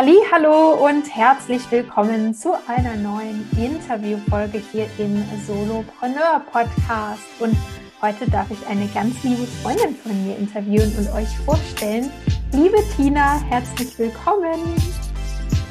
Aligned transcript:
Hallo 0.00 0.74
und 0.74 1.12
herzlich 1.12 1.68
willkommen 1.72 2.32
zu 2.32 2.52
einer 2.68 2.94
neuen 2.94 3.44
Interviewfolge 3.58 4.62
hier 4.70 4.86
im 4.96 5.24
Solopreneur 5.44 6.40
Podcast. 6.52 7.24
Und 7.40 7.56
heute 8.00 8.30
darf 8.30 8.46
ich 8.48 8.64
eine 8.68 8.86
ganz 8.94 9.20
liebe 9.24 9.44
Freundin 9.60 9.96
von 9.96 10.24
mir 10.24 10.36
interviewen 10.36 10.94
und 10.98 11.12
euch 11.14 11.36
vorstellen. 11.44 12.12
Liebe 12.52 12.76
Tina, 12.94 13.40
herzlich 13.48 13.98
willkommen. 13.98 14.60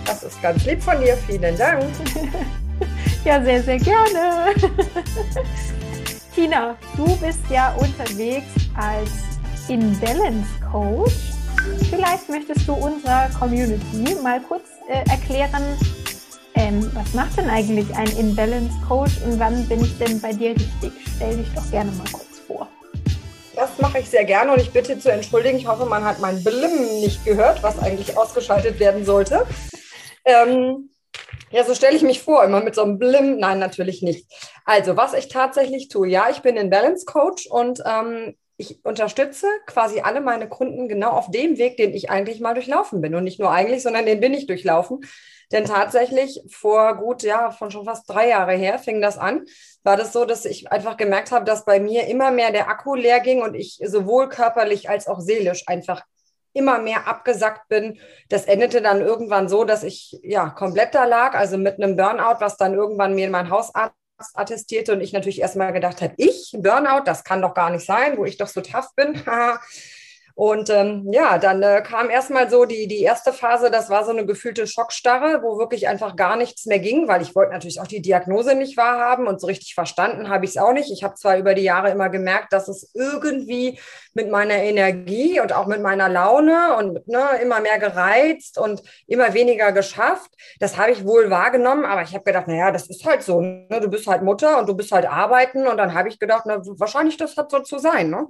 Das 0.05 0.23
ist 0.23 0.41
ganz 0.41 0.65
lieb 0.65 0.83
von 0.83 0.99
dir. 0.99 1.15
Vielen 1.15 1.57
Dank. 1.57 1.85
ja, 3.23 3.41
sehr, 3.41 3.63
sehr 3.63 3.79
gerne. 3.79 4.53
Tina, 6.35 6.75
du 6.97 7.05
bist 7.21 7.49
ja 7.49 7.73
unterwegs 7.75 8.47
als 8.75 9.09
Imbalance 9.69 10.49
Coach 10.69 11.36
Vielleicht 12.07 12.29
möchtest 12.29 12.65
du 12.65 12.73
unserer 12.73 13.27
Community 13.37 14.15
mal 14.23 14.39
kurz 14.39 14.63
äh, 14.87 15.03
erklären, 15.09 15.77
ähm, 16.55 16.89
was 16.93 17.13
macht 17.13 17.37
denn 17.37 17.49
eigentlich 17.49 17.93
ein 17.97 18.07
Imbalance 18.17 18.73
Coach 18.87 19.11
und 19.25 19.37
wann 19.37 19.67
bin 19.67 19.81
ich 19.83 19.97
denn 19.97 20.21
bei 20.21 20.31
dir 20.31 20.51
richtig? 20.51 20.93
Stell 21.17 21.35
dich 21.35 21.53
doch 21.53 21.69
gerne 21.69 21.91
mal 21.91 22.07
kurz 22.09 22.39
vor. 22.47 22.69
Das 23.57 23.77
mache 23.79 23.99
ich 23.99 24.09
sehr 24.09 24.23
gerne 24.23 24.53
und 24.53 24.61
ich 24.61 24.71
bitte 24.71 24.97
zu 24.97 25.11
entschuldigen. 25.11 25.57
Ich 25.57 25.67
hoffe, 25.67 25.85
man 25.85 26.05
hat 26.05 26.19
mein 26.19 26.41
Blim 26.41 27.01
nicht 27.01 27.25
gehört, 27.25 27.61
was 27.61 27.77
eigentlich 27.77 28.17
ausgeschaltet 28.17 28.79
werden 28.79 29.03
sollte. 29.03 29.45
Ähm, 30.23 30.91
ja, 31.51 31.65
so 31.65 31.75
stelle 31.75 31.97
ich 31.97 32.03
mich 32.03 32.21
vor, 32.21 32.41
immer 32.45 32.63
mit 32.63 32.75
so 32.75 32.83
einem 32.83 32.99
Blim. 32.99 33.37
Nein, 33.37 33.59
natürlich 33.59 34.01
nicht. 34.01 34.31
Also, 34.63 34.95
was 34.95 35.13
ich 35.13 35.27
tatsächlich 35.27 35.89
tue, 35.89 36.07
ja, 36.07 36.29
ich 36.29 36.41
bin 36.41 36.57
ein 36.57 36.69
Balance 36.69 37.03
Coach 37.05 37.47
und 37.47 37.81
ähm, 37.85 38.37
ich 38.57 38.83
unterstütze 38.83 39.47
quasi 39.67 40.01
alle 40.01 40.19
meine 40.19 40.49
Kunden 40.49 40.87
genau 40.87 41.11
auf 41.11 41.29
dem 41.29 41.57
Weg, 41.57 41.77
den 41.77 41.93
ich 41.93 42.09
eigentlich 42.09 42.39
mal 42.39 42.55
durchlaufen 42.55 43.01
bin. 43.01 43.13
Und 43.13 43.23
nicht 43.23 43.39
nur 43.39 43.51
eigentlich, 43.51 43.83
sondern 43.83 44.05
den 44.05 44.19
bin 44.19 44.33
ich 44.33 44.47
durchlaufen. 44.47 45.01
Denn 45.51 45.65
tatsächlich 45.65 46.41
vor 46.49 46.97
gut, 46.97 47.23
ja, 47.23 47.51
von 47.51 47.71
schon 47.71 47.85
fast 47.85 48.09
drei 48.09 48.29
Jahre 48.29 48.53
her 48.53 48.79
fing 48.79 48.99
das 48.99 49.17
an, 49.17 49.45
war 49.83 49.95
das 49.95 50.11
so, 50.11 50.25
dass 50.25 50.43
ich 50.43 50.71
einfach 50.71 50.97
gemerkt 50.97 51.31
habe, 51.31 51.45
dass 51.45 51.63
bei 51.63 51.79
mir 51.79 52.07
immer 52.07 52.31
mehr 52.31 52.51
der 52.51 52.67
Akku 52.67 52.95
leer 52.95 53.21
ging 53.21 53.41
und 53.41 53.55
ich 53.55 53.79
sowohl 53.85 54.27
körperlich 54.27 54.89
als 54.89 55.07
auch 55.07 55.21
seelisch 55.21 55.63
einfach 55.67 56.03
immer 56.51 56.79
mehr 56.79 57.07
abgesackt 57.07 57.69
bin. 57.69 57.99
Das 58.29 58.45
endete 58.45 58.81
dann 58.81 59.01
irgendwann 59.01 59.47
so, 59.47 59.63
dass 59.63 59.83
ich 59.83 60.19
ja 60.23 60.49
komplett 60.49 60.95
da 60.95 61.05
lag, 61.05 61.35
also 61.35 61.57
mit 61.57 61.75
einem 61.75 61.95
Burnout, 61.95 62.39
was 62.39 62.57
dann 62.57 62.73
irgendwann 62.73 63.15
mir 63.15 63.29
mein 63.29 63.49
Hausarzt 63.49 63.95
attestierte 64.33 64.93
und 64.93 65.01
ich 65.01 65.13
natürlich 65.13 65.41
erstmal 65.41 65.73
gedacht 65.73 66.01
habe, 66.01 66.13
ich, 66.17 66.51
Burnout, 66.57 67.03
das 67.05 67.23
kann 67.23 67.41
doch 67.41 67.53
gar 67.53 67.69
nicht 67.69 67.85
sein, 67.85 68.17
wo 68.17 68.25
ich 68.25 68.37
doch 68.37 68.47
so 68.47 68.61
tough 68.61 68.93
bin. 68.95 69.21
Und 70.37 70.69
ähm, 70.69 71.09
ja, 71.11 71.39
dann 71.39 71.63
äh, 71.63 71.81
kam 71.81 72.11
erstmal 72.11 72.47
so 72.47 72.65
die, 72.65 72.87
die 72.87 73.01
erste 73.01 73.33
Phase, 73.33 73.71
das 73.71 73.89
war 73.89 74.05
so 74.05 74.11
eine 74.11 74.23
gefühlte 74.23 74.67
Schockstarre, 74.67 75.41
wo 75.41 75.57
wirklich 75.57 75.87
einfach 75.87 76.15
gar 76.15 76.35
nichts 76.35 76.67
mehr 76.67 76.77
ging, 76.77 77.07
weil 77.07 77.23
ich 77.23 77.33
wollte 77.33 77.53
natürlich 77.53 77.81
auch 77.81 77.87
die 77.87 78.03
Diagnose 78.03 78.53
nicht 78.53 78.77
wahrhaben 78.77 79.25
und 79.25 79.41
so 79.41 79.47
richtig 79.47 79.73
verstanden 79.73 80.29
habe 80.29 80.45
ich 80.45 80.51
es 80.51 80.57
auch 80.57 80.73
nicht. 80.73 80.91
Ich 80.91 81.03
habe 81.03 81.15
zwar 81.15 81.39
über 81.39 81.55
die 81.55 81.63
Jahre 81.63 81.89
immer 81.89 82.09
gemerkt, 82.09 82.53
dass 82.53 82.67
es 82.67 82.91
irgendwie 82.93 83.79
mit 84.13 84.29
meiner 84.29 84.57
Energie 84.57 85.39
und 85.39 85.53
auch 85.53 85.65
mit 85.65 85.81
meiner 85.81 86.07
Laune 86.07 86.75
und 86.77 87.07
ne, 87.07 87.25
immer 87.41 87.59
mehr 87.59 87.79
gereizt 87.79 88.59
und 88.59 88.83
immer 89.07 89.33
weniger 89.33 89.71
geschafft. 89.71 90.29
Das 90.59 90.77
habe 90.77 90.91
ich 90.91 91.03
wohl 91.03 91.31
wahrgenommen, 91.31 91.83
aber 91.83 92.03
ich 92.03 92.13
habe 92.13 92.25
gedacht, 92.25 92.47
naja, 92.47 92.69
das 92.69 92.87
ist 92.91 93.03
halt 93.07 93.23
so. 93.23 93.41
Ne? 93.41 93.79
Du 93.81 93.89
bist 93.89 94.05
halt 94.05 94.21
Mutter 94.21 94.59
und 94.59 94.69
du 94.69 94.75
bist 94.75 94.91
halt 94.91 95.07
arbeiten 95.07 95.65
und 95.65 95.77
dann 95.77 95.95
habe 95.95 96.09
ich 96.09 96.19
gedacht, 96.19 96.43
na, 96.45 96.61
wahrscheinlich 96.63 97.17
das 97.17 97.37
hat 97.37 97.49
so 97.49 97.61
zu 97.61 97.79
sein. 97.79 98.11
Ne? 98.11 98.27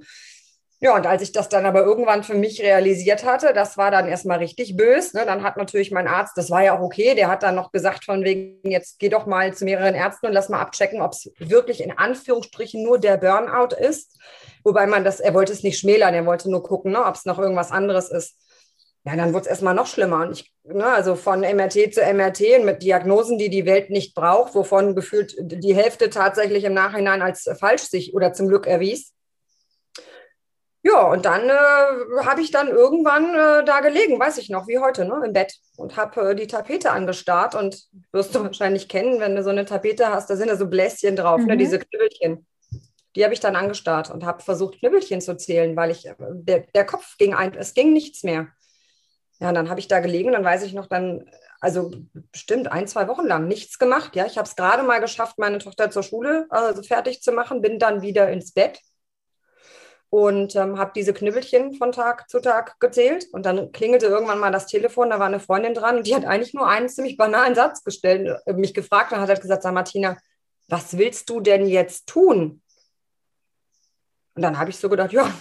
Ja, 0.79 0.95
und 0.95 1.07
als 1.07 1.23
ich 1.23 1.31
das 1.31 1.49
dann 1.49 1.65
aber 1.65 1.81
irgendwann 1.81 2.23
für 2.23 2.35
mich 2.35 2.61
realisiert 2.61 3.25
hatte, 3.25 3.51
das 3.51 3.77
war 3.77 3.89
dann 3.89 4.07
erstmal 4.07 4.37
richtig 4.37 4.77
bös. 4.77 5.13
Ne? 5.13 5.23
Dann 5.25 5.41
hat 5.41 5.57
natürlich 5.57 5.89
mein 5.89 6.07
Arzt, 6.07 6.37
das 6.37 6.51
war 6.51 6.63
ja 6.63 6.77
auch 6.77 6.81
okay, 6.81 7.15
der 7.15 7.29
hat 7.29 7.41
dann 7.41 7.55
noch 7.55 7.71
gesagt 7.71 8.05
von 8.05 8.23
wegen, 8.23 8.59
jetzt 8.69 8.99
geh 8.99 9.09
doch 9.09 9.25
mal 9.25 9.51
zu 9.55 9.65
mehreren 9.65 9.95
Ärzten 9.95 10.27
und 10.27 10.33
lass 10.33 10.49
mal 10.49 10.61
abchecken, 10.61 11.01
ob 11.01 11.13
es 11.13 11.31
wirklich 11.39 11.81
in 11.81 11.97
Anführungsstrichen 11.97 12.83
nur 12.83 12.99
der 12.99 13.17
Burnout 13.17 13.75
ist. 13.75 14.19
Wobei 14.63 14.85
man 14.85 15.03
das, 15.03 15.19
er 15.19 15.33
wollte 15.33 15.51
es 15.51 15.63
nicht 15.63 15.79
schmälern, 15.79 16.13
er 16.13 16.27
wollte 16.27 16.51
nur 16.51 16.61
gucken, 16.61 16.91
ne, 16.91 17.03
ob 17.03 17.15
es 17.15 17.25
noch 17.25 17.39
irgendwas 17.39 17.71
anderes 17.71 18.11
ist. 18.11 18.35
Ja, 19.03 19.15
dann 19.15 19.33
wurde 19.33 19.45
es 19.45 19.47
erstmal 19.47 19.73
noch 19.73 19.87
schlimmer. 19.87 20.27
Und 20.27 20.33
ich, 20.33 20.53
ne, 20.63 20.85
also 20.85 21.15
von 21.15 21.39
MRT 21.39 21.91
zu 21.95 22.01
MRT 22.01 22.59
und 22.59 22.65
mit 22.65 22.83
Diagnosen, 22.83 23.39
die 23.39 23.49
die 23.49 23.65
Welt 23.65 23.89
nicht 23.89 24.13
braucht, 24.13 24.53
wovon 24.53 24.93
gefühlt 24.93 25.33
die 25.39 25.73
Hälfte 25.73 26.11
tatsächlich 26.11 26.65
im 26.65 26.75
Nachhinein 26.75 27.23
als 27.23 27.49
falsch 27.59 27.83
sich 27.83 28.13
oder 28.13 28.33
zum 28.33 28.47
Glück 28.47 28.67
erwies 28.67 29.16
ja, 30.87 31.07
und 31.11 31.25
dann 31.25 31.49
äh, 31.49 32.25
habe 32.25 32.41
ich 32.41 32.51
dann 32.51 32.69
irgendwann 32.69 33.35
äh, 33.35 33.65
da 33.65 33.81
gelegen, 33.81 34.19
weiß 34.19 34.37
ich 34.37 34.49
noch, 34.49 34.67
wie 34.67 34.79
heute, 34.79 35.03
ne, 35.03 35.21
im 35.25 35.33
Bett 35.33 35.55
und 35.75 35.97
habe 35.97 36.31
äh, 36.31 36.35
die 36.35 36.47
Tapete 36.47 36.91
angestarrt 36.91 37.55
und 37.55 37.87
wirst 38.13 38.33
du 38.33 38.43
wahrscheinlich 38.43 38.87
kennen, 38.87 39.19
wenn 39.19 39.35
du 39.35 39.43
so 39.43 39.49
eine 39.49 39.65
Tapete 39.65 40.09
hast, 40.09 40.29
da 40.29 40.37
sind 40.37 40.47
ja 40.47 40.55
so 40.55 40.67
Bläschen 40.67 41.17
drauf, 41.17 41.39
ne, 41.39 41.43
mhm. 41.43 41.49
ne, 41.49 41.57
diese 41.57 41.79
Knüppelchen. 41.79 42.47
Die 43.15 43.23
habe 43.23 43.33
ich 43.33 43.39
dann 43.41 43.55
angestarrt 43.55 44.11
und 44.11 44.25
habe 44.25 44.43
versucht, 44.43 44.79
Knüppelchen 44.79 45.19
zu 45.19 45.35
zählen, 45.35 45.75
weil 45.75 45.91
ich, 45.91 46.05
äh, 46.05 46.15
der, 46.19 46.59
der 46.73 46.85
Kopf 46.85 47.17
ging 47.17 47.33
ein, 47.33 47.53
es 47.55 47.73
ging 47.73 47.91
nichts 47.91 48.23
mehr. 48.23 48.47
Ja, 49.39 49.49
und 49.49 49.55
dann 49.55 49.69
habe 49.69 49.81
ich 49.81 49.89
da 49.89 49.99
gelegen, 49.99 50.31
dann 50.31 50.45
weiß 50.45 50.63
ich 50.63 50.73
noch, 50.73 50.87
dann, 50.87 51.29
also 51.59 51.91
bestimmt 52.31 52.71
ein, 52.71 52.87
zwei 52.87 53.09
Wochen 53.09 53.25
lang 53.25 53.47
nichts 53.47 53.77
gemacht. 53.77 54.15
Ja, 54.15 54.25
ich 54.25 54.37
habe 54.37 54.47
es 54.47 54.55
gerade 54.55 54.83
mal 54.83 54.99
geschafft, 54.99 55.37
meine 55.37 55.57
Tochter 55.57 55.91
zur 55.91 56.03
Schule 56.03 56.47
also 56.49 56.81
fertig 56.81 57.21
zu 57.21 57.33
machen, 57.33 57.61
bin 57.61 57.77
dann 57.77 58.01
wieder 58.01 58.29
ins 58.29 58.53
Bett 58.53 58.79
und 60.09 60.55
ähm, 60.55 60.77
habe 60.77 60.91
diese 60.95 61.13
Knüppelchen 61.13 61.73
von 61.73 61.91
Tag 61.91 62.29
zu 62.29 62.39
Tag 62.39 62.79
gezählt. 62.79 63.27
Und 63.31 63.45
dann 63.45 63.71
klingelte 63.71 64.05
irgendwann 64.05 64.39
mal 64.39 64.51
das 64.51 64.67
Telefon, 64.67 65.09
da 65.09 65.19
war 65.19 65.27
eine 65.27 65.39
Freundin 65.39 65.73
dran 65.73 65.97
und 65.97 66.07
die 66.07 66.15
hat 66.15 66.25
eigentlich 66.25 66.53
nur 66.53 66.67
einen 66.67 66.89
ziemlich 66.89 67.17
banalen 67.17 67.55
Satz 67.55 67.83
gestellt, 67.83 68.39
äh, 68.45 68.53
mich 68.53 68.73
gefragt 68.73 69.11
und 69.11 69.19
hat 69.19 69.29
halt 69.29 69.41
gesagt, 69.41 69.63
sag 69.63 69.73
Martina, 69.73 70.17
was 70.69 70.97
willst 70.97 71.29
du 71.29 71.39
denn 71.39 71.67
jetzt 71.67 72.07
tun? 72.07 72.61
Und 74.35 74.41
dann 74.41 74.57
habe 74.59 74.69
ich 74.69 74.77
so 74.77 74.87
gedacht, 74.87 75.11
ja, 75.11 75.33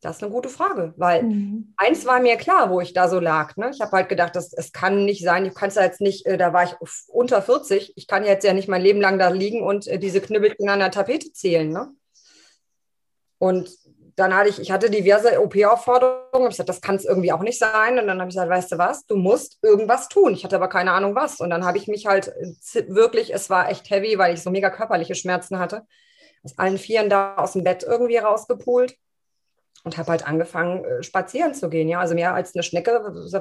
das 0.00 0.16
ist 0.16 0.22
eine 0.22 0.32
gute 0.32 0.48
Frage, 0.48 0.94
weil 0.96 1.24
mhm. 1.24 1.74
eins 1.76 2.06
war 2.06 2.20
mir 2.20 2.36
klar, 2.36 2.70
wo 2.70 2.80
ich 2.80 2.92
da 2.92 3.08
so 3.08 3.18
lag. 3.18 3.56
Ne? 3.56 3.70
Ich 3.74 3.80
habe 3.80 3.92
halt 3.92 4.08
gedacht, 4.08 4.36
das, 4.36 4.52
es 4.52 4.72
kann 4.72 5.04
nicht 5.04 5.24
sein, 5.24 5.44
du 5.44 5.50
kannst 5.50 5.76
ja 5.76 5.82
jetzt 5.82 6.00
nicht, 6.00 6.24
äh, 6.24 6.38
da 6.38 6.52
war 6.52 6.64
ich 6.64 6.76
unter 7.08 7.42
40, 7.42 7.94
ich 7.96 8.06
kann 8.06 8.24
jetzt 8.24 8.44
ja 8.44 8.52
nicht 8.52 8.68
mein 8.68 8.82
Leben 8.82 9.00
lang 9.00 9.18
da 9.18 9.28
liegen 9.28 9.62
und 9.62 9.88
äh, 9.88 9.98
diese 9.98 10.20
Knüppelchen 10.20 10.68
an 10.68 10.78
der 10.78 10.92
Tapete 10.92 11.32
zählen. 11.32 11.68
Ne? 11.68 11.90
Und 13.38 13.70
dann 14.18 14.34
hatte 14.34 14.48
ich, 14.48 14.58
ich 14.60 14.70
hatte 14.70 14.90
diverse 14.90 15.40
OP-Aufforderungen, 15.40 16.48
ich 16.50 16.56
gesagt, 16.56 16.68
das 16.68 16.80
kann 16.80 16.96
es 16.96 17.04
irgendwie 17.04 17.32
auch 17.32 17.42
nicht 17.42 17.58
sein. 17.58 17.98
Und 17.98 18.06
dann 18.06 18.18
habe 18.20 18.28
ich 18.28 18.34
gesagt, 18.34 18.50
weißt 18.50 18.72
du 18.72 18.78
was, 18.78 19.06
du 19.06 19.16
musst 19.16 19.58
irgendwas 19.62 20.08
tun. 20.08 20.32
Ich 20.34 20.44
hatte 20.44 20.56
aber 20.56 20.68
keine 20.68 20.92
Ahnung 20.92 21.14
was. 21.14 21.40
Und 21.40 21.50
dann 21.50 21.64
habe 21.64 21.78
ich 21.78 21.86
mich 21.86 22.06
halt 22.06 22.32
wirklich, 22.88 23.32
es 23.32 23.48
war 23.48 23.70
echt 23.70 23.88
heavy, 23.90 24.18
weil 24.18 24.34
ich 24.34 24.42
so 24.42 24.50
mega 24.50 24.70
körperliche 24.70 25.14
Schmerzen 25.14 25.58
hatte, 25.58 25.82
aus 26.42 26.58
allen 26.58 26.78
Vieren 26.78 27.08
da 27.08 27.36
aus 27.36 27.52
dem 27.52 27.64
Bett 27.64 27.84
irgendwie 27.84 28.16
rausgepult 28.16 28.96
und 29.84 29.96
habe 29.96 30.10
halt 30.10 30.26
angefangen, 30.26 30.84
äh, 30.84 31.02
spazieren 31.02 31.54
zu 31.54 31.68
gehen. 31.68 31.88
Ja, 31.88 32.00
also 32.00 32.14
mehr 32.14 32.34
als 32.34 32.54
eine 32.54 32.62
Schnecke, 32.62 33.00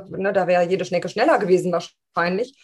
ne, 0.09 0.33
da 0.33 0.47
wäre 0.47 0.63
jede 0.63 0.85
Schnecke 0.85 1.09
schneller 1.09 1.39
gewesen 1.39 1.71
wahrscheinlich. 1.71 2.55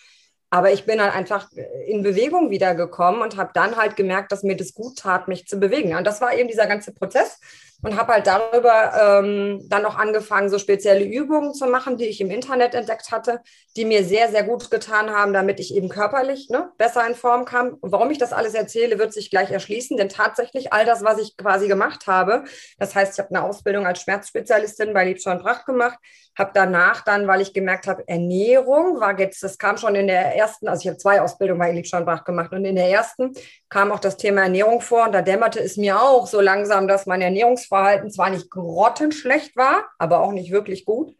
Aber 0.52 0.72
ich 0.72 0.85
bin 0.85 1.02
halt 1.02 1.16
einfach 1.16 1.50
in 1.88 2.03
Bewegung 2.03 2.52
wiedergekommen 2.52 3.23
und 3.23 3.38
habe 3.38 3.50
dann 3.56 3.75
halt 3.75 3.96
gemerkt, 3.96 4.31
dass 4.31 4.44
mir 4.44 4.56
das 4.56 4.75
gut 4.75 5.00
tat, 5.00 5.28
mich 5.28 5.47
zu 5.47 5.57
bewegen. 5.57 5.96
Und 5.96 6.06
das 6.06 6.22
war 6.22 6.38
eben 6.38 6.47
dieser 6.47 6.68
ganze 6.68 6.94
Prozess 6.94 7.40
und 7.83 7.97
habe 7.97 8.13
halt 8.13 8.27
darüber 8.27 9.19
ähm, 9.21 9.61
dann 9.67 9.85
auch 9.85 9.97
angefangen, 9.97 10.49
so 10.49 10.57
spezielle 10.57 11.03
Übungen 11.03 11.53
zu 11.53 11.67
machen, 11.67 11.97
die 11.97 12.05
ich 12.05 12.21
im 12.21 12.31
Internet 12.31 12.73
entdeckt 12.73 13.11
hatte, 13.11 13.41
die 13.75 13.85
mir 13.85 14.03
sehr, 14.05 14.29
sehr 14.29 14.44
gut 14.44 14.71
getan 14.71 15.11
haben, 15.11 15.33
damit 15.33 15.59
ich 15.59 15.75
eben 15.75 15.89
körperlich 15.89 16.49
ne, 16.49 16.72
besser 16.77 17.05
in 17.05 17.16
Form 17.16 17.45
kam. 17.45 17.75
Und 17.81 17.91
warum 17.91 18.09
ich 18.09 18.17
das 18.17 18.33
alles 18.33 18.53
erzähle, 18.53 18.97
wird 18.99 19.13
sich 19.13 19.29
gleich 19.29 19.51
erschließen, 19.51 19.97
denn 19.97 20.09
tatsächlich 20.09 20.72
all 20.72 20.85
das, 20.85 21.03
was 21.03 21.19
ich 21.19 21.35
quasi 21.35 21.67
gemacht 21.67 22.07
habe, 22.07 22.45
das 22.79 22.95
heißt, 22.95 23.13
ich 23.13 23.19
habe 23.19 23.35
eine 23.35 23.43
Ausbildung 23.43 23.85
als 23.85 24.01
Schmerzspezialistin 24.01 24.93
bei 24.93 25.05
Liebschau 25.05 25.31
und 25.31 25.41
Pracht 25.41 25.66
gemacht, 25.66 25.99
habe 26.38 26.52
danach 26.53 27.02
dann, 27.02 27.28
weil 27.28 27.41
ich 27.41 27.53
gemerkt 27.53 27.88
habe, 27.88 28.08
Ernährung 28.08 29.00
war 29.00 29.18
jetzt, 29.20 29.44
das 29.44 29.58
kam 29.58 29.78
schon 29.78 29.96
in 29.96 30.08
der 30.08 30.35
ersten, 30.35 30.68
also 30.68 30.82
ich 30.82 30.88
habe 30.88 30.97
zwei 30.97 31.22
Ausbildungen 31.22 31.59
bei 31.59 32.02
Pracht 32.03 32.26
gemacht 32.26 32.52
und 32.52 32.66
in 32.66 32.76
der 32.76 32.90
ersten 32.90 33.34
kam 33.70 33.91
auch 33.91 34.00
das 34.00 34.18
Thema 34.18 34.44
Ernährung 34.44 34.82
vor 34.82 35.06
und 35.06 35.12
da 35.12 35.22
dämmerte 35.22 35.59
es 35.59 35.78
mir 35.78 36.02
auch 36.02 36.28
so 36.28 36.41
langsam, 36.41 36.88
dass 36.88 37.06
mein 37.06 37.22
Ernährungsverhalten 37.22 38.09
zwar 38.09 38.30
nicht 38.30 38.50
grottenschlecht 38.50 39.56
war, 39.56 39.85
aber 40.00 40.22
auch 40.22 40.32
nicht 40.32 40.52
wirklich 40.52 40.85
gut. 40.85 41.16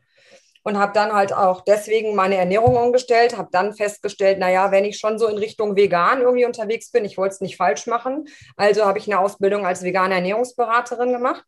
Und 0.66 0.78
habe 0.78 0.94
dann 0.94 1.12
halt 1.12 1.34
auch 1.34 1.60
deswegen 1.60 2.16
meine 2.16 2.38
Ernährung 2.38 2.78
umgestellt, 2.78 3.38
habe 3.38 3.50
dann 3.52 3.74
festgestellt, 3.74 4.40
naja, 4.40 4.72
wenn 4.72 4.86
ich 4.86 4.98
schon 4.98 5.20
so 5.20 5.28
in 5.28 5.38
Richtung 5.38 5.76
vegan 5.76 6.22
irgendwie 6.22 6.46
unterwegs 6.46 6.90
bin, 6.90 7.04
ich 7.04 7.18
wollte 7.18 7.34
es 7.34 7.42
nicht 7.42 7.58
falsch 7.58 7.86
machen, 7.86 8.30
also 8.56 8.86
habe 8.86 8.98
ich 8.98 9.08
eine 9.08 9.20
Ausbildung 9.20 9.66
als 9.66 9.84
vegane 9.84 10.16
Ernährungsberaterin 10.16 11.12
gemacht 11.12 11.44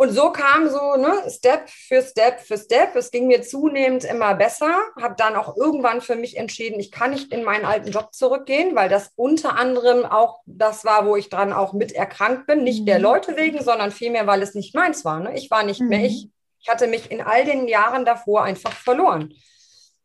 und 0.00 0.12
so 0.12 0.30
kam 0.30 0.70
so 0.70 0.94
ne, 0.94 1.28
Step 1.28 1.68
für 1.68 2.02
Step 2.02 2.38
für 2.38 2.56
Step. 2.56 2.94
Es 2.94 3.10
ging 3.10 3.26
mir 3.26 3.42
zunehmend 3.42 4.04
immer 4.04 4.36
besser. 4.36 4.72
Habe 4.94 5.16
dann 5.18 5.34
auch 5.34 5.56
irgendwann 5.56 6.00
für 6.00 6.14
mich 6.14 6.36
entschieden, 6.36 6.78
ich 6.78 6.92
kann 6.92 7.10
nicht 7.10 7.32
in 7.32 7.42
meinen 7.42 7.64
alten 7.64 7.90
Job 7.90 8.14
zurückgehen, 8.14 8.76
weil 8.76 8.88
das 8.88 9.10
unter 9.16 9.56
anderem 9.56 10.06
auch 10.06 10.38
das 10.46 10.84
war, 10.84 11.04
wo 11.04 11.16
ich 11.16 11.30
dran 11.30 11.52
auch 11.52 11.72
mit 11.72 11.90
erkrankt 11.90 12.46
bin. 12.46 12.62
Nicht 12.62 12.82
mhm. 12.82 12.86
der 12.86 13.00
Leute 13.00 13.36
wegen, 13.36 13.60
sondern 13.60 13.90
vielmehr, 13.90 14.28
weil 14.28 14.40
es 14.40 14.54
nicht 14.54 14.72
meins 14.72 15.04
war. 15.04 15.18
Ne? 15.18 15.36
Ich 15.36 15.50
war 15.50 15.64
nicht 15.64 15.80
mhm. 15.80 15.88
mehr 15.88 16.04
ich. 16.04 16.28
Ich 16.60 16.68
hatte 16.68 16.86
mich 16.86 17.10
in 17.10 17.20
all 17.20 17.44
den 17.44 17.66
Jahren 17.66 18.04
davor 18.04 18.44
einfach 18.44 18.72
verloren. 18.72 19.34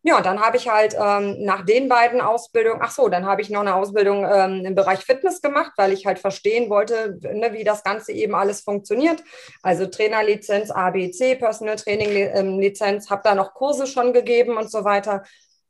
Ja, 0.05 0.19
dann 0.19 0.41
habe 0.41 0.57
ich 0.57 0.67
halt 0.67 0.97
ähm, 0.99 1.37
nach 1.45 1.65
den 1.65 1.87
beiden 1.87 2.19
Ausbildungen, 2.19 2.81
ach 2.83 2.91
so, 2.91 3.07
dann 3.07 3.25
habe 3.25 3.41
ich 3.41 3.49
noch 3.49 3.61
eine 3.61 3.73
Ausbildung 3.73 4.25
ähm, 4.29 4.65
im 4.65 4.75
Bereich 4.75 4.99
Fitness 4.99 5.41
gemacht, 5.41 5.71
weil 5.77 5.93
ich 5.93 6.05
halt 6.05 6.19
verstehen 6.19 6.69
wollte, 6.69 7.17
ne, 7.21 7.53
wie 7.53 7.63
das 7.63 7.85
Ganze 7.85 8.11
eben 8.11 8.35
alles 8.35 8.61
funktioniert. 8.61 9.23
Also 9.61 9.85
Trainerlizenz, 9.85 10.71
ABC, 10.71 11.35
Personal 11.35 11.77
Training 11.77 12.09
ähm, 12.09 12.59
Lizenz, 12.59 13.09
habe 13.09 13.21
da 13.23 13.33
noch 13.33 13.53
Kurse 13.53 13.87
schon 13.87 14.11
gegeben 14.11 14.57
und 14.57 14.69
so 14.69 14.83
weiter. 14.83 15.23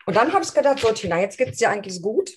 Und 0.07 0.15
dann 0.15 0.33
habe 0.33 0.43
ich 0.43 0.51
gedacht, 0.51 0.79
so 0.79 0.91
Tina, 0.91 1.19
jetzt 1.21 1.37
geht 1.37 1.49
es 1.49 1.57
dir 1.57 1.69
eigentlich 1.69 2.01
gut. 2.01 2.31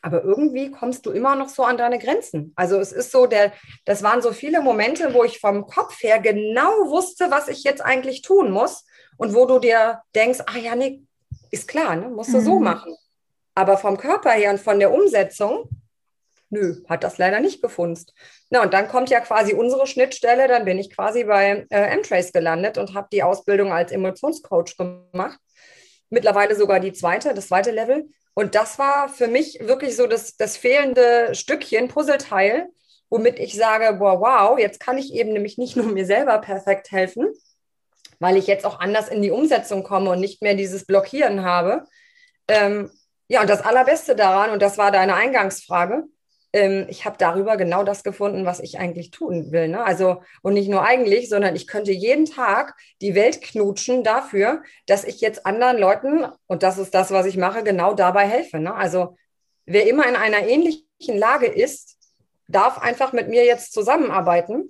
Aber 0.00 0.24
irgendwie 0.24 0.70
kommst 0.70 1.04
du 1.04 1.10
immer 1.10 1.36
noch 1.36 1.50
so 1.50 1.62
an 1.62 1.76
deine 1.76 1.98
Grenzen. 1.98 2.54
Also 2.56 2.80
es 2.80 2.90
ist 2.90 3.12
so, 3.12 3.26
der, 3.26 3.52
das 3.84 4.02
waren 4.02 4.22
so 4.22 4.32
viele 4.32 4.62
Momente, 4.62 5.12
wo 5.12 5.24
ich 5.24 5.40
vom 5.40 5.66
Kopf 5.66 6.02
her 6.02 6.20
genau 6.20 6.70
wusste, 6.88 7.30
was 7.30 7.48
ich 7.48 7.64
jetzt 7.64 7.82
eigentlich 7.82 8.22
tun 8.22 8.50
muss 8.50 8.86
und 9.20 9.34
wo 9.34 9.44
du 9.44 9.58
dir 9.58 10.00
denkst, 10.14 10.40
ah 10.46 10.56
ja, 10.56 10.74
nee, 10.74 11.02
ist 11.50 11.68
klar, 11.68 11.94
ne? 11.94 12.08
musst 12.08 12.32
du 12.32 12.38
mhm. 12.38 12.44
so 12.44 12.58
machen. 12.58 12.96
Aber 13.54 13.76
vom 13.76 13.98
Körper 13.98 14.30
her 14.30 14.50
und 14.50 14.60
von 14.60 14.78
der 14.78 14.94
Umsetzung, 14.94 15.68
nö, 16.48 16.82
hat 16.88 17.04
das 17.04 17.18
leider 17.18 17.40
nicht 17.40 17.60
gefunzt. 17.60 18.14
Na, 18.48 18.62
und 18.62 18.72
dann 18.72 18.88
kommt 18.88 19.10
ja 19.10 19.20
quasi 19.20 19.52
unsere 19.52 19.86
Schnittstelle, 19.86 20.48
dann 20.48 20.64
bin 20.64 20.78
ich 20.78 20.90
quasi 20.90 21.24
bei 21.24 21.66
äh, 21.68 21.92
M-Trace 21.98 22.32
gelandet 22.32 22.78
und 22.78 22.94
habe 22.94 23.08
die 23.12 23.22
Ausbildung 23.22 23.74
als 23.74 23.92
Emotionscoach 23.92 24.78
gemacht. 24.78 25.38
Mittlerweile 26.08 26.56
sogar 26.56 26.80
die 26.80 26.94
zweite, 26.94 27.34
das 27.34 27.48
zweite 27.48 27.72
Level. 27.72 28.08
Und 28.32 28.54
das 28.54 28.78
war 28.78 29.10
für 29.10 29.28
mich 29.28 29.58
wirklich 29.60 29.96
so 29.96 30.06
das, 30.06 30.38
das 30.38 30.56
fehlende 30.56 31.34
Stückchen, 31.34 31.88
Puzzleteil, 31.88 32.68
womit 33.10 33.38
ich 33.38 33.54
sage, 33.54 33.98
boah, 33.98 34.18
wow, 34.18 34.58
jetzt 34.58 34.80
kann 34.80 34.96
ich 34.96 35.12
eben 35.12 35.34
nämlich 35.34 35.58
nicht 35.58 35.76
nur 35.76 35.84
mir 35.84 36.06
selber 36.06 36.38
perfekt 36.38 36.90
helfen, 36.90 37.34
weil 38.20 38.36
ich 38.36 38.46
jetzt 38.46 38.64
auch 38.64 38.78
anders 38.78 39.08
in 39.08 39.22
die 39.22 39.32
Umsetzung 39.32 39.82
komme 39.82 40.10
und 40.10 40.20
nicht 40.20 40.42
mehr 40.42 40.54
dieses 40.54 40.84
Blockieren 40.84 41.44
habe. 41.44 41.84
Ähm, 42.46 42.90
ja, 43.28 43.40
und 43.40 43.50
das 43.50 43.62
Allerbeste 43.62 44.14
daran, 44.14 44.50
und 44.50 44.62
das 44.62 44.78
war 44.78 44.92
deine 44.92 45.14
Eingangsfrage, 45.14 46.04
ähm, 46.52 46.86
ich 46.88 47.04
habe 47.04 47.16
darüber 47.18 47.56
genau 47.56 47.84
das 47.84 48.02
gefunden, 48.02 48.44
was 48.44 48.60
ich 48.60 48.78
eigentlich 48.78 49.10
tun 49.10 49.52
will. 49.52 49.68
Ne? 49.68 49.82
Also, 49.84 50.22
und 50.42 50.54
nicht 50.54 50.68
nur 50.68 50.84
eigentlich, 50.84 51.28
sondern 51.28 51.56
ich 51.56 51.66
könnte 51.66 51.92
jeden 51.92 52.26
Tag 52.26 52.74
die 53.00 53.14
Welt 53.14 53.40
knutschen 53.40 54.04
dafür, 54.04 54.62
dass 54.86 55.04
ich 55.04 55.20
jetzt 55.20 55.46
anderen 55.46 55.78
Leuten, 55.78 56.26
und 56.46 56.62
das 56.62 56.78
ist 56.78 56.94
das, 56.94 57.10
was 57.12 57.26
ich 57.26 57.36
mache, 57.36 57.62
genau 57.62 57.94
dabei 57.94 58.26
helfe. 58.26 58.58
Ne? 58.58 58.74
Also, 58.74 59.16
wer 59.64 59.88
immer 59.88 60.06
in 60.08 60.16
einer 60.16 60.46
ähnlichen 60.46 60.84
Lage 61.16 61.46
ist, 61.46 61.96
darf 62.48 62.78
einfach 62.78 63.12
mit 63.12 63.28
mir 63.28 63.44
jetzt 63.44 63.72
zusammenarbeiten 63.72 64.68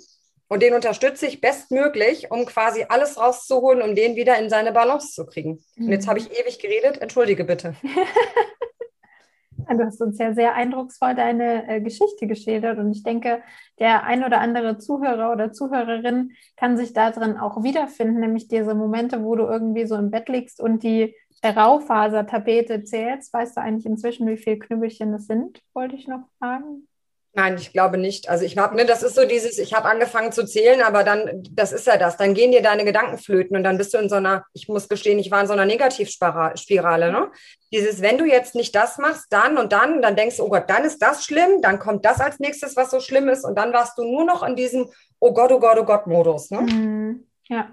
und 0.51 0.63
den 0.65 0.75
unterstütze 0.75 1.27
ich 1.27 1.41
bestmöglich, 1.41 2.33
um 2.33 2.45
quasi 2.45 2.85
alles 2.89 3.19
rauszuholen, 3.19 3.83
um 3.83 3.95
den 3.95 4.17
wieder 4.17 4.37
in 4.37 4.51
seine 4.51 4.73
Balance 4.73 5.13
zu 5.13 5.25
kriegen. 5.25 5.63
Mhm. 5.77 5.87
Und 5.87 5.93
jetzt 5.93 6.09
habe 6.09 6.19
ich 6.19 6.29
mhm. 6.29 6.35
ewig 6.43 6.59
geredet. 6.59 7.01
Entschuldige 7.01 7.45
bitte. 7.45 7.77
du 9.69 9.85
hast 9.85 10.03
uns 10.03 10.19
ja 10.19 10.35
sehr 10.35 10.57
eindrucksvoll 10.57 11.15
deine 11.15 11.69
äh, 11.69 11.81
Geschichte 11.81 12.27
geschildert. 12.27 12.79
Und 12.79 12.91
ich 12.91 13.05
denke, 13.05 13.43
der 13.79 14.03
ein 14.03 14.25
oder 14.25 14.41
andere 14.41 14.79
Zuhörer 14.79 15.31
oder 15.31 15.53
Zuhörerin 15.53 16.33
kann 16.57 16.77
sich 16.77 16.93
darin 16.93 17.37
auch 17.37 17.63
wiederfinden, 17.63 18.19
nämlich 18.19 18.49
diese 18.49 18.75
Momente, 18.75 19.23
wo 19.23 19.37
du 19.37 19.45
irgendwie 19.45 19.87
so 19.87 19.95
im 19.95 20.11
Bett 20.11 20.29
liegst 20.29 20.61
und 20.61 20.83
die 20.83 21.15
Raufasertapete 21.45 22.83
zählst. 22.83 23.33
Weißt 23.33 23.57
du 23.57 23.61
eigentlich 23.61 23.87
inzwischen, 23.87 24.27
wie 24.27 24.37
viele 24.37 24.59
Knüppelchen 24.59 25.13
das 25.13 25.27
sind? 25.27 25.63
Wollte 25.75 25.95
ich 25.95 26.09
noch 26.09 26.25
fragen. 26.41 26.89
Nein, 27.33 27.57
ich 27.57 27.73
glaube 27.73 27.97
nicht. 27.97 28.29
Also 28.29 28.45
ich 28.45 28.59
habe, 28.59 28.75
ne, 28.75 28.85
das 28.85 29.05
ist 29.05 29.15
so 29.15 29.25
dieses, 29.25 29.59
ich 29.59 29.73
habe 29.73 29.89
angefangen 29.89 30.33
zu 30.33 30.45
zählen, 30.45 30.83
aber 30.83 31.05
dann, 31.05 31.45
das 31.53 31.71
ist 31.71 31.87
ja 31.87 31.97
das, 31.97 32.17
dann 32.17 32.35
gehen 32.35 32.51
dir 32.51 32.61
deine 32.61 32.85
Gedanken 32.85 33.19
flöten 33.19 33.57
und 33.57 33.63
dann 33.63 33.79
bist 33.79 33.95
du 33.95 33.99
in 33.99 34.09
so 34.09 34.17
einer, 34.17 34.45
ich 34.53 34.69
muss 34.69 34.89
gestehen, 34.89 35.19
ich 35.21 35.31
war 35.31 35.41
in 35.41 35.47
so 35.47 35.53
einer 35.53 35.65
Negativspirale, 35.65 37.13
ne? 37.13 37.31
Dieses, 37.73 38.03
wenn 38.03 38.19
du 38.19 38.25
jetzt 38.25 38.57
nicht 38.57 38.75
das 38.75 38.99
machst, 38.99 39.27
dann 39.31 39.59
und 39.59 39.71
dann, 39.73 40.03
dann 40.03 40.17
denkst 40.17 40.39
du, 40.39 40.45
oh 40.45 40.49
Gott, 40.49 40.69
dann 40.69 40.85
ist 40.85 41.01
das 41.01 41.25
schlimm, 41.25 41.63
dann 41.63 41.79
kommt 41.79 42.05
das 42.05 42.21
als 42.21 42.41
nächstes, 42.41 42.75
was 42.75 42.91
so 42.91 42.99
schlimm 42.99 43.29
ist 43.29 43.45
und 43.45 43.57
dann 43.57 43.73
warst 43.73 43.97
du 43.97 44.03
nur 44.03 44.25
noch 44.25 44.43
in 44.43 44.57
diesem, 44.57 44.91
oh 45.21 45.33
Gott, 45.33 45.53
oh 45.53 45.61
Gott, 45.61 45.79
oh 45.79 45.85
Gott 45.85 46.09
Modus, 46.09 46.51
ne? 46.51 46.63
Mhm. 46.63 47.27
Ja, 47.49 47.69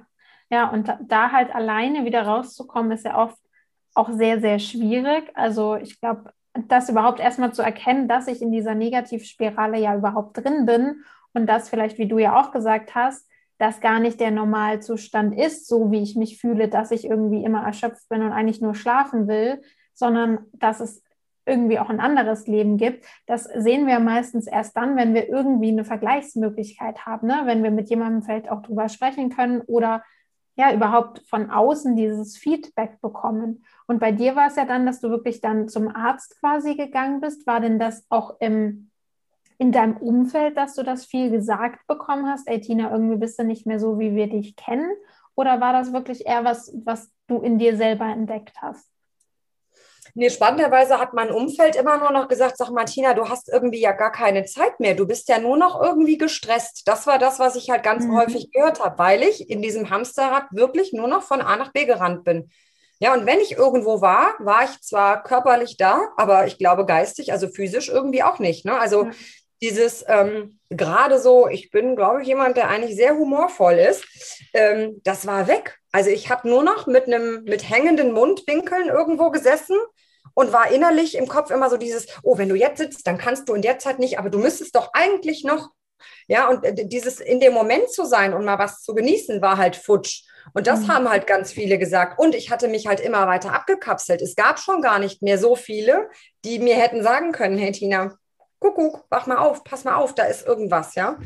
ja, 0.52 0.70
und 0.70 0.88
da, 0.88 1.00
da 1.02 1.32
halt 1.32 1.54
alleine 1.54 2.06
wieder 2.06 2.22
rauszukommen, 2.22 2.92
ist 2.92 3.06
ja 3.06 3.18
oft 3.18 3.38
auch 3.96 4.10
sehr, 4.12 4.40
sehr 4.40 4.60
schwierig. 4.60 5.32
Also 5.34 5.76
ich 5.76 6.00
glaube, 6.00 6.32
das 6.68 6.90
überhaupt 6.90 7.20
erstmal 7.20 7.54
zu 7.54 7.62
erkennen, 7.62 8.08
dass 8.08 8.28
ich 8.28 8.42
in 8.42 8.52
dieser 8.52 8.76
Negativspirale 8.76 9.80
ja 9.80 9.96
überhaupt 9.96 10.38
drin 10.38 10.66
bin 10.66 11.04
und 11.34 11.48
das 11.48 11.70
vielleicht, 11.70 11.98
wie 11.98 12.08
du 12.08 12.18
ja 12.18 12.40
auch 12.40 12.52
gesagt 12.52 12.96
hast, 12.96 13.28
das 13.58 13.82
gar 13.82 14.00
nicht 14.00 14.20
der 14.20 14.32
Normalzustand 14.32 15.38
ist, 15.38 15.68
so 15.68 15.92
wie 15.92 16.02
ich 16.02 16.16
mich 16.16 16.40
fühle, 16.40 16.68
dass 16.68 16.92
ich 16.92 17.06
irgendwie 17.06 17.44
immer 17.44 17.64
erschöpft 17.64 18.08
bin 18.10 18.22
und 18.22 18.32
eigentlich 18.32 18.62
nur 18.62 18.76
schlafen 18.76 19.28
will, 19.28 19.62
sondern 19.94 20.40
dass 20.54 20.80
es 20.80 21.04
irgendwie 21.46 21.80
auch 21.80 21.90
ein 21.90 22.00
anderes 22.00 22.46
Leben 22.46 22.78
gibt. 22.78 23.06
Das 23.26 23.46
sehen 23.46 23.88
wir 23.88 24.00
meistens 24.00 24.48
erst 24.48 24.76
dann, 24.78 24.96
wenn 24.96 25.14
wir 25.14 25.30
irgendwie 25.30 25.70
eine 25.70 25.86
Vergleichsmöglichkeit 25.86 27.06
haben, 27.06 27.28
ne? 27.28 27.42
wenn 27.46 27.64
wir 27.64 27.72
mit 27.72 27.90
jemandem 27.90 28.22
vielleicht 28.22 28.52
auch 28.52 28.62
drüber 28.62 28.90
sprechen 28.90 29.30
können 29.30 29.62
oder 29.62 30.04
ja 30.56 30.74
überhaupt 30.74 31.22
von 31.30 31.50
außen 31.50 31.96
dieses 31.96 32.38
Feedback 32.38 33.00
bekommen. 33.02 33.64
Und 33.88 34.00
bei 34.00 34.12
dir 34.12 34.36
war 34.36 34.48
es 34.48 34.58
ja 34.58 34.66
dann, 34.66 34.86
dass 34.86 35.00
du 35.00 35.10
wirklich 35.10 35.42
dann 35.42 35.70
zum 35.70 35.88
Arzt 35.88 36.40
quasi 36.42 36.76
gegangen 36.76 37.22
bist. 37.22 37.48
War 37.48 37.62
denn 37.62 37.80
das 37.80 38.06
auch 38.10 38.36
im, 38.42 38.92
in 39.58 39.72
deinem 39.72 39.96
Umfeld, 39.98 40.58
dass 40.58 40.76
du 40.76 40.84
das 40.84 41.06
viel 41.06 41.32
gesagt 41.32 41.88
bekommen 41.88 42.28
hast? 42.28 42.48
Ey, 42.48 42.60
Tina, 42.60 42.92
irgendwie 42.92 43.16
bist 43.16 43.40
du 43.40 43.44
nicht 43.44 43.66
mehr 43.66 43.80
so, 43.80 43.98
wie 43.98 44.14
wir 44.14 44.28
dich 44.28 44.58
kennen? 44.58 44.92
Oder 45.36 45.62
war 45.62 45.72
das 45.72 45.94
wirklich 45.94 46.26
eher 46.26 46.44
was, 46.44 46.74
was 46.84 47.12
du 47.28 47.40
in 47.40 47.58
dir 47.58 47.78
selber 47.78 48.06
entdeckt 48.06 48.62
hast? 48.62 48.90
Nee, 50.16 50.32
spannenderweise 50.32 51.00
hat 51.00 51.14
mein 51.14 51.30
Umfeld 51.30 51.76
immer 51.76 52.00
nur 52.00 52.12
noch 52.12 52.28
gesagt, 52.28 52.58
sag 52.58 52.72
Martina, 52.72 53.14
du 53.14 53.30
hast 53.30 53.50
irgendwie 53.50 53.80
ja 53.80 53.92
gar 53.92 54.12
keine 54.12 54.46
Zeit 54.46 54.80
mehr. 54.80 54.96
Du 54.96 55.06
bist 55.06 55.30
ja 55.30 55.38
nur 55.38 55.58
noch 55.58 55.80
irgendwie 55.80 56.18
gestresst. 56.18 56.88
Das 56.88 57.06
war 57.06 57.20
das, 57.20 57.38
was 57.38 57.56
ich 57.56 57.70
halt 57.70 57.84
ganz 57.84 58.06
mhm. 58.06 58.18
häufig 58.18 58.52
gehört 58.52 58.84
habe, 58.84 58.98
weil 58.98 59.22
ich 59.22 59.48
in 59.48 59.62
diesem 59.62 59.92
Hamsterrad 59.92 60.48
wirklich 60.52 60.92
nur 60.92 61.08
noch 61.08 61.22
von 61.22 61.40
A 61.40 61.56
nach 61.56 61.72
B 61.72 61.86
gerannt 61.86 62.24
bin. 62.24 62.50
Ja, 63.00 63.14
und 63.14 63.26
wenn 63.26 63.40
ich 63.40 63.52
irgendwo 63.52 64.02
war, 64.02 64.36
war 64.40 64.64
ich 64.64 64.82
zwar 64.82 65.24
körperlich 65.24 65.78
da, 65.78 66.10
aber 66.18 66.48
ich 66.48 66.58
glaube 66.58 66.86
geistig, 66.86 67.32
also 67.32 67.48
physisch 67.48 67.90
irgendwie 67.90 68.24
auch 68.24 68.40
nicht. 68.40 68.66
Ne? 68.66 68.80
Also 68.80 69.06
ja. 69.06 69.12
dieses 69.62 70.04
ähm, 70.08 70.60
gerade 70.70 71.20
so, 71.20 71.48
ich 71.48 71.70
bin, 71.70 71.96
glaube 71.96 72.22
ich, 72.22 72.28
jemand, 72.28 72.58
der 72.58 72.70
eigentlich 72.70 72.96
sehr 72.96 73.16
humorvoll 73.16 73.76
ist, 73.76 74.06
ähm, 74.54 75.00
das 75.04 75.28
war 75.28 75.48
weg. 75.48 75.78
Also 75.92 76.10
ich 76.10 76.30
habe 76.30 76.48
nur 76.48 76.64
noch 76.64 76.88
mit 76.88 77.06
einem 77.06 77.44
mit 77.44 77.70
hängenden 77.70 78.12
Mundwinkeln 78.12 78.90
irgendwo 78.90 79.30
gesessen 79.32 79.78
und 80.34 80.54
war 80.54 80.72
innerlich 80.72 81.18
im 81.18 81.28
Kopf 81.28 81.50
immer 81.50 81.70
so 81.70 81.78
dieses, 81.78 82.08
oh, 82.24 82.38
wenn 82.38 82.50
du 82.50 82.56
jetzt 82.56 82.78
sitzt, 82.78 83.08
dann 83.08 83.18
kannst 83.18 83.50
du 83.50 83.54
in 83.54 83.62
der 83.62 83.80
Zeit 83.80 84.00
nicht, 84.00 84.20
aber 84.20 84.30
du 84.30 84.38
müsstest 84.38 84.76
doch 84.76 84.92
eigentlich 84.94 85.44
noch, 85.44 85.70
ja, 86.28 86.48
und 86.48 86.64
äh, 86.64 86.86
dieses 86.86 87.20
in 87.20 87.40
dem 87.40 87.54
Moment 87.54 87.90
zu 87.92 88.06
sein 88.06 88.34
und 88.34 88.46
mal 88.46 88.60
was 88.60 88.82
zu 88.82 88.94
genießen, 88.94 89.42
war 89.42 89.58
halt 89.58 89.76
futsch. 89.76 90.24
Und 90.54 90.68
das 90.68 90.82
mhm. 90.82 90.88
haben 90.90 91.10
halt 91.10 91.28
ganz 91.28 91.52
viele 91.52 91.78
gesagt. 91.78 92.20
Und 92.20 92.36
ich 92.36 92.52
hatte 92.52 92.68
mich 92.68 92.88
halt 92.88 93.00
immer 93.00 93.28
weiter 93.28 93.54
abgekapselt. 93.54 94.22
Es 94.22 94.36
gab 94.36 94.60
schon 94.60 94.82
gar 94.82 95.00
nicht 95.00 95.22
mehr 95.22 95.38
so 95.38 95.56
viele, 95.56 96.10
die 96.46 96.60
mir 96.60 96.76
hätten 96.76 97.04
sagen 97.04 97.32
können, 97.32 97.58
hey 97.58 97.72
Tina, 97.72 98.18
Kuckuck, 98.60 99.06
wach 99.10 99.28
mal 99.28 99.38
auf, 99.38 99.64
pass 99.64 99.84
mal 99.84 99.96
auf, 99.96 100.16
da 100.16 100.24
ist 100.24 100.46
irgendwas, 100.46 100.96
ja. 100.96 101.20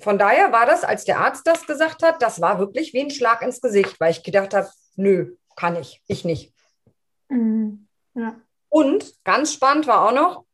Von 0.00 0.18
daher 0.18 0.52
war 0.52 0.66
das, 0.66 0.84
als 0.84 1.04
der 1.04 1.20
Arzt 1.20 1.46
das 1.46 1.66
gesagt 1.66 2.02
hat, 2.02 2.22
das 2.22 2.40
war 2.40 2.58
wirklich 2.58 2.92
wie 2.92 3.00
ein 3.00 3.10
Schlag 3.10 3.42
ins 3.42 3.60
Gesicht, 3.60 3.98
weil 4.00 4.12
ich 4.12 4.22
gedacht 4.22 4.54
habe, 4.54 4.68
nö, 4.96 5.34
kann 5.56 5.76
ich, 5.76 6.02
ich 6.06 6.24
nicht. 6.24 6.52
Mhm. 7.28 7.88
Ja. 8.14 8.40
Und 8.68 9.14
ganz 9.24 9.52
spannend 9.52 9.86
war 9.86 10.06
auch 10.06 10.12
noch, 10.12 10.44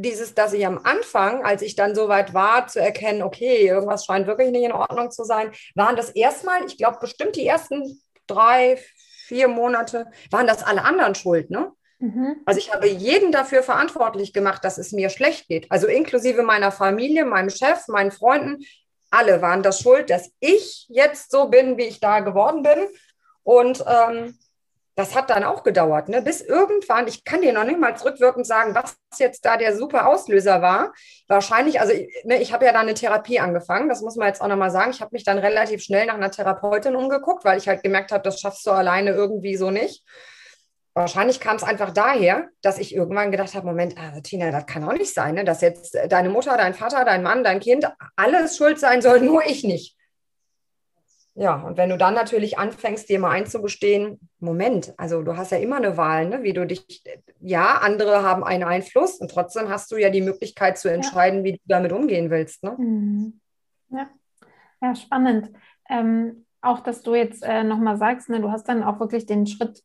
dieses, 0.00 0.34
dass 0.34 0.52
ich 0.52 0.66
am 0.66 0.80
Anfang, 0.84 1.44
als 1.44 1.62
ich 1.62 1.76
dann 1.76 1.94
soweit 1.94 2.34
war, 2.34 2.66
zu 2.66 2.80
erkennen, 2.80 3.22
okay, 3.22 3.66
irgendwas 3.66 4.04
scheint 4.04 4.26
wirklich 4.26 4.50
nicht 4.50 4.64
in 4.64 4.72
Ordnung 4.72 5.10
zu 5.10 5.24
sein, 5.24 5.52
waren 5.74 5.96
das 5.96 6.10
erstmal, 6.10 6.64
ich 6.64 6.76
glaube, 6.76 6.98
bestimmt 7.00 7.36
die 7.36 7.46
ersten 7.46 8.00
drei, 8.26 8.78
vier 9.26 9.48
Monate, 9.48 10.06
waren 10.30 10.46
das 10.46 10.62
alle 10.62 10.84
anderen 10.84 11.14
schuld, 11.14 11.50
ne? 11.50 11.72
Mhm. 11.98 12.36
Also 12.44 12.58
ich 12.58 12.72
habe 12.72 12.88
jeden 12.88 13.32
dafür 13.32 13.62
verantwortlich 13.62 14.32
gemacht, 14.32 14.64
dass 14.64 14.78
es 14.78 14.92
mir 14.92 15.10
schlecht 15.10 15.48
geht. 15.48 15.70
Also 15.70 15.86
inklusive 15.86 16.42
meiner 16.42 16.72
Familie, 16.72 17.24
meinem 17.24 17.50
Chef, 17.50 17.88
meinen 17.88 18.10
Freunden, 18.10 18.64
alle 19.10 19.40
waren 19.40 19.62
das 19.62 19.80
schuld, 19.80 20.10
dass 20.10 20.30
ich 20.40 20.86
jetzt 20.88 21.30
so 21.30 21.48
bin, 21.48 21.78
wie 21.78 21.84
ich 21.84 22.00
da 22.00 22.20
geworden 22.20 22.62
bin. 22.62 22.88
Und 23.44 23.84
ähm, 23.86 24.36
das 24.96 25.14
hat 25.16 25.30
dann 25.30 25.42
auch 25.42 25.64
gedauert, 25.64 26.08
ne? 26.08 26.22
bis 26.22 26.40
irgendwann, 26.40 27.08
ich 27.08 27.24
kann 27.24 27.40
dir 27.40 27.52
noch 27.52 27.64
nicht 27.64 27.80
mal 27.80 27.96
zurückwirkend 27.96 28.46
sagen, 28.46 28.74
was 28.74 28.96
jetzt 29.18 29.44
da 29.44 29.56
der 29.56 29.76
super 29.76 30.06
Auslöser 30.06 30.62
war. 30.62 30.92
Wahrscheinlich, 31.26 31.80
also 31.80 31.92
ne, 32.24 32.40
ich 32.40 32.52
habe 32.52 32.64
ja 32.64 32.72
da 32.72 32.80
eine 32.80 32.94
Therapie 32.94 33.40
angefangen, 33.40 33.88
das 33.88 34.02
muss 34.02 34.16
man 34.16 34.28
jetzt 34.28 34.40
auch 34.40 34.48
nochmal 34.48 34.70
sagen. 34.70 34.92
Ich 34.92 35.00
habe 35.00 35.10
mich 35.12 35.24
dann 35.24 35.38
relativ 35.38 35.82
schnell 35.82 36.06
nach 36.06 36.14
einer 36.14 36.30
Therapeutin 36.30 36.94
umgeguckt, 36.94 37.44
weil 37.44 37.58
ich 37.58 37.66
halt 37.66 37.82
gemerkt 37.82 38.12
habe, 38.12 38.22
das 38.22 38.40
schaffst 38.40 38.66
du 38.66 38.70
alleine 38.70 39.10
irgendwie 39.10 39.56
so 39.56 39.70
nicht. 39.70 40.04
Wahrscheinlich 40.96 41.40
kam 41.40 41.56
es 41.56 41.64
einfach 41.64 41.90
daher, 41.90 42.48
dass 42.62 42.78
ich 42.78 42.94
irgendwann 42.94 43.32
gedacht 43.32 43.54
habe, 43.54 43.66
Moment, 43.66 43.98
also 43.98 44.20
Tina, 44.20 44.52
das 44.52 44.66
kann 44.66 44.84
auch 44.84 44.92
nicht 44.92 45.12
sein, 45.12 45.34
ne? 45.34 45.44
dass 45.44 45.60
jetzt 45.60 45.98
deine 46.08 46.28
Mutter, 46.28 46.56
dein 46.56 46.72
Vater, 46.72 47.04
dein 47.04 47.24
Mann, 47.24 47.42
dein 47.42 47.58
Kind, 47.58 47.90
alles 48.14 48.56
schuld 48.56 48.78
sein 48.78 49.02
soll, 49.02 49.20
nur 49.22 49.44
ich 49.44 49.64
nicht. 49.64 49.96
Ja, 51.36 51.56
und 51.62 51.76
wenn 51.76 51.90
du 51.90 51.98
dann 51.98 52.14
natürlich 52.14 52.58
anfängst, 52.58 53.08
dir 53.08 53.18
mal 53.18 53.30
einzugestehen, 53.30 54.20
Moment, 54.38 54.94
also 54.96 55.22
du 55.22 55.36
hast 55.36 55.50
ja 55.50 55.58
immer 55.58 55.76
eine 55.76 55.96
Wahl, 55.96 56.28
ne? 56.28 56.42
wie 56.44 56.52
du 56.52 56.64
dich, 56.64 57.02
ja, 57.40 57.78
andere 57.78 58.22
haben 58.22 58.44
einen 58.44 58.62
Einfluss 58.62 59.16
und 59.16 59.32
trotzdem 59.32 59.68
hast 59.68 59.90
du 59.90 59.96
ja 59.96 60.10
die 60.10 60.20
Möglichkeit 60.20 60.78
zu 60.78 60.88
entscheiden, 60.88 61.40
ja. 61.40 61.44
wie 61.44 61.52
du 61.52 61.58
damit 61.66 61.92
umgehen 61.92 62.30
willst. 62.30 62.62
Ne? 62.62 62.76
Mhm. 62.78 63.40
Ja. 63.90 64.08
ja, 64.80 64.94
spannend. 64.94 65.50
Ähm, 65.90 66.46
auch, 66.60 66.80
dass 66.80 67.02
du 67.02 67.14
jetzt 67.16 67.42
äh, 67.42 67.64
nochmal 67.64 67.96
sagst, 67.96 68.28
ne, 68.28 68.40
du 68.40 68.50
hast 68.50 68.68
dann 68.68 68.84
auch 68.84 69.00
wirklich 69.00 69.26
den 69.26 69.46
Schritt 69.46 69.82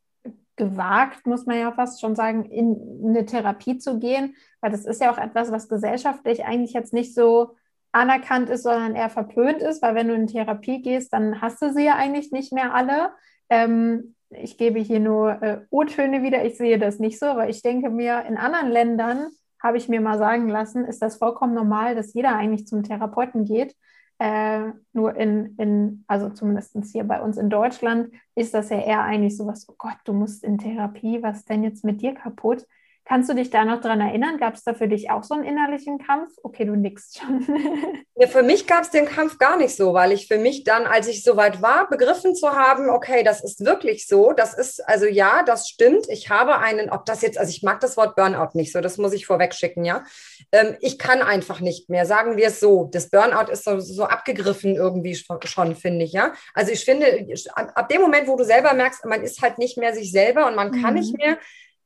gewagt, 0.55 1.25
muss 1.25 1.45
man 1.45 1.57
ja 1.57 1.71
fast 1.71 1.99
schon 1.99 2.15
sagen, 2.15 2.45
in 2.45 3.01
eine 3.03 3.25
Therapie 3.25 3.79
zu 3.79 3.97
gehen, 3.97 4.35
weil 4.61 4.71
das 4.71 4.85
ist 4.85 5.01
ja 5.01 5.11
auch 5.11 5.17
etwas, 5.17 5.51
was 5.51 5.67
gesellschaftlich 5.67 6.45
eigentlich 6.45 6.73
jetzt 6.73 6.93
nicht 6.93 7.15
so 7.15 7.55
anerkannt 7.91 8.49
ist, 8.49 8.63
sondern 8.63 8.95
eher 8.95 9.09
verpönt 9.09 9.61
ist, 9.61 9.81
weil 9.81 9.95
wenn 9.95 10.07
du 10.07 10.13
in 10.13 10.27
Therapie 10.27 10.81
gehst, 10.81 11.13
dann 11.13 11.41
hast 11.41 11.61
du 11.61 11.71
sie 11.73 11.85
ja 11.85 11.95
eigentlich 11.95 12.31
nicht 12.31 12.53
mehr 12.53 12.73
alle. 12.73 13.11
Ähm, 13.49 14.15
ich 14.29 14.57
gebe 14.57 14.79
hier 14.79 14.99
nur 14.99 15.41
äh, 15.41 15.61
O-Töne 15.71 16.21
wieder, 16.21 16.45
ich 16.45 16.57
sehe 16.57 16.77
das 16.77 16.99
nicht 16.99 17.19
so, 17.19 17.25
weil 17.25 17.49
ich 17.49 17.61
denke 17.61 17.89
mir, 17.89 18.25
in 18.27 18.37
anderen 18.37 18.69
Ländern 18.69 19.27
habe 19.61 19.77
ich 19.77 19.89
mir 19.89 20.01
mal 20.01 20.17
sagen 20.17 20.47
lassen, 20.49 20.85
ist 20.85 21.01
das 21.01 21.17
vollkommen 21.17 21.53
normal, 21.53 21.95
dass 21.95 22.13
jeder 22.13 22.35
eigentlich 22.35 22.67
zum 22.67 22.83
Therapeuten 22.83 23.45
geht. 23.45 23.75
Äh, 24.19 24.73
nur 24.93 25.15
in, 25.15 25.55
in, 25.57 26.03
also 26.07 26.29
zumindest 26.29 26.75
hier 26.91 27.05
bei 27.05 27.21
uns 27.21 27.37
in 27.37 27.49
Deutschland, 27.49 28.13
ist 28.35 28.53
das 28.53 28.69
ja 28.69 28.79
eher 28.79 29.03
eigentlich 29.03 29.37
so 29.37 29.47
was, 29.47 29.67
oh 29.69 29.75
Gott, 29.77 29.97
du 30.03 30.13
musst 30.13 30.43
in 30.43 30.57
Therapie, 30.57 31.23
was 31.23 31.37
ist 31.37 31.49
denn 31.49 31.63
jetzt 31.63 31.85
mit 31.85 32.01
dir 32.01 32.13
kaputt? 32.13 32.65
Kannst 33.09 33.27
du 33.27 33.33
dich 33.33 33.49
da 33.49 33.65
noch 33.65 33.81
dran 33.81 34.01
erinnern? 34.01 34.37
Gab 34.37 34.53
es 34.53 34.63
da 34.63 34.75
für 34.75 34.87
dich 34.87 35.09
auch 35.09 35.23
so 35.23 35.33
einen 35.33 35.43
innerlichen 35.43 35.97
Kampf? 35.97 36.31
Okay, 36.43 36.63
du 36.63 36.75
nickst 36.75 37.17
schon. 37.17 37.43
ja, 38.15 38.27
für 38.27 38.43
mich 38.43 38.67
gab 38.67 38.83
es 38.83 38.91
den 38.91 39.07
Kampf 39.07 39.39
gar 39.39 39.57
nicht 39.57 39.75
so, 39.75 39.95
weil 39.95 40.11
ich 40.11 40.27
für 40.27 40.37
mich 40.37 40.63
dann, 40.63 40.85
als 40.85 41.07
ich 41.07 41.23
soweit 41.23 41.59
war, 41.59 41.89
begriffen 41.89 42.35
zu 42.35 42.51
haben, 42.51 42.91
okay, 42.91 43.23
das 43.23 43.43
ist 43.43 43.65
wirklich 43.65 44.05
so. 44.05 44.33
Das 44.33 44.53
ist, 44.53 44.87
also 44.87 45.07
ja, 45.07 45.41
das 45.41 45.69
stimmt. 45.69 46.05
Ich 46.07 46.29
habe 46.29 46.59
einen, 46.59 46.91
ob 46.91 47.05
das 47.05 47.23
jetzt, 47.23 47.39
also 47.39 47.49
ich 47.49 47.63
mag 47.63 47.79
das 47.79 47.97
Wort 47.97 48.15
Burnout 48.15 48.49
nicht 48.53 48.71
so, 48.71 48.79
das 48.79 48.99
muss 48.99 49.13
ich 49.13 49.25
vorweg 49.25 49.55
schicken, 49.55 49.85
ja. 49.85 50.03
Ähm, 50.51 50.77
ich 50.79 50.99
kann 50.99 51.23
einfach 51.23 51.61
nicht 51.61 51.89
mehr, 51.89 52.05
sagen 52.05 52.37
wir 52.37 52.49
es 52.49 52.59
so. 52.59 52.91
Das 52.91 53.09
Burnout 53.09 53.51
ist 53.51 53.63
so, 53.63 53.79
so 53.79 54.03
abgegriffen 54.03 54.75
irgendwie 54.75 55.15
schon, 55.15 55.75
finde 55.75 56.05
ich, 56.05 56.11
ja. 56.11 56.33
Also 56.53 56.71
ich 56.71 56.85
finde, 56.85 57.25
ab 57.55 57.89
dem 57.89 58.01
Moment, 58.01 58.27
wo 58.27 58.35
du 58.35 58.43
selber 58.43 58.75
merkst, 58.75 59.03
man 59.05 59.23
ist 59.23 59.41
halt 59.41 59.57
nicht 59.57 59.79
mehr 59.79 59.95
sich 59.95 60.11
selber 60.11 60.45
und 60.45 60.55
man 60.55 60.71
kann 60.79 60.93
mhm. 60.93 60.99
nicht 60.99 61.17
mehr, 61.17 61.39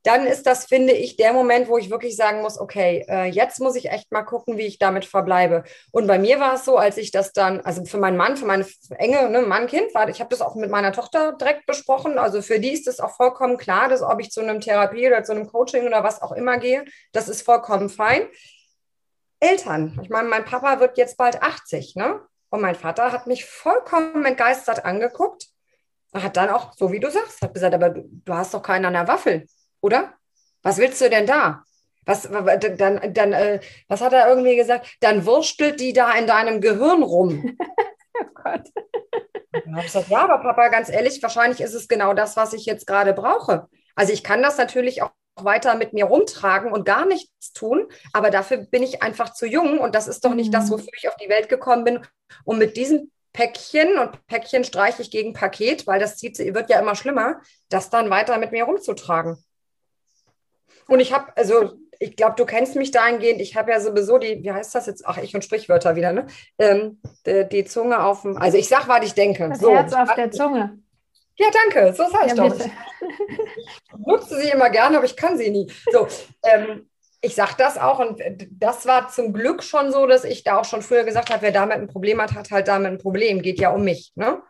dann 0.04 0.28
ist 0.28 0.46
das, 0.46 0.66
finde 0.66 0.92
ich, 0.92 1.16
der 1.16 1.32
Moment, 1.32 1.70
wo 1.70 1.78
ich 1.78 1.90
wirklich 1.90 2.18
sagen 2.18 2.42
muss, 2.42 2.60
okay, 2.60 3.06
äh, 3.08 3.26
jetzt 3.26 3.62
muss 3.62 3.76
ich 3.76 3.90
echt 3.90 4.12
mal 4.12 4.24
gucken, 4.24 4.58
wie 4.58 4.66
ich 4.66 4.78
damit 4.78 5.06
verbleibe. 5.06 5.64
Und 5.92 6.08
bei 6.08 6.20
mir 6.20 6.42
war 6.42 6.56
es 6.56 6.66
so, 6.66 6.78
als 6.78 6.98
ich 6.98 7.12
das 7.12 7.32
dann, 7.32 7.62
also 7.62 7.86
für 7.86 7.98
meinen 7.98 8.18
Mann, 8.18 8.36
für 8.36 8.46
meine 8.46 8.68
enge 8.98 9.30
ne, 9.30 9.42
Mann-Kind, 9.42 9.96
war, 9.96 10.10
ich 10.10 10.20
habe 10.20 10.30
das 10.30 10.42
auch 10.42 10.56
mit 10.56 10.70
meiner 10.70 10.92
Tochter 10.92 11.34
direkt 11.34 11.66
besprochen. 11.66 12.18
Also 12.18 12.42
für 12.42 12.60
die 12.60 12.74
ist 12.74 12.88
es 12.90 13.00
auch 13.00 13.16
vollkommen 13.16 13.58
klar, 13.58 13.88
dass 13.88 14.02
ob 14.02 14.20
ich 14.20 14.30
zu 14.30 14.42
einem 14.42 14.60
Therapie 14.60 15.08
oder 15.08 15.24
zu 15.24 15.32
einem 15.32 15.48
Coaching 15.48 15.88
oder 15.88 16.04
was 16.04 16.22
auch 16.22 16.34
immer 16.34 16.58
gehe, 16.58 16.84
das 17.14 17.30
ist 17.30 17.44
vollkommen 17.44 17.88
fein. 17.88 18.28
Eltern, 19.40 19.98
ich 20.04 20.10
meine, 20.10 20.28
mein 20.28 20.44
Papa 20.44 20.82
wird 20.82 20.98
jetzt 20.98 21.16
bald 21.18 21.42
80, 21.42 21.96
ne? 21.96 22.22
Und 22.50 22.62
mein 22.62 22.76
Vater 22.76 23.12
hat 23.12 23.26
mich 23.26 23.46
vollkommen 23.46 24.26
entgeistert 24.26 24.86
angeguckt. 24.86 25.48
Hat 26.14 26.38
dann 26.38 26.50
auch, 26.50 26.74
so 26.74 26.92
wie 26.92 27.00
du 27.00 27.10
sagst, 27.10 27.42
hat 27.42 27.54
gesagt, 27.54 27.74
aber 27.74 27.90
du, 27.90 28.04
du 28.08 28.34
hast 28.34 28.54
doch 28.54 28.62
keinen 28.62 28.86
an 28.86 28.94
der 28.94 29.08
Waffel 29.08 29.48
oder? 29.84 30.14
Was 30.64 30.78
willst 30.78 31.02
du 31.02 31.10
denn 31.10 31.28
da? 31.28 31.64
Was, 32.06 32.24
dann, 32.24 33.14
dann, 33.14 33.34
äh, 33.34 33.60
was 33.88 34.02
hat 34.02 34.14
er 34.14 34.28
irgendwie 34.28 34.56
gesagt? 34.56 34.88
Dann 35.00 35.26
wurstelt 35.26 35.80
die 35.80 35.94
da 35.94 36.14
in 36.14 36.28
deinem 36.28 36.62
Gehirn 36.62 37.04
rum. 37.04 37.58
oh 38.20 38.26
Gott. 38.34 38.70
Dann 39.52 39.76
habe 39.76 39.80
ich 39.80 39.94
gesagt, 39.94 40.10
ja, 40.10 40.24
aber 40.24 40.40
Papa, 40.40 40.70
ganz 40.70 40.90
ehrlich, 40.90 41.22
wahrscheinlich 41.22 41.62
ist 41.62 41.74
es 41.74 41.88
genau 41.88 42.14
das, 42.14 42.36
was 42.36 42.54
ich 42.54 42.66
jetzt 42.66 42.88
gerade 42.88 43.14
brauche. 43.14 43.68
Also 43.96 44.12
ich 44.12 44.24
kann 44.24 44.42
das 44.42 44.58
natürlich 44.58 45.02
auch 45.02 45.12
weiter 45.36 45.76
mit 45.76 45.94
mir 45.94 46.06
rumtragen 46.06 46.72
und 46.72 46.86
gar 46.86 47.06
nichts 47.06 47.54
tun, 47.54 47.88
aber 48.12 48.30
dafür 48.30 48.58
bin 48.58 48.84
ich 48.84 49.02
einfach 49.02 49.34
zu 49.34 49.48
jung 49.48 49.80
und 49.80 49.96
das 49.96 50.08
ist 50.08 50.26
doch 50.26 50.34
nicht 50.34 50.48
mhm. 50.48 50.54
das, 50.54 50.72
wofür 50.72 50.94
ich 50.96 51.08
auf 51.08 51.16
die 51.16 51.30
Welt 51.30 51.50
gekommen 51.50 51.84
bin, 51.84 52.00
um 52.46 52.58
mit 52.58 52.78
diesem 52.78 53.12
Päckchen 53.32 53.98
und 53.98 54.26
Päckchen 54.28 54.64
streiche 54.64 55.02
ich 55.02 55.10
gegen 55.10 55.34
Paket, 55.34 55.88
weil 55.88 56.00
das 56.00 56.18
zieht, 56.18 56.38
wird 56.38 56.70
ja 56.70 56.80
immer 56.80 56.96
schlimmer, 56.96 57.42
das 57.70 57.90
dann 57.90 58.12
weiter 58.12 58.38
mit 58.38 58.52
mir 58.52 58.66
rumzutragen. 58.66 59.44
Und 60.88 61.00
ich 61.00 61.14
habe, 61.14 61.36
also 61.36 61.74
ich 62.00 62.16
glaube, 62.16 62.36
du 62.38 62.46
kennst 62.46 62.76
mich 62.76 62.92
dahingehend. 62.92 63.40
Ich 63.42 63.56
habe 63.56 63.72
ja 63.72 63.80
sowieso 63.80 64.18
die, 64.18 64.44
wie 64.44 64.52
heißt 64.52 64.76
das 64.76 64.88
jetzt? 64.88 65.06
Ach, 65.06 65.18
ich 65.18 65.34
und 65.36 65.44
Sprichwörter 65.44 65.96
wieder, 65.96 66.12
ne? 66.12 66.28
Ähm, 66.60 67.02
die, 67.26 67.48
die, 67.50 67.66
Zunge 67.66 68.04
auf 68.04 68.24
dem, 68.24 68.38
also 68.38 68.58
ich 68.58 68.68
sag, 68.68 68.88
was 68.88 69.06
ich 69.06 69.14
denke. 69.14 69.50
Das 69.50 69.60
so. 69.60 69.74
Herz 69.74 69.94
auf 69.94 70.14
der 70.16 70.32
Zunge. 70.32 70.80
Ja, 71.36 71.48
danke, 71.52 71.94
so 71.94 72.04
sage 72.10 72.28
ich 72.28 72.34
ja, 72.34 72.48
doch. 72.48 72.56
Ich 72.56 74.06
nutze 74.06 74.40
sie 74.40 74.50
immer 74.50 74.70
gerne, 74.70 74.98
aber 74.98 75.06
ich 75.06 75.16
kann 75.16 75.38
sie 75.38 75.50
nie. 75.50 75.72
So, 75.92 76.08
ähm, 76.44 76.88
ich 77.22 77.36
sage 77.36 77.54
das 77.58 77.78
auch 77.78 78.00
und 78.00 78.22
das 78.52 78.86
war 78.86 79.08
zum 79.08 79.34
Glück 79.34 79.64
schon 79.64 79.92
so, 79.92 80.06
dass 80.06 80.26
ich 80.26 80.44
da 80.44 80.60
auch 80.60 80.66
schon 80.66 80.82
früher 80.82 81.04
gesagt 81.04 81.32
habe, 81.32 81.42
wer 81.42 81.52
damit 81.52 81.78
ein 81.78 81.88
Problem 81.88 82.22
hat, 82.22 82.34
hat 82.34 82.52
halt 82.52 82.68
damit 82.68 82.92
ein 82.92 82.98
Problem. 82.98 83.42
Geht 83.42 83.60
ja 83.60 83.72
um 83.72 83.84
mich. 83.84 84.12
Ne? 84.16 84.42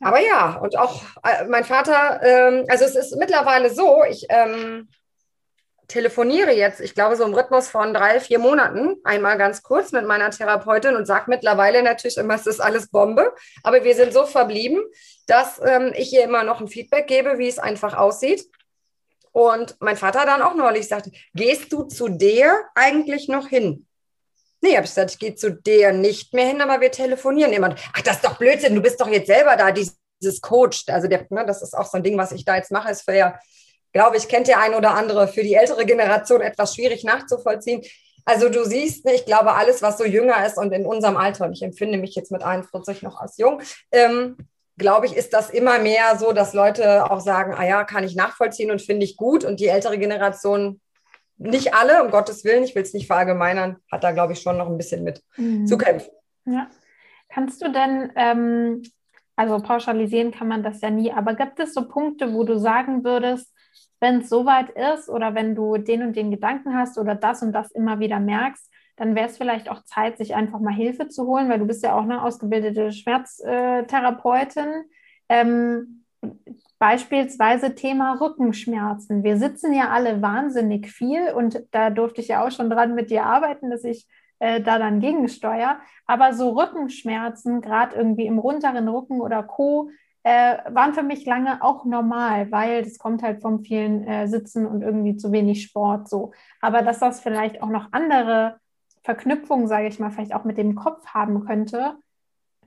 Aber 0.00 0.20
ja, 0.20 0.56
und 0.56 0.76
auch 0.76 1.02
äh, 1.22 1.44
mein 1.46 1.64
Vater, 1.64 2.20
ähm, 2.22 2.64
also 2.68 2.84
es 2.84 2.96
ist 2.96 3.16
mittlerweile 3.16 3.70
so, 3.70 4.04
ich 4.04 4.26
ähm, 4.28 4.88
telefoniere 5.88 6.52
jetzt, 6.52 6.80
ich 6.80 6.94
glaube, 6.94 7.16
so 7.16 7.24
im 7.24 7.34
Rhythmus 7.34 7.68
von 7.68 7.94
drei, 7.94 8.20
vier 8.20 8.38
Monaten, 8.38 8.96
einmal 9.04 9.38
ganz 9.38 9.62
kurz 9.62 9.92
mit 9.92 10.06
meiner 10.06 10.30
Therapeutin 10.30 10.96
und 10.96 11.06
sage 11.06 11.26
mittlerweile 11.28 11.82
natürlich 11.82 12.16
immer, 12.16 12.34
es 12.34 12.46
ist 12.46 12.60
alles 12.60 12.88
Bombe. 12.88 13.32
Aber 13.62 13.84
wir 13.84 13.94
sind 13.94 14.12
so 14.12 14.26
verblieben, 14.26 14.82
dass 15.26 15.60
ähm, 15.64 15.92
ich 15.96 16.12
ihr 16.12 16.24
immer 16.24 16.44
noch 16.44 16.60
ein 16.60 16.68
Feedback 16.68 17.06
gebe, 17.06 17.38
wie 17.38 17.48
es 17.48 17.58
einfach 17.58 17.94
aussieht. 17.94 18.44
Und 19.32 19.76
mein 19.80 19.96
Vater 19.96 20.24
dann 20.24 20.42
auch 20.42 20.54
neulich 20.54 20.88
sagte, 20.88 21.12
gehst 21.34 21.72
du 21.72 21.84
zu 21.84 22.08
der 22.08 22.64
eigentlich 22.74 23.28
noch 23.28 23.48
hin? 23.48 23.86
Nee, 24.62 24.76
habe 24.76 24.84
ich 24.84 24.90
gesagt, 24.90 25.12
ich 25.12 25.18
gehe 25.18 25.34
zu 25.34 25.52
der 25.52 25.92
nicht 25.92 26.32
mehr 26.32 26.46
hin, 26.46 26.60
aber 26.60 26.80
wir 26.80 26.90
telefonieren 26.90 27.52
immer. 27.52 27.74
Ach, 27.94 28.02
das 28.02 28.16
ist 28.16 28.24
doch 28.24 28.38
Blödsinn, 28.38 28.74
du 28.74 28.80
bist 28.80 29.00
doch 29.00 29.08
jetzt 29.08 29.26
selber 29.26 29.56
da, 29.56 29.70
dieses 29.70 30.40
Coach. 30.40 30.84
Also 30.88 31.08
der, 31.08 31.26
ne, 31.30 31.44
das 31.46 31.62
ist 31.62 31.76
auch 31.76 31.86
so 31.86 31.98
ein 31.98 32.02
Ding, 32.02 32.16
was 32.16 32.32
ich 32.32 32.44
da 32.44 32.56
jetzt 32.56 32.70
mache, 32.70 32.90
ist 32.90 33.02
für 33.02 33.14
ja, 33.14 33.38
glaube 33.92 34.16
ich, 34.16 34.28
kennt 34.28 34.48
der 34.48 34.60
ein 34.60 34.74
oder 34.74 34.94
andere 34.94 35.28
für 35.28 35.42
die 35.42 35.54
ältere 35.54 35.84
Generation 35.86 36.40
etwas 36.40 36.74
schwierig 36.74 37.04
nachzuvollziehen. 37.04 37.82
Also 38.24 38.48
du 38.48 38.64
siehst, 38.64 39.04
ne, 39.04 39.14
ich 39.14 39.24
glaube, 39.24 39.54
alles, 39.54 39.82
was 39.82 39.98
so 39.98 40.04
jünger 40.04 40.44
ist 40.44 40.58
und 40.58 40.72
in 40.72 40.84
unserem 40.84 41.16
Alter, 41.16 41.44
und 41.44 41.52
ich 41.52 41.62
empfinde 41.62 41.96
mich 41.96 42.14
jetzt 42.14 42.32
mit 42.32 42.42
41 42.42 43.02
noch 43.02 43.20
als 43.20 43.38
jung, 43.38 43.62
ähm, 43.92 44.36
glaube 44.76 45.06
ich, 45.06 45.16
ist 45.16 45.32
das 45.32 45.50
immer 45.50 45.78
mehr 45.78 46.18
so, 46.18 46.32
dass 46.32 46.52
Leute 46.52 47.10
auch 47.10 47.20
sagen, 47.20 47.54
ah 47.54 47.64
ja, 47.64 47.84
kann 47.84 48.04
ich 48.04 48.14
nachvollziehen 48.14 48.70
und 48.70 48.82
finde 48.82 49.04
ich 49.04 49.16
gut. 49.16 49.44
Und 49.44 49.60
die 49.60 49.68
ältere 49.68 49.98
Generation 49.98 50.80
nicht 51.38 51.74
alle, 51.74 52.02
um 52.02 52.10
Gottes 52.10 52.44
Willen, 52.44 52.64
ich 52.64 52.74
will 52.74 52.82
es 52.82 52.94
nicht 52.94 53.06
verallgemeinern, 53.06 53.76
hat 53.90 54.04
da, 54.04 54.12
glaube 54.12 54.32
ich, 54.32 54.40
schon 54.40 54.56
noch 54.56 54.68
ein 54.68 54.78
bisschen 54.78 55.04
mit 55.04 55.22
mhm. 55.36 55.66
zu 55.66 55.76
kämpfen. 55.76 56.10
Ja. 56.44 56.68
Kannst 57.28 57.60
du 57.62 57.70
denn, 57.70 58.12
ähm, 58.16 58.82
also 59.34 59.58
pauschalisieren 59.58 60.30
kann 60.30 60.48
man 60.48 60.62
das 60.62 60.80
ja 60.80 60.90
nie, 60.90 61.12
aber 61.12 61.34
gibt 61.34 61.58
es 61.60 61.74
so 61.74 61.88
Punkte, 61.88 62.32
wo 62.32 62.44
du 62.44 62.58
sagen 62.58 63.04
würdest, 63.04 63.52
wenn 64.00 64.20
es 64.20 64.28
soweit 64.28 64.70
ist 64.70 65.08
oder 65.08 65.34
wenn 65.34 65.54
du 65.54 65.76
den 65.76 66.02
und 66.02 66.16
den 66.16 66.30
Gedanken 66.30 66.74
hast 66.74 66.98
oder 66.98 67.14
das 67.14 67.42
und 67.42 67.52
das 67.52 67.70
immer 67.72 67.98
wieder 67.98 68.20
merkst, 68.20 68.70
dann 68.96 69.14
wäre 69.14 69.28
es 69.28 69.36
vielleicht 69.36 69.68
auch 69.68 69.84
Zeit, 69.84 70.16
sich 70.16 70.34
einfach 70.34 70.60
mal 70.60 70.72
Hilfe 70.72 71.08
zu 71.08 71.26
holen, 71.26 71.48
weil 71.48 71.58
du 71.58 71.66
bist 71.66 71.82
ja 71.82 71.94
auch 71.94 72.02
eine 72.02 72.22
ausgebildete 72.22 72.92
Schmerztherapeutin. 72.92 74.84
Ähm, 75.28 76.04
Beispielsweise 76.78 77.74
Thema 77.74 78.20
Rückenschmerzen. 78.20 79.24
Wir 79.24 79.38
sitzen 79.38 79.72
ja 79.72 79.90
alle 79.90 80.20
wahnsinnig 80.20 80.90
viel 80.90 81.30
und 81.30 81.62
da 81.70 81.90
durfte 81.90 82.20
ich 82.20 82.28
ja 82.28 82.46
auch 82.46 82.50
schon 82.50 82.68
dran 82.68 82.94
mit 82.94 83.10
dir 83.10 83.24
arbeiten, 83.24 83.70
dass 83.70 83.84
ich 83.84 84.06
äh, 84.40 84.60
da 84.60 84.78
dann 84.78 85.00
gegensteuere. 85.00 85.78
Aber 86.06 86.34
so 86.34 86.50
Rückenschmerzen, 86.50 87.62
gerade 87.62 87.96
irgendwie 87.96 88.26
im 88.26 88.38
runteren 88.38 88.88
Rücken 88.88 89.20
oder 89.20 89.42
Co., 89.42 89.90
äh, 90.22 90.58
waren 90.74 90.92
für 90.92 91.04
mich 91.04 91.24
lange 91.24 91.62
auch 91.62 91.84
normal, 91.84 92.50
weil 92.50 92.82
das 92.82 92.98
kommt 92.98 93.22
halt 93.22 93.40
vom 93.40 93.60
vielen 93.60 94.02
äh, 94.08 94.26
Sitzen 94.26 94.66
und 94.66 94.82
irgendwie 94.82 95.16
zu 95.16 95.30
wenig 95.30 95.62
Sport 95.62 96.08
so. 96.08 96.32
Aber 96.60 96.82
dass 96.82 96.98
das 96.98 97.20
vielleicht 97.20 97.62
auch 97.62 97.68
noch 97.68 97.92
andere 97.92 98.58
Verknüpfungen, 99.04 99.68
sage 99.68 99.86
ich 99.86 100.00
mal, 100.00 100.10
vielleicht 100.10 100.34
auch 100.34 100.42
mit 100.42 100.58
dem 100.58 100.74
Kopf 100.74 101.06
haben 101.06 101.46
könnte, 101.46 101.94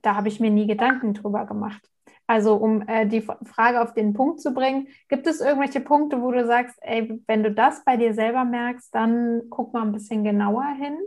da 0.01 0.15
habe 0.15 0.29
ich 0.29 0.39
mir 0.39 0.49
nie 0.49 0.67
Gedanken 0.67 1.13
drüber 1.13 1.45
gemacht. 1.45 1.81
Also 2.29 2.53
um 2.53 2.87
äh, 2.87 3.07
die 3.07 3.21
Frage 3.21 3.81
auf 3.81 3.95
den 3.95 4.13
Punkt 4.13 4.39
zu 4.39 4.53
bringen, 4.53 4.87
gibt 5.07 5.25
es 5.25 5.41
irgendwelche 5.41 5.79
Punkte, 5.79 6.21
wo 6.21 6.31
du 6.31 6.45
sagst, 6.45 6.75
ey, 6.81 7.19
wenn 7.25 7.41
du 7.41 7.51
das 7.51 7.83
bei 7.83 7.97
dir 7.97 8.13
selber 8.13 8.45
merkst, 8.45 8.93
dann 8.93 9.49
guck 9.49 9.73
mal 9.73 9.81
ein 9.81 9.91
bisschen 9.91 10.23
genauer 10.23 10.75
hin? 10.79 10.99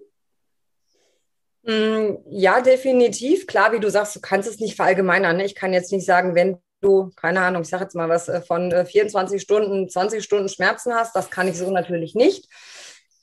Mm, 1.63 2.19
ja, 2.29 2.61
definitiv. 2.61 3.47
Klar, 3.47 3.73
wie 3.73 3.79
du 3.79 3.89
sagst, 3.89 4.17
du 4.17 4.21
kannst 4.21 4.49
es 4.49 4.59
nicht 4.59 4.75
verallgemeinern. 4.75 5.37
Ne? 5.37 5.45
Ich 5.45 5.55
kann 5.55 5.73
jetzt 5.73 5.93
nicht 5.93 6.05
sagen, 6.05 6.35
wenn 6.35 6.59
du, 6.81 7.13
keine 7.15 7.41
Ahnung, 7.43 7.63
ich 7.63 7.69
sage 7.69 7.85
jetzt 7.85 7.95
mal 7.95 8.09
was, 8.09 8.29
äh, 8.29 8.43
von 8.43 8.73
24 8.85 9.37
äh, 9.37 9.39
Stunden, 9.39 9.89
20 9.89 10.25
Stunden 10.25 10.49
Schmerzen 10.49 10.93
hast, 10.93 11.15
das 11.15 11.31
kann 11.31 11.47
ich 11.47 11.57
so 11.57 11.71
natürlich 11.71 12.17
nicht. 12.17 12.49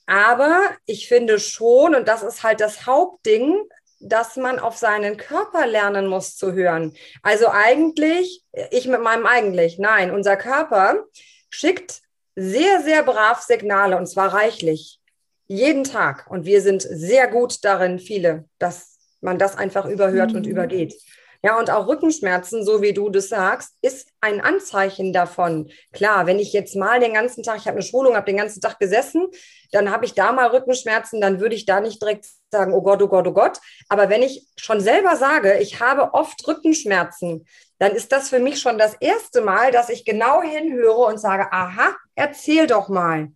Aber 0.06 0.58
ich 0.86 1.06
finde 1.06 1.38
schon, 1.38 1.94
und 1.94 2.08
das 2.08 2.22
ist 2.22 2.42
halt 2.42 2.62
das 2.62 2.86
Hauptding, 2.86 3.60
dass 4.00 4.36
man 4.36 4.58
auf 4.58 4.76
seinen 4.76 5.16
Körper 5.16 5.66
lernen 5.66 6.06
muss 6.06 6.36
zu 6.36 6.52
hören. 6.52 6.94
Also 7.22 7.48
eigentlich, 7.48 8.42
ich 8.70 8.88
mit 8.88 9.02
meinem 9.02 9.26
eigentlich, 9.26 9.78
nein, 9.78 10.10
unser 10.10 10.36
Körper 10.36 11.04
schickt 11.50 12.00
sehr, 12.34 12.82
sehr 12.82 13.02
brav 13.02 13.42
Signale 13.42 13.96
und 13.96 14.06
zwar 14.06 14.32
reichlich. 14.32 15.00
Jeden 15.46 15.84
Tag. 15.84 16.26
Und 16.30 16.44
wir 16.46 16.62
sind 16.62 16.80
sehr 16.82 17.28
gut 17.28 17.64
darin, 17.64 17.98
viele, 17.98 18.44
dass 18.58 18.98
man 19.20 19.38
das 19.38 19.56
einfach 19.56 19.84
überhört 19.84 20.30
mhm. 20.30 20.36
und 20.38 20.46
übergeht. 20.46 20.94
Ja, 21.42 21.58
und 21.58 21.70
auch 21.70 21.86
Rückenschmerzen, 21.86 22.64
so 22.64 22.82
wie 22.82 22.92
du 22.92 23.08
das 23.08 23.30
sagst, 23.30 23.74
ist 23.80 24.10
ein 24.20 24.42
Anzeichen 24.42 25.14
davon. 25.14 25.70
Klar, 25.92 26.26
wenn 26.26 26.38
ich 26.38 26.52
jetzt 26.52 26.76
mal 26.76 27.00
den 27.00 27.14
ganzen 27.14 27.42
Tag, 27.42 27.56
ich 27.56 27.66
habe 27.66 27.78
eine 27.78 27.82
Schulung, 27.82 28.14
habe 28.14 28.26
den 28.26 28.36
ganzen 28.36 28.60
Tag 28.60 28.78
gesessen, 28.78 29.26
dann 29.72 29.90
habe 29.90 30.04
ich 30.04 30.12
da 30.14 30.32
mal 30.32 30.48
Rückenschmerzen, 30.48 31.20
dann 31.20 31.40
würde 31.40 31.54
ich 31.54 31.64
da 31.64 31.80
nicht 31.80 32.02
direkt 32.02 32.26
sagen, 32.52 32.74
oh 32.74 32.82
Gott, 32.82 33.00
oh 33.00 33.08
Gott, 33.08 33.26
oh 33.26 33.32
Gott. 33.32 33.58
Aber 33.88 34.10
wenn 34.10 34.22
ich 34.22 34.48
schon 34.56 34.80
selber 34.80 35.16
sage, 35.16 35.58
ich 35.58 35.80
habe 35.80 36.12
oft 36.12 36.46
Rückenschmerzen, 36.46 37.46
dann 37.78 37.92
ist 37.92 38.12
das 38.12 38.28
für 38.28 38.38
mich 38.38 38.60
schon 38.60 38.76
das 38.76 38.94
erste 39.00 39.40
Mal, 39.40 39.72
dass 39.72 39.88
ich 39.88 40.04
genau 40.04 40.42
hinhöre 40.42 41.06
und 41.06 41.18
sage, 41.18 41.50
aha, 41.50 41.96
erzähl 42.14 42.66
doch 42.66 42.90
mal. 42.90 43.28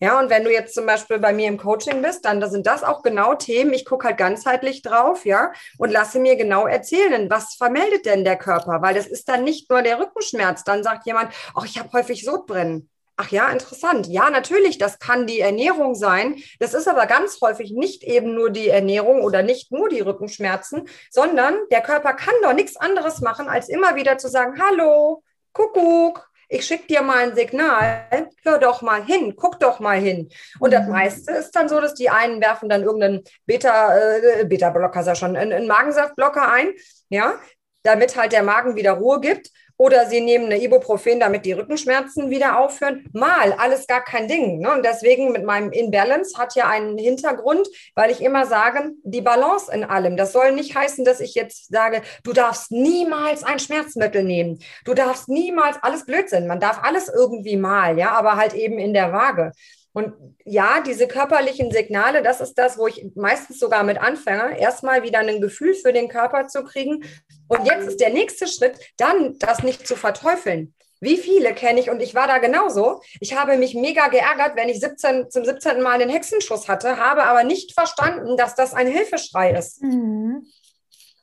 Ja, 0.00 0.20
und 0.20 0.30
wenn 0.30 0.44
du 0.44 0.52
jetzt 0.52 0.74
zum 0.74 0.86
Beispiel 0.86 1.18
bei 1.18 1.32
mir 1.32 1.48
im 1.48 1.58
Coaching 1.58 2.02
bist, 2.02 2.24
dann 2.24 2.48
sind 2.48 2.66
das 2.68 2.84
auch 2.84 3.02
genau 3.02 3.34
Themen. 3.34 3.72
Ich 3.72 3.84
gucke 3.84 4.06
halt 4.06 4.16
ganzheitlich 4.16 4.82
drauf, 4.82 5.26
ja, 5.26 5.52
und 5.76 5.90
lasse 5.90 6.20
mir 6.20 6.36
genau 6.36 6.66
erzählen, 6.66 7.28
was 7.28 7.54
vermeldet 7.54 8.06
denn 8.06 8.24
der 8.24 8.36
Körper? 8.36 8.80
Weil 8.80 8.94
das 8.94 9.08
ist 9.08 9.28
dann 9.28 9.42
nicht 9.42 9.68
nur 9.68 9.82
der 9.82 9.98
Rückenschmerz. 9.98 10.62
Dann 10.62 10.84
sagt 10.84 11.04
jemand, 11.06 11.32
ach, 11.54 11.64
ich 11.64 11.78
habe 11.78 11.92
häufig 11.92 12.24
Sodbrennen. 12.24 12.88
Ach 13.20 13.32
ja, 13.32 13.48
interessant. 13.48 14.06
Ja, 14.06 14.30
natürlich, 14.30 14.78
das 14.78 15.00
kann 15.00 15.26
die 15.26 15.40
Ernährung 15.40 15.96
sein. 15.96 16.36
Das 16.60 16.72
ist 16.72 16.86
aber 16.86 17.06
ganz 17.06 17.40
häufig 17.40 17.72
nicht 17.72 18.04
eben 18.04 18.32
nur 18.36 18.50
die 18.50 18.68
Ernährung 18.68 19.22
oder 19.22 19.42
nicht 19.42 19.72
nur 19.72 19.88
die 19.88 20.00
Rückenschmerzen, 20.00 20.88
sondern 21.10 21.56
der 21.72 21.80
Körper 21.80 22.12
kann 22.14 22.34
doch 22.44 22.52
nichts 22.52 22.76
anderes 22.76 23.20
machen, 23.20 23.48
als 23.48 23.68
immer 23.68 23.96
wieder 23.96 24.18
zu 24.18 24.28
sagen, 24.28 24.60
hallo, 24.62 25.24
Kuckuck, 25.52 26.30
ich 26.48 26.64
schicke 26.66 26.86
dir 26.86 27.02
mal 27.02 27.18
ein 27.18 27.34
Signal, 27.34 28.30
hör 28.42 28.58
doch 28.58 28.80
mal 28.82 29.04
hin, 29.04 29.34
guck 29.36 29.60
doch 29.60 29.80
mal 29.80 29.98
hin. 29.98 30.30
Und 30.58 30.72
das 30.72 30.86
mhm. 30.86 30.92
meiste 30.92 31.32
ist 31.32 31.52
dann 31.52 31.68
so, 31.68 31.80
dass 31.80 31.94
die 31.94 32.08
einen 32.08 32.40
werfen 32.40 32.68
dann 32.68 32.82
irgendeinen 32.82 33.22
Beta, 33.46 33.96
äh, 33.96 34.44
Beta-Blocker, 34.44 35.02
sag 35.02 35.16
schon, 35.16 35.36
einen, 35.36 35.52
einen 35.52 35.66
Magensaftblocker 35.66 36.50
ein, 36.50 36.72
ja, 37.10 37.34
damit 37.82 38.16
halt 38.16 38.32
der 38.32 38.42
Magen 38.42 38.76
wieder 38.76 38.92
Ruhe 38.92 39.20
gibt. 39.20 39.50
Oder 39.80 40.06
sie 40.06 40.20
nehmen 40.20 40.46
eine 40.46 40.60
Ibuprofen, 40.60 41.20
damit 41.20 41.44
die 41.44 41.52
Rückenschmerzen 41.52 42.30
wieder 42.30 42.58
aufhören. 42.58 43.06
Mal, 43.12 43.52
alles 43.52 43.86
gar 43.86 44.02
kein 44.02 44.26
Ding. 44.26 44.58
Ne? 44.58 44.72
Und 44.72 44.84
deswegen 44.84 45.30
mit 45.30 45.44
meinem 45.44 45.70
Inbalance 45.70 46.36
hat 46.36 46.56
ja 46.56 46.68
einen 46.68 46.98
Hintergrund, 46.98 47.68
weil 47.94 48.10
ich 48.10 48.20
immer 48.20 48.44
sage, 48.44 48.90
die 49.04 49.20
Balance 49.20 49.70
in 49.72 49.84
allem. 49.84 50.16
Das 50.16 50.32
soll 50.32 50.50
nicht 50.50 50.74
heißen, 50.74 51.04
dass 51.04 51.20
ich 51.20 51.36
jetzt 51.36 51.72
sage, 51.72 52.02
du 52.24 52.32
darfst 52.32 52.72
niemals 52.72 53.44
ein 53.44 53.60
Schmerzmittel 53.60 54.24
nehmen. 54.24 54.58
Du 54.84 54.94
darfst 54.94 55.28
niemals 55.28 55.76
alles 55.80 56.04
Blödsinn. 56.04 56.48
Man 56.48 56.58
darf 56.58 56.80
alles 56.82 57.08
irgendwie 57.08 57.56
mal, 57.56 57.96
ja, 57.96 58.10
aber 58.10 58.36
halt 58.36 58.54
eben 58.54 58.80
in 58.80 58.92
der 58.92 59.12
Waage. 59.12 59.52
Und 59.98 60.36
ja, 60.44 60.80
diese 60.80 61.08
körperlichen 61.08 61.72
Signale, 61.72 62.22
das 62.22 62.40
ist 62.40 62.54
das, 62.54 62.78
wo 62.78 62.86
ich 62.86 63.04
meistens 63.16 63.58
sogar 63.58 63.82
mit 63.82 63.98
anfange, 63.98 64.56
erstmal 64.56 65.02
wieder 65.02 65.18
ein 65.18 65.40
Gefühl 65.40 65.74
für 65.74 65.92
den 65.92 66.06
Körper 66.06 66.46
zu 66.46 66.62
kriegen 66.62 67.02
und 67.48 67.66
jetzt 67.66 67.88
ist 67.88 68.00
der 68.00 68.10
nächste 68.10 68.46
Schritt, 68.46 68.78
dann 68.96 69.36
das 69.40 69.64
nicht 69.64 69.88
zu 69.88 69.96
verteufeln. 69.96 70.72
Wie 71.00 71.16
viele 71.16 71.52
kenne 71.52 71.80
ich 71.80 71.90
und 71.90 72.00
ich 72.00 72.14
war 72.14 72.28
da 72.28 72.38
genauso. 72.38 73.02
Ich 73.18 73.34
habe 73.36 73.56
mich 73.56 73.74
mega 73.74 74.06
geärgert, 74.06 74.54
wenn 74.54 74.68
ich 74.68 74.78
17, 74.78 75.32
zum 75.32 75.44
17. 75.44 75.82
Mal 75.82 76.00
einen 76.00 76.10
Hexenschuss 76.10 76.68
hatte, 76.68 76.98
habe 76.98 77.24
aber 77.24 77.42
nicht 77.42 77.74
verstanden, 77.74 78.36
dass 78.36 78.54
das 78.54 78.74
ein 78.74 78.86
Hilfeschrei 78.86 79.50
ist. 79.50 79.82
Mhm. 79.82 80.46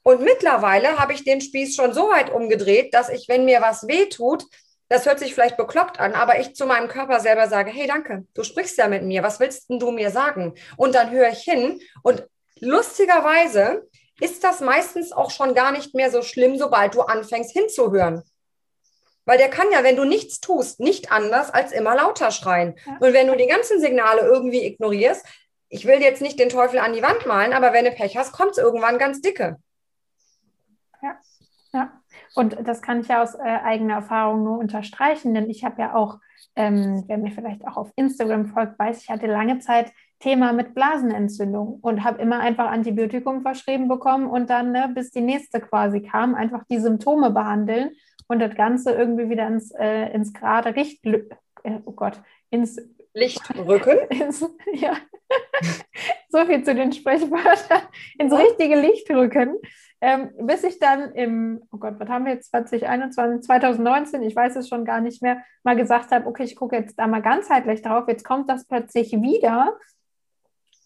Und 0.04 0.22
mittlerweile 0.22 1.00
habe 1.00 1.14
ich 1.14 1.24
den 1.24 1.40
Spieß 1.40 1.78
schon 1.78 1.94
so 1.94 2.10
weit 2.10 2.30
umgedreht, 2.30 2.94
dass 2.94 3.08
ich, 3.08 3.30
wenn 3.30 3.46
mir 3.46 3.62
was 3.62 3.88
weh 3.88 4.08
tut, 4.08 4.44
das 4.88 5.06
hört 5.06 5.20
sich 5.20 5.34
vielleicht 5.34 5.58
bekloppt 5.58 6.00
an, 6.00 6.14
aber 6.14 6.40
ich 6.40 6.56
zu 6.56 6.66
meinem 6.66 6.88
Körper 6.88 7.20
selber 7.20 7.48
sage, 7.48 7.72
hey, 7.72 7.88
danke, 7.88 8.26
du 8.34 8.44
sprichst 8.44 8.78
ja 8.78 8.88
mit 8.88 9.04
mir, 9.04 9.24
was 9.24 9.40
willst 9.40 9.70
denn 9.70 9.80
du 9.80 9.92
mir 9.92 10.12
sagen? 10.12 10.54
Und 10.78 10.96
dann 10.96 11.12
höre 11.12 11.30
ich 11.30 11.42
hin 11.42 11.80
und 12.04 12.24
lustigerweise 12.60 13.88
ist 14.20 14.44
das 14.44 14.62
meistens 14.62 15.12
auch 15.12 15.32
schon 15.32 15.56
gar 15.56 15.72
nicht 15.72 15.94
mehr 15.94 16.12
so 16.12 16.22
schlimm, 16.22 16.58
sobald 16.58 16.96
du 16.96 17.02
anfängst 17.02 17.52
hinzuhören. 17.52 18.24
Weil 19.26 19.40
der 19.40 19.50
kann 19.50 19.72
ja, 19.72 19.84
wenn 19.84 19.96
du 19.96 20.06
nichts 20.06 20.40
tust, 20.40 20.80
nicht 20.80 21.12
anders 21.12 21.50
als 21.50 21.72
immer 21.72 21.96
lauter 21.96 22.32
schreien. 22.32 22.76
Ja. 22.86 22.98
Und 23.00 23.14
wenn 23.14 23.28
du 23.28 23.36
die 23.36 23.48
ganzen 23.48 23.82
Signale 23.82 24.22
irgendwie 24.22 24.66
ignorierst, 24.66 25.26
ich 25.68 25.86
will 25.86 26.02
jetzt 26.02 26.22
nicht 26.22 26.40
den 26.40 26.50
Teufel 26.50 26.80
an 26.80 26.94
die 26.94 27.02
Wand 27.02 27.26
malen, 27.26 27.52
aber 27.52 27.74
wenn 27.74 27.86
du 27.86 27.92
Pech 27.92 28.16
hast, 28.16 28.32
kommt 28.32 28.52
es 28.52 28.60
irgendwann 28.60 29.00
ganz 29.00 29.22
dicke. 29.22 29.58
Ja, 31.02 31.10
ja. 31.10 31.20
Und 32.36 32.58
das 32.68 32.82
kann 32.82 33.00
ich 33.00 33.08
ja 33.08 33.24
aus 33.24 33.34
äh, 33.36 33.40
eigener 33.44 33.96
Erfahrung 33.96 34.44
nur 34.44 34.60
unterstreichen, 34.60 35.34
denn 35.34 35.50
ich 35.50 35.64
habe 35.64 35.82
ja 35.82 35.96
auch, 35.96 36.20
ähm, 36.56 37.04
wer 37.08 37.18
mir 37.18 37.32
vielleicht 37.32 37.66
auch 37.66 37.78
auf 37.78 37.92
Instagram 37.96 38.48
folgt, 38.48 38.78
weiß, 38.78 39.04
ich 39.04 39.10
hatte 39.10 39.28
lange 39.28 39.60
Zeit 39.60 39.92
Thema 40.20 40.54
mit 40.54 40.74
Blasenentzündung 40.74 41.80
und 41.82 42.04
habe 42.04 42.22
immer 42.22 42.40
einfach 42.40 42.70
Antibiotikum 42.70 43.42
verschrieben 43.42 43.88
bekommen 43.88 44.28
und 44.28 44.50
dann, 44.50 44.72
ne, 44.72 44.92
bis 44.94 45.12
die 45.12 45.22
nächste 45.22 45.62
quasi 45.62 46.02
kam, 46.02 46.36
einfach 46.36 46.64
die 46.70 46.80
Symptome 46.80 47.32
behandeln 47.32 47.92
und 48.28 48.40
das 48.40 48.56
Ganze 48.56 48.92
irgendwie 48.92 49.30
wieder 49.30 49.48
ins, 49.48 49.72
äh, 49.72 50.10
ins 50.14 50.34
gerade 50.34 50.72
Licht, 50.72 51.06
äh, 51.06 51.80
oh 51.86 51.92
Gott, 51.92 52.22
ins 52.50 52.82
Licht 53.16 53.42
rücken. 53.56 53.98
Ins, 54.10 54.46
ja, 54.74 54.98
so 56.30 56.46
viel 56.46 56.64
zu 56.64 56.76
den 56.76 56.92
Sprechwörtern, 56.92 57.82
ins 58.20 58.34
richtige 58.34 58.76
Licht 58.80 59.10
rücken. 59.10 59.56
Ähm, 60.02 60.32
bis 60.42 60.64
ich 60.64 60.78
dann 60.78 61.14
im, 61.14 61.64
oh 61.72 61.78
Gott, 61.78 61.96
was 61.98 62.10
haben 62.10 62.26
wir 62.26 62.34
jetzt, 62.34 62.52
2021, 62.52 63.48
2019, 63.48 64.22
ich 64.24 64.36
weiß 64.36 64.56
es 64.58 64.68
schon 64.68 64.86
gar 64.86 65.00
nicht 65.02 65.24
mehr, 65.24 65.44
mal 65.64 65.76
gesagt 65.76 66.12
habe, 66.12 66.28
okay, 66.28 66.44
ich 66.44 66.56
gucke 66.56 66.76
jetzt 66.76 67.00
da 67.00 67.08
mal 67.08 67.22
ganzheitlich 67.22 67.82
drauf, 67.82 68.04
jetzt 68.08 68.26
kommt 68.26 68.50
das 68.50 68.68
plötzlich 68.68 69.14
wieder 69.14 69.76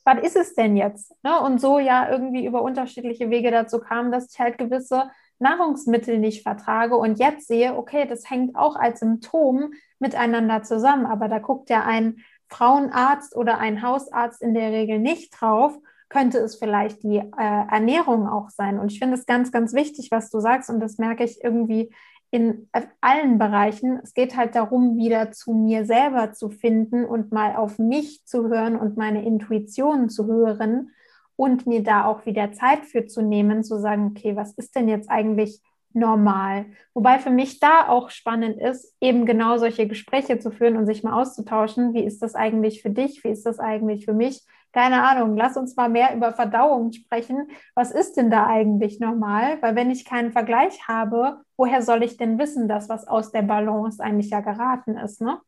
was 0.06 0.24
ist 0.24 0.36
es 0.36 0.56
denn 0.56 0.76
jetzt? 0.76 1.14
Ne? 1.24 1.40
Und 1.40 1.60
so 1.60 1.80
ja 1.80 2.10
irgendwie 2.10 2.46
über 2.46 2.62
unterschiedliche 2.62 3.30
Wege 3.30 3.52
dazu 3.52 3.80
kam, 3.80 4.12
dass 4.12 4.32
ich 4.32 4.40
halt 4.40 4.58
gewisse 4.58 5.12
Nahrungsmittel 5.40 6.20
nicht 6.20 6.44
vertrage 6.44 6.96
und 6.98 7.20
jetzt 7.20 7.48
sehe, 7.48 7.76
okay, 7.76 8.06
das 8.08 8.30
hängt 8.30 8.56
auch 8.56 8.76
als 8.76 9.00
Symptom 9.00 9.72
miteinander 10.00 10.64
zusammen, 10.64 11.06
aber 11.06 11.28
da 11.28 11.40
guckt 11.40 11.70
ja 11.70 11.86
ein 11.86 12.18
Frauenarzt 12.50 13.36
oder 13.36 13.60
ein 13.60 13.82
Hausarzt 13.82 14.42
in 14.42 14.54
der 14.54 14.72
Regel 14.72 15.00
nicht 15.00 15.40
drauf, 15.40 15.78
könnte 16.10 16.40
es 16.40 16.56
vielleicht 16.56 17.04
die 17.04 17.18
äh, 17.18 17.24
Ernährung 17.38 18.28
auch 18.28 18.50
sein. 18.50 18.80
Und 18.80 18.92
ich 18.92 19.00
finde 19.00 19.16
es 19.16 19.26
ganz, 19.26 19.52
ganz 19.52 19.74
wichtig, 19.74 20.10
was 20.12 20.30
du 20.32 20.40
sagst 20.40 20.70
und 20.70 20.80
das 20.80 20.98
merke 20.98 21.24
ich 21.24 21.44
irgendwie 21.44 21.94
in 22.32 22.70
allen 23.02 23.38
Bereichen. 23.38 24.00
Es 24.04 24.14
geht 24.14 24.36
halt 24.36 24.56
darum, 24.56 24.98
wieder 24.98 25.32
zu 25.32 25.54
mir 25.54 25.86
selber 25.86 26.32
zu 26.32 26.50
finden 26.50 27.06
und 27.06 27.32
mal 27.32 27.56
auf 27.56 27.80
mich 27.80 28.26
zu 28.26 28.50
hören 28.50 28.76
und 28.76 28.98
meine 28.98 29.24
Intuition 29.24 30.10
zu 30.10 30.28
hören 30.28 30.92
und 31.40 31.66
mir 31.68 31.84
da 31.84 32.06
auch 32.06 32.26
wieder 32.26 32.52
Zeit 32.52 32.86
für 32.86 33.06
zu 33.06 33.22
nehmen, 33.22 33.64
zu 33.64 33.80
sagen, 33.80 34.08
okay, 34.12 34.36
was 34.36 34.52
ist 34.54 34.76
denn 34.76 34.90
jetzt 34.90 35.10
eigentlich 35.10 35.62
normal? 35.94 36.66
Wobei 36.94 37.18
für 37.20 37.30
mich 37.30 37.60
da 37.60 37.88
auch 37.88 38.10
spannend 38.10 38.60
ist, 38.60 38.94
eben 39.00 39.26
genau 39.26 39.58
solche 39.58 39.88
Gespräche 39.88 40.40
zu 40.40 40.52
führen 40.52 40.76
und 40.76 40.86
sich 40.86 41.02
mal 41.02 41.20
auszutauschen. 41.20 41.94
Wie 41.94 42.04
ist 42.04 42.22
das 42.22 42.36
eigentlich 42.36 42.82
für 42.82 42.90
dich? 42.90 43.24
Wie 43.24 43.30
ist 43.30 43.46
das 43.46 43.60
eigentlich 43.60 44.04
für 44.06 44.14
mich? 44.14 44.46
keine 44.72 45.04
Ahnung, 45.04 45.36
lass 45.36 45.58
uns 45.58 45.76
mal 45.76 45.90
mehr 45.90 46.16
über 46.16 46.32
Verdauung 46.34 46.92
sprechen. 46.92 47.50
Was 47.74 47.92
ist 47.92 48.18
denn 48.18 48.30
da 48.30 48.46
eigentlich 48.46 49.00
normal? 49.00 49.58
Weil 49.62 49.76
wenn 49.76 49.90
ich 49.90 50.06
keinen 50.06 50.32
Vergleich 50.32 50.88
habe, 50.88 51.42
woher 51.58 51.82
soll 51.82 52.04
ich 52.04 52.18
denn 52.18 52.38
wissen, 52.38 52.68
dass 52.68 52.88
was 52.88 53.08
aus 53.08 53.32
der 53.32 53.42
Balance 53.42 54.04
eigentlich 54.04 54.30
ja 54.30 54.42
geraten 54.42 54.96
ist, 54.98 55.22
ne? 55.22 55.40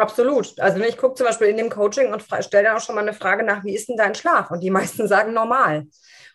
Absolut. 0.00 0.58
Also 0.58 0.80
ich 0.80 0.96
gucke 0.96 1.14
zum 1.14 1.26
Beispiel 1.26 1.48
in 1.48 1.58
dem 1.58 1.68
Coaching 1.68 2.12
und 2.12 2.24
stelle 2.40 2.64
dann 2.64 2.76
auch 2.76 2.80
schon 2.80 2.94
mal 2.94 3.02
eine 3.02 3.12
Frage 3.12 3.44
nach, 3.44 3.64
wie 3.64 3.74
ist 3.74 3.88
denn 3.88 3.96
dein 3.96 4.14
Schlaf? 4.14 4.50
Und 4.50 4.60
die 4.60 4.70
meisten 4.78 5.06
sagen 5.06 5.32
normal. 5.32 5.86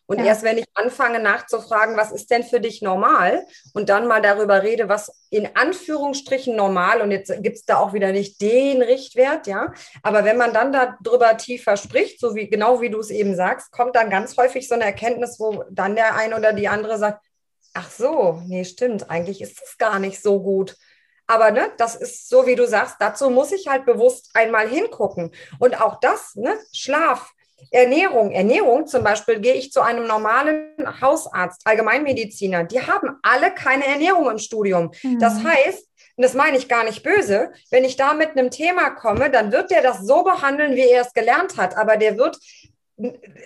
Und 0.08 0.20
ja. 0.20 0.26
erst 0.26 0.44
wenn 0.44 0.60
ich 0.60 0.66
anfange 0.76 1.20
nachzufragen, 1.20 1.98
was 1.98 2.12
ist 2.12 2.30
denn 2.30 2.44
für 2.44 2.60
dich 2.60 2.84
normal 2.84 3.44
und 3.74 3.90
dann 3.90 4.06
mal 4.06 4.22
darüber 4.22 4.62
rede, 4.62 4.88
was 4.88 5.12
in 5.32 5.50
Anführungsstrichen 5.56 6.56
normal 6.56 7.02
und 7.02 7.10
jetzt 7.10 7.34
gibt 7.42 7.56
es 7.56 7.66
da 7.66 7.78
auch 7.78 7.94
wieder 7.94 8.12
nicht 8.12 8.40
den 8.40 8.84
Richtwert, 8.84 9.48
ja, 9.48 9.74
aber 10.04 10.24
wenn 10.24 10.38
man 10.38 10.54
dann 10.54 10.72
darüber 10.72 11.36
tiefer 11.38 11.76
spricht, 11.76 12.20
so 12.20 12.36
wie 12.36 12.48
genau 12.48 12.82
wie 12.82 12.92
du 12.92 13.00
es 13.00 13.10
eben 13.10 13.36
sagst, 13.36 13.72
kommt 13.72 13.96
dann 13.96 14.12
ganz 14.12 14.38
häufig 14.38 14.68
so 14.68 14.76
eine 14.76 14.84
Erkenntnis, 14.84 15.40
wo 15.40 15.64
dann 15.72 15.96
der 15.96 16.16
eine 16.16 16.38
oder 16.38 16.54
die 16.54 16.68
andere 16.68 17.00
sagt, 17.00 17.26
ach 17.74 17.90
so, 17.90 18.44
nee, 18.46 18.64
stimmt, 18.64 19.10
eigentlich 19.10 19.42
ist 19.42 19.60
es 19.64 19.78
gar 19.80 19.98
nicht 19.98 20.22
so 20.22 20.40
gut. 20.40 20.76
Aber 21.28 21.52
ne, 21.52 21.72
das 21.78 21.96
ist 21.96 22.30
so, 22.30 22.46
wie 22.46 22.56
du 22.56 22.68
sagst, 22.68 22.98
dazu 23.00 23.30
muss 23.30 23.52
ich 23.52 23.68
halt 23.68 23.86
bewusst 23.86 24.30
einmal 24.34 24.68
hingucken. 24.68 25.32
Und 25.60 25.82
auch 25.82 26.00
das, 26.00 26.36
ne, 26.36 26.56
Schlaf, 26.72 27.32
Ernährung, 27.72 28.32
Ernährung 28.32 28.86
zum 28.86 29.04
Beispiel, 29.04 29.40
gehe 29.40 29.56
ich 29.56 29.72
zu 29.72 29.82
einem 29.82 30.06
normalen 30.08 30.76
Hausarzt, 31.02 31.62
Allgemeinmediziner, 31.66 32.64
die 32.66 32.82
haben 32.82 33.18
alle 33.24 33.54
keine 33.54 33.86
Ernährung 33.86 34.30
im 34.30 34.38
Studium. 34.38 34.92
Mhm. 35.04 35.20
Das 35.20 35.44
heißt, 35.44 35.88
und 36.18 36.22
das 36.24 36.34
meine 36.34 36.58
ich 36.58 36.70
gar 36.70 36.84
nicht 36.84 37.04
böse, 37.04 37.52
wenn 37.72 37.84
ich 37.84 37.98
da 37.98 38.14
mit 38.14 38.32
einem 38.32 38.50
Thema 38.50 38.92
komme, 38.92 39.30
dann 39.30 39.52
wird 39.52 39.72
der 39.72 39.82
das 39.82 40.06
so 40.06 40.24
behandeln, 40.24 40.76
wie 40.76 40.88
er 40.88 41.02
es 41.02 41.14
gelernt 41.14 41.58
hat, 41.58 41.76
aber 41.76 41.98
der 41.98 42.18
wird 42.18 42.38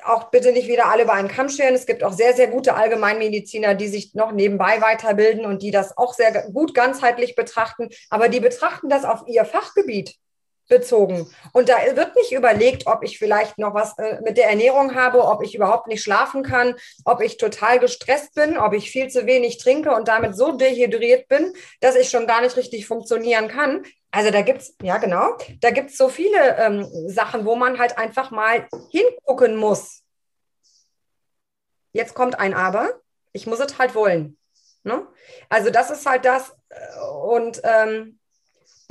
auch 0.06 0.26
bitte 0.26 0.52
nicht 0.52 0.68
wieder 0.68 0.86
alle 0.92 1.04
über 1.04 1.14
einen 1.14 1.28
Kamm 1.28 1.50
scheren. 1.50 1.74
Es 1.74 1.86
gibt 1.86 2.04
auch 2.04 2.14
sehr, 2.14 2.34
sehr 2.34 2.48
gute 2.48 2.76
Allgemeinmediziner, 2.76 3.74
die 3.74 3.88
sich 3.88 4.14
noch 4.14 4.32
nebenbei 4.32 4.82
weiterbilden 4.82 5.46
und 5.46 5.64
die 5.64 5.72
das 5.72 5.98
auch 5.98 6.14
sehr 6.14 6.50
gut 6.52 6.76
ganzheitlich 6.76 7.36
betrachten. 7.36 7.90
Aber 8.10 8.30
die 8.30 8.40
betrachten 8.40 8.90
das 8.90 9.06
auf 9.06 9.24
ihr 9.28 9.46
Fachgebiet 9.46 10.16
bezogen. 10.70 11.30
Und 11.52 11.68
da 11.68 11.78
wird 11.96 12.16
nicht 12.16 12.32
überlegt, 12.32 12.88
ob 12.88 13.04
ich 13.04 13.18
vielleicht 13.18 13.58
noch 13.58 13.74
was 13.74 13.98
äh, 13.98 14.22
mit 14.22 14.38
der 14.38 14.50
Ernährung 14.50 14.96
habe, 14.96 15.26
ob 15.26 15.44
ich 15.44 15.56
überhaupt 15.56 15.88
nicht 15.88 16.02
schlafen 16.02 16.44
kann, 16.44 16.76
ob 17.04 17.22
ich 17.22 17.38
total 17.38 17.80
gestresst 17.80 18.36
bin, 18.36 18.58
ob 18.58 18.74
ich 18.74 18.90
viel 18.90 19.10
zu 19.10 19.26
wenig 19.26 19.58
trinke 19.58 19.94
und 19.94 20.08
damit 20.08 20.38
so 20.38 20.54
dehydriert 20.54 21.28
bin, 21.28 21.54
dass 21.82 21.96
ich 21.96 22.10
schon 22.10 22.28
gar 22.28 22.42
nicht 22.42 22.56
richtig 22.56 22.88
funktionieren 22.88 23.50
kann. 23.50 23.84
Also 24.12 24.32
da 24.32 24.42
gibt 24.42 24.62
es, 24.62 24.76
ja 24.82 24.98
genau, 24.98 25.38
da 25.60 25.72
gibt 25.72 25.92
es 25.92 25.98
so 25.98 26.08
viele 26.08 26.58
ähm, 26.58 26.88
Sachen, 27.08 27.46
wo 27.46 27.56
man 27.56 27.78
halt 27.78 27.98
einfach 27.98 28.32
mal 28.32 28.68
hingucken 28.92 29.56
muss. 29.56 30.04
Jetzt 31.92 32.14
kommt 32.14 32.40
ein 32.40 32.54
Aber, 32.54 33.02
ich 33.34 33.48
muss 33.48 33.60
es 33.60 33.78
halt 33.78 33.96
wollen. 33.96 34.38
Ne? 34.84 35.06
Also 35.50 35.70
das 35.70 35.90
ist 35.90 36.06
halt 36.06 36.26
das. 36.26 36.56
Äh, 36.70 37.00
und 37.24 37.62
ähm, 37.64 38.19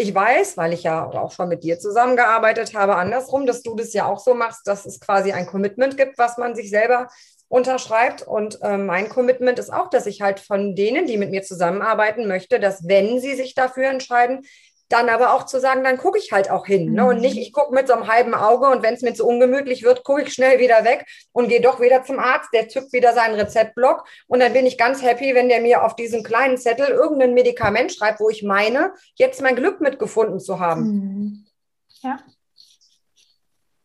ich 0.00 0.14
weiß, 0.14 0.56
weil 0.56 0.72
ich 0.72 0.84
ja 0.84 1.04
auch 1.04 1.32
schon 1.32 1.48
mit 1.48 1.64
dir 1.64 1.80
zusammengearbeitet 1.80 2.72
habe, 2.72 2.94
andersrum, 2.94 3.46
dass 3.46 3.62
du 3.62 3.74
das 3.74 3.92
ja 3.92 4.06
auch 4.06 4.20
so 4.20 4.32
machst, 4.32 4.68
dass 4.68 4.86
es 4.86 5.00
quasi 5.00 5.32
ein 5.32 5.46
Commitment 5.46 5.96
gibt, 5.96 6.18
was 6.18 6.38
man 6.38 6.54
sich 6.54 6.70
selber 6.70 7.08
unterschreibt. 7.48 8.22
Und 8.22 8.62
äh, 8.62 8.76
mein 8.76 9.08
Commitment 9.08 9.58
ist 9.58 9.72
auch, 9.72 9.90
dass 9.90 10.06
ich 10.06 10.22
halt 10.22 10.38
von 10.38 10.76
denen, 10.76 11.06
die 11.06 11.16
mit 11.16 11.30
mir 11.30 11.42
zusammenarbeiten 11.42 12.28
möchte, 12.28 12.60
dass 12.60 12.86
wenn 12.86 13.18
sie 13.18 13.34
sich 13.34 13.56
dafür 13.56 13.88
entscheiden, 13.88 14.46
dann 14.88 15.08
aber 15.08 15.34
auch 15.34 15.44
zu 15.44 15.60
sagen, 15.60 15.84
dann 15.84 15.98
gucke 15.98 16.18
ich 16.18 16.32
halt 16.32 16.50
auch 16.50 16.66
hin. 16.66 16.92
Ne? 16.92 17.04
Und 17.04 17.20
nicht, 17.20 17.36
mhm. 17.36 17.42
ich 17.42 17.52
gucke 17.52 17.74
mit 17.74 17.86
so 17.86 17.92
einem 17.92 18.08
halben 18.08 18.34
Auge 18.34 18.68
und 18.68 18.82
wenn 18.82 18.94
es 18.94 19.02
mir 19.02 19.14
zu 19.14 19.26
ungemütlich 19.26 19.82
wird, 19.82 20.02
gucke 20.02 20.22
ich 20.22 20.32
schnell 20.32 20.58
wieder 20.58 20.84
weg 20.84 21.06
und 21.32 21.48
gehe 21.48 21.60
doch 21.60 21.80
wieder 21.80 22.04
zum 22.04 22.18
Arzt, 22.18 22.50
der 22.54 22.68
zückt 22.68 22.92
wieder 22.92 23.12
seinen 23.12 23.34
Rezeptblock 23.34 24.06
und 24.26 24.40
dann 24.40 24.52
bin 24.52 24.66
ich 24.66 24.78
ganz 24.78 25.02
happy, 25.02 25.34
wenn 25.34 25.48
der 25.48 25.60
mir 25.60 25.84
auf 25.84 25.94
diesen 25.94 26.22
kleinen 26.22 26.56
Zettel 26.56 26.88
irgendein 26.88 27.34
Medikament 27.34 27.92
schreibt, 27.92 28.20
wo 28.20 28.30
ich 28.30 28.42
meine, 28.42 28.92
jetzt 29.16 29.42
mein 29.42 29.56
Glück 29.56 29.80
mitgefunden 29.80 30.40
zu 30.40 30.58
haben. 30.58 30.82
Mhm. 30.82 31.46
Ja. 32.02 32.18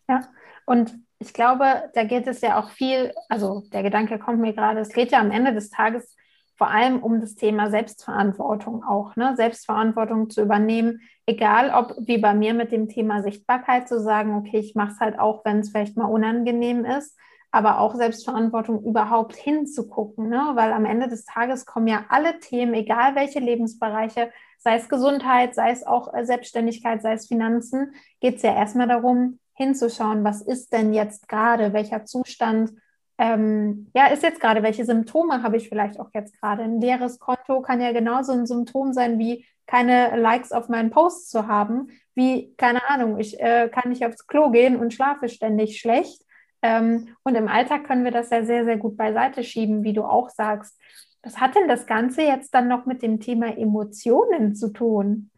Ja. 0.08 0.28
Und 0.66 0.94
ich 1.20 1.34
glaube, 1.34 1.89
da 1.94 2.04
geht 2.04 2.28
es 2.28 2.42
ja 2.42 2.60
auch 2.60 2.70
viel, 2.70 3.13
also 3.30 3.63
der 3.72 3.84
Gedanke 3.84 4.20
kommt 4.20 4.39
mir 4.39 4.54
gerade, 4.54 4.80
es 4.80 4.89
geht 4.89 5.12
ja 5.12 5.20
am 5.20 5.32
Ende 5.32 5.54
des 5.54 5.70
Tages 5.70 6.16
vor 6.56 6.70
allem 6.70 7.02
um 7.02 7.20
das 7.20 7.36
Thema 7.36 7.70
Selbstverantwortung 7.70 8.84
auch, 8.84 9.16
ne? 9.16 9.36
Selbstverantwortung 9.36 10.30
zu 10.30 10.42
übernehmen, 10.42 11.02
egal 11.26 11.72
ob 11.72 11.96
wie 12.00 12.18
bei 12.18 12.34
mir 12.34 12.54
mit 12.54 12.72
dem 12.72 12.89
Thema 12.89 13.24
Sichtbarkeit 13.24 13.88
zu 13.88 14.00
sagen, 14.00 14.36
okay, 14.36 14.60
ich 14.60 14.76
mache 14.76 14.92
es 14.92 15.00
halt 15.00 15.20
auch, 15.20 15.44
wenn 15.46 15.60
es 15.60 15.72
vielleicht 15.72 15.98
mal 15.98 16.06
unangenehm 16.06 16.86
ist, 16.86 17.18
aber 17.52 17.80
auch 17.80 17.94
Selbstverantwortung 17.96 18.84
überhaupt 18.84 19.36
hinzugucken, 19.36 20.28
ne? 20.28 20.52
weil 20.56 20.74
am 20.74 20.86
Ende 20.86 21.08
des 21.08 21.26
Tages 21.26 21.66
kommen 21.66 21.88
ja 21.88 22.06
alle 22.10 22.39
Themen, 22.39 22.74
egal 22.74 23.16
welche 23.16 23.39
Lebensbereiche, 23.39 24.32
sei 24.58 24.78
es 24.78 24.89
Gesundheit, 24.89 25.54
sei 25.54 25.72
es 25.72 25.86
auch 25.86 26.13
äh, 26.13 26.26
Selbstständigkeit, 26.26 27.02
sei 27.02 27.13
es 27.13 27.28
Finanzen, 27.28 27.94
geht 28.22 28.38
es 28.38 28.42
ja 28.42 28.56
erstmal 28.56 28.88
darum, 28.88 29.39
hinzuschauen, 29.56 30.24
was 30.24 30.42
ist 30.42 30.74
denn 30.74 30.94
jetzt 30.94 31.28
gerade, 31.28 31.74
welcher 31.74 32.06
Zustand 32.06 32.74
ähm, 33.17 33.91
ja, 33.93 34.08
ist 34.08 34.23
jetzt 34.23 34.39
gerade, 34.39 34.63
welche 34.63 34.86
Symptome 34.86 35.43
habe 35.43 35.58
ich 35.58 35.69
vielleicht 35.69 35.99
auch 35.99 36.10
jetzt 36.13 36.39
gerade? 36.39 36.63
Ein 36.63 36.82
leeres 36.82 37.19
Konto 37.19 37.62
kann 37.62 37.82
ja 37.82 37.91
genauso 37.91 38.32
ein 38.32 38.45
Symptom 38.47 38.93
sein, 38.93 39.19
wie 39.19 39.45
keine 39.67 40.17
Likes 40.17 40.52
auf 40.52 40.67
meinen 40.67 40.89
Posts 40.89 41.30
zu 41.30 41.47
haben, 41.47 41.89
wie, 42.15 42.54
keine 42.58 42.88
Ahnung, 42.89 43.19
ich 43.19 43.39
äh, 43.39 43.69
kann 43.69 43.89
nicht 43.89 44.06
aufs 44.06 44.28
Klo 44.28 44.49
gehen 44.49 44.76
und 44.76 44.93
schlafe 44.93 45.30
ständig 45.30 45.80
schlecht. 45.80 46.23
Ähm, 46.62 47.15
und 47.23 47.36
im 47.36 47.47
Alltag 47.47 47.86
können 47.86 48.04
wir 48.04 48.12
das 48.12 48.30
ja 48.30 48.43
sehr, 48.43 48.65
sehr 48.65 48.78
gut 48.78 48.97
beiseite 48.97 49.43
schieben, 49.43 49.84
wie 49.84 49.93
du 49.93 50.04
auch 50.04 50.30
sagst. 50.30 50.80
Was 51.21 51.39
hat 51.39 51.56
denn 51.56 51.67
das 51.67 51.86
Ganze 51.86 52.23
jetzt 52.23 52.54
dann 52.54 52.67
noch 52.67 52.86
mit 52.86 53.02
dem 53.02 53.19
Thema 53.19 53.58
Emotionen 53.58 54.56
zu 54.56 54.69
tun? 54.69 55.30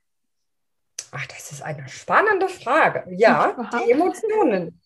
Ach, 1.12 1.26
das 1.28 1.52
ist 1.52 1.62
eine 1.62 1.88
spannende 1.88 2.48
Frage. 2.48 3.06
Ja, 3.16 3.56
die 3.86 3.92
Emotionen. 3.92 4.82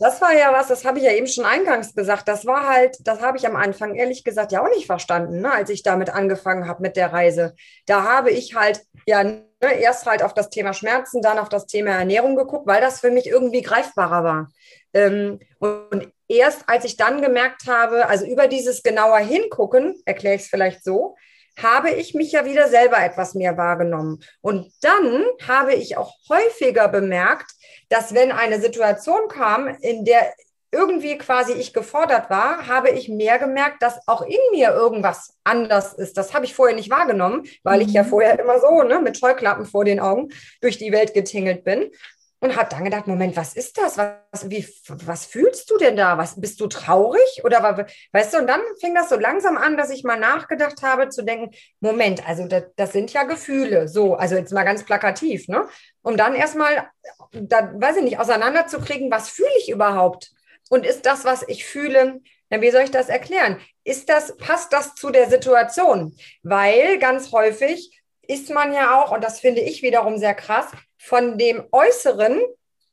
Das 0.00 0.20
war 0.20 0.32
ja 0.32 0.52
was, 0.52 0.68
das 0.68 0.84
habe 0.84 0.98
ich 0.98 1.04
ja 1.04 1.12
eben 1.12 1.26
schon 1.26 1.44
eingangs 1.44 1.92
gesagt. 1.92 2.28
Das 2.28 2.46
war 2.46 2.68
halt, 2.68 2.96
das 3.00 3.20
habe 3.20 3.36
ich 3.36 3.46
am 3.46 3.56
Anfang 3.56 3.96
ehrlich 3.96 4.22
gesagt 4.22 4.52
ja 4.52 4.62
auch 4.62 4.68
nicht 4.68 4.86
verstanden, 4.86 5.40
ne, 5.40 5.52
als 5.52 5.70
ich 5.70 5.82
damit 5.82 6.10
angefangen 6.10 6.68
habe 6.68 6.82
mit 6.82 6.96
der 6.96 7.12
Reise. 7.12 7.54
Da 7.86 8.04
habe 8.04 8.30
ich 8.30 8.54
halt 8.54 8.80
ja 9.06 9.24
ne, 9.24 9.42
erst 9.60 10.06
halt 10.06 10.22
auf 10.22 10.34
das 10.34 10.50
Thema 10.50 10.72
Schmerzen, 10.72 11.20
dann 11.20 11.38
auf 11.38 11.48
das 11.48 11.66
Thema 11.66 11.90
Ernährung 11.90 12.36
geguckt, 12.36 12.68
weil 12.68 12.80
das 12.80 13.00
für 13.00 13.10
mich 13.10 13.26
irgendwie 13.26 13.62
greifbarer 13.62 14.22
war. 14.22 14.52
Ähm, 14.94 15.40
und 15.58 16.12
erst 16.28 16.68
als 16.68 16.84
ich 16.84 16.96
dann 16.96 17.20
gemerkt 17.20 17.66
habe, 17.66 18.06
also 18.06 18.24
über 18.24 18.46
dieses 18.46 18.84
genauer 18.84 19.18
Hingucken, 19.18 20.00
erkläre 20.04 20.36
ich 20.36 20.42
es 20.42 20.48
vielleicht 20.48 20.84
so, 20.84 21.16
habe 21.62 21.90
ich 21.90 22.14
mich 22.14 22.32
ja 22.32 22.44
wieder 22.44 22.68
selber 22.68 22.98
etwas 23.02 23.34
mehr 23.34 23.56
wahrgenommen. 23.56 24.20
Und 24.40 24.72
dann 24.80 25.24
habe 25.46 25.74
ich 25.74 25.96
auch 25.96 26.14
häufiger 26.28 26.88
bemerkt, 26.88 27.52
dass 27.88 28.14
wenn 28.14 28.32
eine 28.32 28.60
Situation 28.60 29.28
kam, 29.28 29.68
in 29.68 30.04
der 30.04 30.32
irgendwie 30.70 31.16
quasi 31.16 31.52
ich 31.52 31.72
gefordert 31.72 32.28
war, 32.28 32.66
habe 32.66 32.90
ich 32.90 33.08
mehr 33.08 33.38
gemerkt, 33.38 33.82
dass 33.82 34.06
auch 34.06 34.20
in 34.20 34.38
mir 34.52 34.70
irgendwas 34.70 35.34
anders 35.42 35.94
ist. 35.94 36.18
Das 36.18 36.34
habe 36.34 36.44
ich 36.44 36.54
vorher 36.54 36.76
nicht 36.76 36.90
wahrgenommen, 36.90 37.44
weil 37.62 37.80
ich 37.80 37.92
ja 37.92 38.02
mhm. 38.02 38.08
vorher 38.08 38.38
immer 38.38 38.60
so 38.60 38.82
ne, 38.82 39.00
mit 39.00 39.18
Scheuklappen 39.18 39.64
vor 39.64 39.86
den 39.86 39.98
Augen 39.98 40.28
durch 40.60 40.76
die 40.76 40.92
Welt 40.92 41.14
getingelt 41.14 41.64
bin 41.64 41.90
und 42.40 42.56
habe 42.56 42.68
dann 42.70 42.84
gedacht, 42.84 43.06
Moment, 43.06 43.36
was 43.36 43.54
ist 43.54 43.78
das? 43.78 43.98
Was, 43.98 44.48
wie, 44.48 44.66
was 44.86 45.26
fühlst 45.26 45.70
du 45.70 45.76
denn 45.76 45.96
da? 45.96 46.18
Was, 46.18 46.40
bist 46.40 46.60
du 46.60 46.68
traurig? 46.68 47.42
Oder 47.44 47.86
weißt 48.12 48.34
du, 48.34 48.38
und 48.38 48.46
dann 48.46 48.60
fing 48.80 48.94
das 48.94 49.08
so 49.08 49.16
langsam 49.16 49.56
an, 49.56 49.76
dass 49.76 49.90
ich 49.90 50.04
mal 50.04 50.18
nachgedacht 50.18 50.82
habe, 50.82 51.08
zu 51.08 51.22
denken, 51.24 51.54
Moment, 51.80 52.26
also 52.28 52.46
das, 52.46 52.64
das 52.76 52.92
sind 52.92 53.12
ja 53.12 53.24
Gefühle, 53.24 53.88
so, 53.88 54.14
also 54.14 54.36
jetzt 54.36 54.52
mal 54.52 54.64
ganz 54.64 54.84
plakativ, 54.84 55.48
ne? 55.48 55.66
Um 56.02 56.16
dann 56.16 56.34
erstmal, 56.34 56.88
da, 57.32 57.72
weiß 57.74 57.96
ich 57.96 58.04
nicht, 58.04 58.20
auseinanderzukriegen, 58.20 59.10
was 59.10 59.30
fühle 59.30 59.50
ich 59.58 59.70
überhaupt? 59.70 60.30
Und 60.70 60.86
ist 60.86 61.06
das, 61.06 61.24
was 61.24 61.42
ich 61.48 61.64
fühle, 61.64 62.20
na, 62.50 62.60
wie 62.60 62.70
soll 62.70 62.82
ich 62.82 62.90
das 62.90 63.08
erklären? 63.08 63.58
Ist 63.84 64.08
das, 64.08 64.36
passt 64.36 64.72
das 64.72 64.94
zu 64.94 65.10
der 65.10 65.28
Situation? 65.28 66.16
Weil 66.42 66.98
ganz 66.98 67.32
häufig 67.32 68.00
ist 68.22 68.50
man 68.50 68.72
ja 68.72 69.00
auch, 69.02 69.10
und 69.10 69.24
das 69.24 69.40
finde 69.40 69.60
ich 69.62 69.82
wiederum 69.82 70.18
sehr 70.18 70.34
krass, 70.34 70.66
von 70.98 71.38
dem 71.38 71.66
Äußeren 71.72 72.40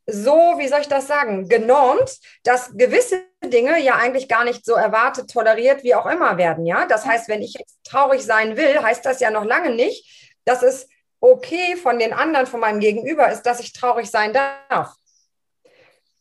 so, 0.07 0.55
wie 0.57 0.67
soll 0.67 0.81
ich 0.81 0.87
das 0.87 1.07
sagen, 1.07 1.49
genormt, 1.49 2.19
dass 2.43 2.71
gewisse 2.77 3.23
Dinge 3.43 3.79
ja 3.79 3.95
eigentlich 3.95 4.27
gar 4.27 4.43
nicht 4.43 4.63
so 4.63 4.73
erwartet, 4.73 5.31
toleriert, 5.31 5.83
wie 5.83 5.95
auch 5.95 6.05
immer 6.05 6.37
werden. 6.37 6.65
Ja, 6.65 6.85
das 6.85 7.05
heißt, 7.05 7.27
wenn 7.27 7.41
ich 7.41 7.55
jetzt 7.57 7.79
traurig 7.83 8.23
sein 8.23 8.55
will, 8.55 8.81
heißt 8.81 9.05
das 9.05 9.19
ja 9.19 9.31
noch 9.31 9.45
lange 9.45 9.71
nicht, 9.71 10.37
dass 10.45 10.61
es 10.61 10.87
okay 11.19 11.75
von 11.75 11.97
den 11.97 12.13
anderen, 12.13 12.45
von 12.45 12.59
meinem 12.59 12.79
Gegenüber 12.79 13.31
ist, 13.31 13.43
dass 13.43 13.59
ich 13.59 13.73
traurig 13.73 14.09
sein 14.09 14.31
darf. 14.31 14.93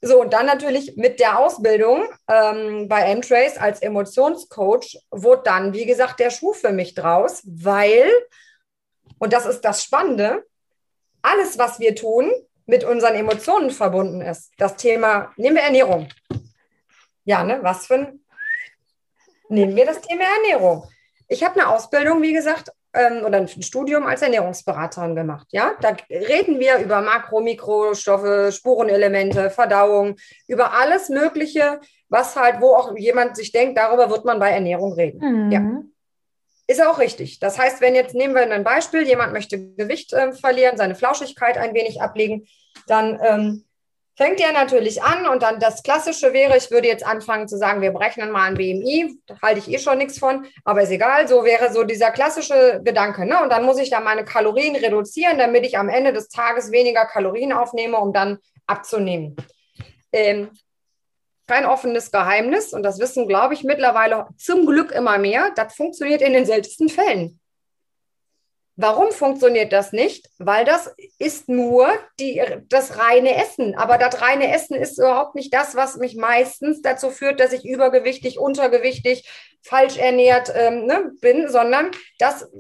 So, 0.01 0.21
und 0.21 0.33
dann 0.33 0.47
natürlich 0.47 0.97
mit 0.97 1.19
der 1.19 1.39
Ausbildung 1.39 2.07
ähm, 2.29 2.89
bei 2.89 3.03
M-Trace 3.13 3.57
als 3.57 3.81
Emotionscoach 3.81 4.99
wurde 5.11 5.43
dann, 5.45 5.73
wie 5.73 5.87
gesagt, 5.87 6.21
der 6.21 6.31
Schuh 6.31 6.53
für 6.53 6.73
mich 6.73 6.95
draus, 6.95 7.43
weil, 7.45 8.11
und 9.19 9.33
das 9.33 9.47
ist 9.47 9.63
das 9.63 9.83
Spannende, 9.83 10.45
alles, 11.25 11.59
was 11.59 11.81
wir 11.81 11.95
tun, 11.95 12.31
mit 12.67 12.85
unseren 12.85 13.15
Emotionen 13.15 13.71
verbunden 13.71 14.21
ist. 14.21 14.53
Das 14.59 14.77
Thema, 14.77 15.33
nehmen 15.37 15.57
wir 15.57 15.63
Ernährung. 15.63 16.09
Ja, 17.25 17.43
ne, 17.45 17.59
was 17.63 17.87
für 17.87 17.95
ein, 17.95 18.21
nehmen 19.49 19.77
wir 19.77 19.87
das 19.87 20.01
Thema 20.01 20.25
Ernährung. 20.43 20.85
Ich 21.29 21.43
habe 21.43 21.61
eine 21.61 21.69
Ausbildung, 21.71 22.23
wie 22.23 22.33
gesagt, 22.33 22.71
ähm, 22.93 23.25
oder 23.25 23.39
ein 23.39 23.49
Studium 23.49 24.07
als 24.07 24.23
Ernährungsberaterin 24.23 25.15
gemacht. 25.15 25.49
Ja, 25.51 25.73
da 25.81 25.97
reden 26.11 26.61
wir 26.61 26.79
über 26.79 27.01
Makro, 27.01 27.41
Mikrostoffe, 27.41 28.51
Spurenelemente, 28.53 29.51
Verdauung, 29.51 30.17
über 30.47 30.73
alles 30.73 31.09
Mögliche, 31.09 31.81
was 32.09 32.37
halt, 32.37 32.61
wo 32.61 32.75
auch 32.75 32.97
jemand 32.97 33.37
sich 33.37 33.51
denkt, 33.53 33.79
darüber 33.79 34.11
wird 34.11 34.25
man 34.25 34.39
bei 34.39 34.51
Ernährung 34.51 34.93
reden. 34.93 35.47
Mhm. 35.47 35.53
Ja. 35.53 35.83
Ist 36.67 36.83
auch 36.83 36.99
richtig. 36.99 37.41
Das 37.41 37.59
heißt, 37.59 37.81
wenn 37.81 37.95
jetzt 37.95 38.15
nehmen 38.15 38.35
wir 38.35 38.51
ein 38.51 38.65
Beispiel, 38.65 39.07
jemand 39.07 39.33
möchte 39.33 39.59
Gewicht 39.75 40.13
äh, 40.13 40.33
verlieren, 40.33 40.79
seine 40.79 40.95
Flauschigkeit 40.95 41.59
ein 41.59 41.75
wenig 41.75 42.01
ablegen, 42.01 42.47
dann 42.87 43.21
ähm, 43.23 43.65
fängt 44.17 44.41
er 44.41 44.53
natürlich 44.53 45.03
an 45.03 45.27
und 45.27 45.43
dann 45.43 45.59
das 45.59 45.83
Klassische 45.83 46.33
wäre, 46.33 46.57
ich 46.57 46.71
würde 46.71 46.89
jetzt 46.89 47.05
anfangen 47.05 47.49
zu 47.49 47.59
sagen, 47.59 47.83
wir 47.83 47.91
berechnen 47.91 48.31
mal 48.31 48.45
ein 48.45 48.55
BMI, 48.55 49.19
da 49.27 49.37
halte 49.43 49.59
ich 49.59 49.71
eh 49.71 49.79
schon 49.79 49.99
nichts 49.99 50.19
von, 50.19 50.47
aber 50.65 50.83
ist 50.83 50.91
egal, 50.91 51.29
so 51.29 51.45
wäre 51.45 51.73
so 51.73 51.85
dieser 51.85 52.11
klassische 52.13 52.81
Gedanke. 52.83 53.27
Ne? 53.27 53.43
Und 53.43 53.51
dann 53.51 53.65
muss 53.65 53.79
ich 53.79 53.91
da 53.91 54.01
meine 54.01 54.25
Kalorien 54.25 54.77
reduzieren, 54.77 55.37
damit 55.37 55.67
ich 55.67 55.77
am 55.77 55.89
Ende 55.89 56.13
des 56.13 56.29
Tages 56.29 56.71
weniger 56.71 57.05
Kalorien 57.07 57.53
aufnehme, 57.53 57.99
um 57.99 58.13
dann 58.13 58.39
abzunehmen. 58.67 59.37
Ähm, 60.13 60.51
kein 61.47 61.67
offenes 61.67 62.11
Geheimnis 62.11 62.73
und 62.73 62.83
das 62.83 62.99
wissen, 62.99 63.29
glaube 63.29 63.55
ich, 63.55 63.65
mittlerweile 63.65 64.27
zum 64.39 64.67
Glück 64.67 64.93
immer 64.93 65.19
mehr. 65.19 65.51
Das 65.57 65.75
funktioniert 65.75 66.23
in 66.23 66.33
den 66.33 66.47
seltensten 66.47 66.89
Fällen. 66.89 67.41
Warum 68.77 69.13
funktioniert 69.13 69.73
das 69.73 69.93
nicht? 69.93 70.29
Weil 70.39 70.65
das 70.65 70.93
ist 71.19 71.49
nur 71.49 71.89
die, 72.19 72.43
das 72.69 72.99
reine 72.99 73.37
Essen. 73.37 73.77
Aber 73.77 73.99
das 73.99 74.21
reine 74.21 74.53
Essen 74.53 74.75
ist 74.75 74.99
überhaupt 74.99 75.37
nicht 75.37 75.55
das, 75.55 75.77
was 75.77 75.97
mich 75.97 76.17
meistens 76.17 76.83
dazu 76.83 77.11
führt, 77.11 77.39
dass 77.39 77.53
ich 77.53 77.65
übergewichtig, 77.65 78.39
untergewichtig, 78.39 79.29
falsch 79.63 79.97
ernährt 79.97 80.53
ähm, 80.57 80.87
ne, 80.87 81.13
bin, 81.21 81.49
sondern 81.49 81.93
das, 82.19 82.51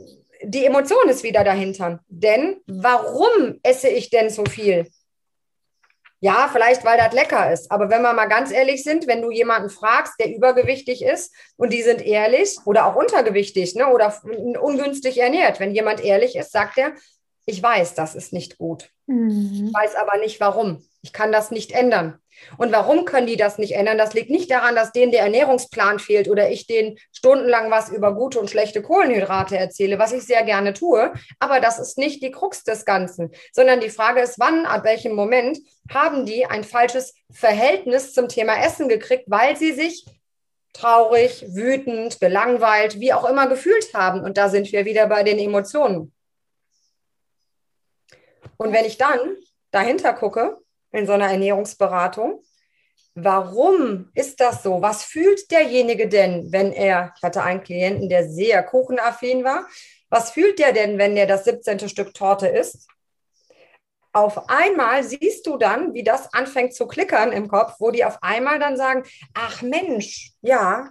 die 0.43 0.65
Emotion 0.65 1.09
ist 1.09 1.25
wieder 1.25 1.43
dahinter. 1.43 1.99
Denn 2.07 2.61
warum 2.67 3.59
esse 3.65 3.89
ich 3.89 4.11
denn 4.11 4.31
so 4.31 4.45
viel? 4.45 4.87
Ja, 6.25 6.49
vielleicht, 6.51 6.87
weil 6.87 6.97
das 6.97 7.13
lecker 7.13 7.53
ist. 7.53 7.71
Aber 7.71 7.91
wenn 7.91 8.01
wir 8.01 8.15
mal 8.15 8.25
ganz 8.25 8.51
ehrlich 8.51 8.83
sind, 8.83 9.07
wenn 9.07 9.21
du 9.21 9.31
jemanden 9.31 9.69
fragst, 9.69 10.15
der 10.19 10.35
übergewichtig 10.35 11.05
ist 11.05 11.35
und 11.59 11.71
die 11.71 11.83
sind 11.83 12.01
ehrlich 12.01 12.57
oder 12.65 12.87
auch 12.87 12.97
untergewichtig 12.97 13.75
ne, 13.75 13.93
oder 13.93 14.19
ungünstig 14.25 15.19
ernährt, 15.19 15.61
wenn 15.61 15.75
jemand 15.75 16.03
ehrlich 16.03 16.35
ist, 16.35 16.51
sagt 16.51 16.79
er, 16.79 16.95
ich 17.45 17.63
weiß, 17.63 17.93
das 17.93 18.15
ist 18.15 18.33
nicht 18.33 18.57
gut. 18.57 18.89
Mhm. 19.07 19.67
Ich 19.67 19.75
weiß 19.75 19.97
aber 19.97 20.17
nicht 20.17 20.41
warum. 20.41 20.83
Ich 21.03 21.13
kann 21.13 21.31
das 21.31 21.51
nicht 21.51 21.73
ändern. 21.73 22.19
Und 22.57 22.73
warum 22.73 23.05
können 23.05 23.27
die 23.27 23.37
das 23.37 23.59
nicht 23.59 23.73
ändern? 23.73 23.99
Das 23.99 24.15
liegt 24.15 24.31
nicht 24.31 24.51
daran, 24.51 24.75
dass 24.75 24.93
denen 24.93 25.13
der 25.13 25.21
Ernährungsplan 25.25 25.99
fehlt 25.99 26.31
oder 26.31 26.51
ich 26.51 26.67
denen 26.67 26.97
stundenlang 27.13 27.71
was 27.71 27.91
über 27.91 28.15
gute 28.15 28.41
und 28.41 28.49
schlechte 28.49 28.81
Kohlenhydrate 28.81 29.59
erzähle, 29.59 29.99
was 29.99 30.13
ich 30.13 30.23
sehr 30.23 30.43
gerne 30.43 30.73
tue. 30.73 31.13
Aber 31.39 31.61
das 31.61 31.79
ist 31.79 31.99
nicht 31.99 32.23
die 32.23 32.31
Krux 32.31 32.65
des 32.65 32.87
Ganzen, 32.87 33.31
sondern 33.53 33.81
die 33.81 33.91
Frage 33.91 34.23
ist, 34.23 34.39
wann, 34.39 34.65
ab 34.65 34.85
welchem 34.85 35.15
Moment 35.15 35.59
haben 35.91 36.27
die 36.27 36.47
ein 36.47 36.65
falsches 36.65 37.15
Verhältnis 37.31 38.15
zum 38.15 38.29
Thema 38.29 38.63
Essen 38.65 38.89
gekriegt, 38.89 39.25
weil 39.29 39.57
sie 39.57 39.73
sich 39.73 40.07
traurig, 40.73 41.45
wütend, 41.49 42.21
gelangweilt, 42.21 42.99
wie 43.01 43.13
auch 43.13 43.29
immer 43.29 43.47
gefühlt 43.47 43.95
haben. 43.95 44.21
Und 44.21 44.37
da 44.37 44.49
sind 44.49 44.73
wir 44.73 44.85
wieder 44.85 45.07
bei 45.07 45.23
den 45.23 45.39
Emotionen. 45.39 46.13
Und 48.57 48.73
wenn 48.73 48.85
ich 48.85 48.99
dann 48.99 49.19
dahinter 49.71 50.15
gucke, 50.15 50.59
in 50.95 51.07
so 51.07 51.13
einer 51.13 51.31
Ernährungsberatung. 51.31 52.43
Warum 53.15 54.11
ist 54.15 54.41
das 54.41 54.63
so? 54.63 54.81
Was 54.81 55.05
fühlt 55.05 55.51
derjenige 55.51 56.09
denn, 56.09 56.51
wenn 56.53 56.73
er, 56.73 57.13
ich 57.17 57.23
hatte 57.23 57.43
einen 57.43 57.63
Klienten, 57.63 58.09
der 58.09 58.29
sehr 58.29 58.63
kuchenaffin 58.63 59.45
war, 59.45 59.67
was 60.09 60.31
fühlt 60.31 60.59
der 60.59 60.73
denn, 60.73 60.99
wenn 60.99 61.17
er 61.17 61.27
das 61.27 61.45
17. 61.45 61.89
Stück 61.89 62.15
Torte 62.15 62.47
isst? 62.47 62.89
Auf 64.15 64.49
einmal 64.49 65.03
siehst 65.03 65.45
du 65.47 65.59
dann, 65.59 65.93
wie 65.93 66.05
das 66.05 66.33
anfängt 66.33 66.73
zu 66.73 66.87
klickern 66.87 67.33
im 67.33 67.49
Kopf, 67.49 67.75
wo 67.81 67.91
die 67.91 68.05
auf 68.05 68.23
einmal 68.23 68.61
dann 68.61 68.77
sagen, 68.77 69.03
ach 69.35 69.61
Mensch, 69.61 70.31
ja, 70.41 70.89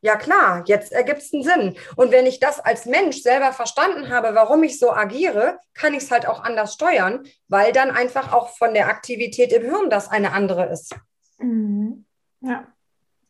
ja 0.00 0.14
klar, 0.14 0.62
jetzt 0.66 0.92
ergibt 0.92 1.22
es 1.22 1.34
einen 1.34 1.42
Sinn. 1.42 1.76
Und 1.96 2.12
wenn 2.12 2.24
ich 2.24 2.38
das 2.38 2.60
als 2.60 2.86
Mensch 2.86 3.20
selber 3.20 3.52
verstanden 3.52 4.10
habe, 4.10 4.34
warum 4.34 4.62
ich 4.62 4.78
so 4.78 4.92
agiere, 4.92 5.58
kann 5.74 5.92
ich 5.92 6.04
es 6.04 6.10
halt 6.12 6.28
auch 6.28 6.44
anders 6.44 6.74
steuern, 6.74 7.24
weil 7.48 7.72
dann 7.72 7.90
einfach 7.90 8.32
auch 8.32 8.50
von 8.56 8.74
der 8.74 8.86
Aktivität 8.86 9.52
im 9.52 9.62
Hirn 9.62 9.90
das 9.90 10.08
eine 10.08 10.32
andere 10.32 10.66
ist. 10.66 10.94
Mhm. 11.38 12.04
Ja. 12.40 12.68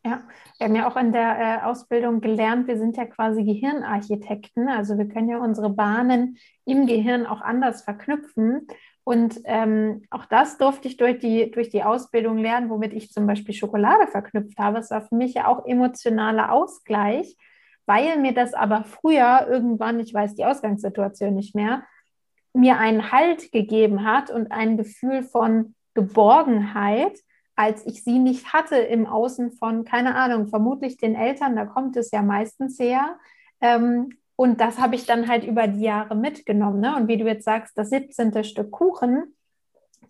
Ja, 0.05 0.21
wir 0.59 0.67
haben 0.67 0.75
ja 0.75 0.91
auch 0.91 0.97
in 0.97 1.13
der 1.13 1.39
äh, 1.39 1.65
Ausbildung 1.65 2.21
gelernt, 2.21 2.67
wir 2.67 2.77
sind 2.77 2.97
ja 2.97 3.05
quasi 3.05 3.45
Gehirnarchitekten. 3.45 4.69
Also 4.69 4.99
wir 4.99 5.07
können 5.07 5.29
ja 5.29 5.39
unsere 5.39 5.71
Bahnen 5.71 6.39
im 6.65 6.87
Gehirn 6.87 7.25
auch 7.25 7.41
anders 7.41 7.83
verknüpfen. 7.83 8.67
Und 9.05 9.41
ähm, 9.45 10.03
auch 10.11 10.27
das 10.27 10.59
durfte 10.59 10.87
ich 10.87 10.97
durch 10.97 11.19
die, 11.19 11.51
durch 11.51 11.71
die 11.71 11.83
Ausbildung 11.83 12.39
lernen, 12.39 12.71
womit 12.71 12.93
ich 12.93 13.11
zum 13.11 13.27
Beispiel 13.27 13.55
Schokolade 13.55 14.07
verknüpft 14.07 14.59
habe. 14.59 14.79
Es 14.79 14.91
war 14.91 15.03
für 15.03 15.17
mich 15.17 15.35
ja 15.35 15.49
auch 15.49 15.67
emotionaler 15.67 16.53
Ausgleich, 16.53 17.37
weil 17.85 18.19
mir 18.19 18.33
das 18.33 18.55
aber 18.55 18.85
früher 18.85 19.49
irgendwann, 19.49 19.99
ich 19.99 20.15
weiß 20.15 20.37
die 20.37 20.45
Ausgangssituation 20.45 21.35
nicht 21.35 21.55
mehr, 21.55 21.83
mir 22.55 22.79
einen 22.79 23.11
Halt 23.11 23.51
gegeben 23.51 24.05
hat 24.05 24.31
und 24.31 24.53
ein 24.53 24.77
Gefühl 24.77 25.25
von 25.25 25.75
Geborgenheit, 25.95 27.19
als 27.57 27.85
ich 27.87 28.05
sie 28.05 28.19
nicht 28.19 28.53
hatte 28.53 28.77
im 28.77 29.07
Außen 29.07 29.53
von, 29.53 29.85
keine 29.85 30.15
Ahnung, 30.15 30.49
vermutlich 30.49 30.97
den 30.97 31.15
Eltern, 31.15 31.57
da 31.57 31.67
kommt 31.67 31.97
es 31.97 32.11
ja 32.13 32.23
meistens 32.23 32.79
her, 32.79 33.19
ähm, 33.61 34.11
und 34.43 34.61
das 34.61 34.81
habe 34.81 34.97
ich 34.97 35.07
dann 35.07 35.29
halt 35.29 35.45
über 35.45 35.69
die 35.69 35.83
Jahre 35.83 36.17
mitgenommen. 36.17 36.81
Ne? 36.81 36.97
Und 36.97 37.07
wie 37.07 37.17
du 37.17 37.25
jetzt 37.27 37.45
sagst, 37.45 37.79
das 37.79 37.91
17. 37.91 38.43
Stück 38.43 38.73
Kuchen 38.73 39.37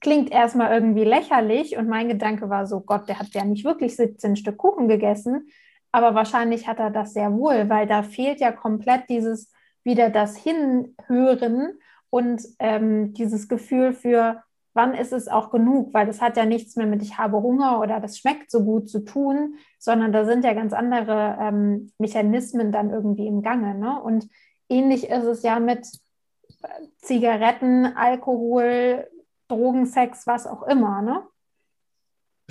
klingt 0.01 0.31
erstmal 0.31 0.73
irgendwie 0.73 1.05
lächerlich. 1.05 1.77
Und 1.77 1.87
mein 1.87 2.09
Gedanke 2.09 2.49
war 2.49 2.67
so, 2.67 2.81
Gott, 2.81 3.11
der 3.11 3.19
hat 3.19 3.29
ja 3.35 3.45
nicht 3.45 3.67
wirklich 3.67 3.95
17 3.95 4.37
Stück 4.37 4.57
Kuchen 4.57 4.89
gegessen. 4.89 5.49
Aber 5.91 6.15
wahrscheinlich 6.15 6.67
hat 6.67 6.79
er 6.79 6.91
das 6.91 7.13
sehr 7.13 7.31
wohl, 7.35 7.69
weil 7.69 7.87
da 7.87 8.03
fehlt 8.03 8.41
ja 8.41 8.53
komplett 8.53 9.11
dieses 9.11 9.53
wieder 9.85 10.09
das 10.09 10.39
Hinhören 10.39 11.79
und 12.09 12.43
ähm, 12.59 13.13
dieses 13.13 13.49
Gefühl 13.49 13.93
für, 13.93 14.43
wann 14.75 14.95
ist 14.95 15.13
es 15.13 15.29
auch 15.29 15.51
genug? 15.51 15.93
Weil 15.93 16.07
das 16.07 16.21
hat 16.21 16.37
ja 16.37 16.45
nichts 16.45 16.77
mehr 16.77 16.87
mit 16.87 17.03
ich 17.03 17.19
habe 17.19 17.43
Hunger 17.43 17.81
oder 17.81 18.01
das 18.01 18.19
schmeckt 18.19 18.51
so 18.51 18.65
gut 18.65 18.89
zu 18.89 19.01
tun, 19.01 19.57
sondern 19.79 20.13
da 20.13 20.25
sind 20.25 20.45
ja 20.45 20.55
ganz 20.55 20.73
andere 20.73 21.37
ähm, 21.41 21.93
Mechanismen 21.99 22.73
dann 22.73 22.91
irgendwie 22.91 23.27
im 23.27 23.43
Gange. 23.43 23.75
Ne? 23.75 24.01
Und 24.01 24.29
ähnlich 24.69 25.09
ist 25.09 25.25
es 25.25 25.43
ja 25.43 25.61
mit 25.61 25.87
Zigaretten, 26.99 27.87
Alkohol, 27.97 29.09
Drogensex, 29.49 30.27
was 30.27 30.47
auch 30.47 30.63
immer. 30.63 31.03
Ne? 31.03 31.23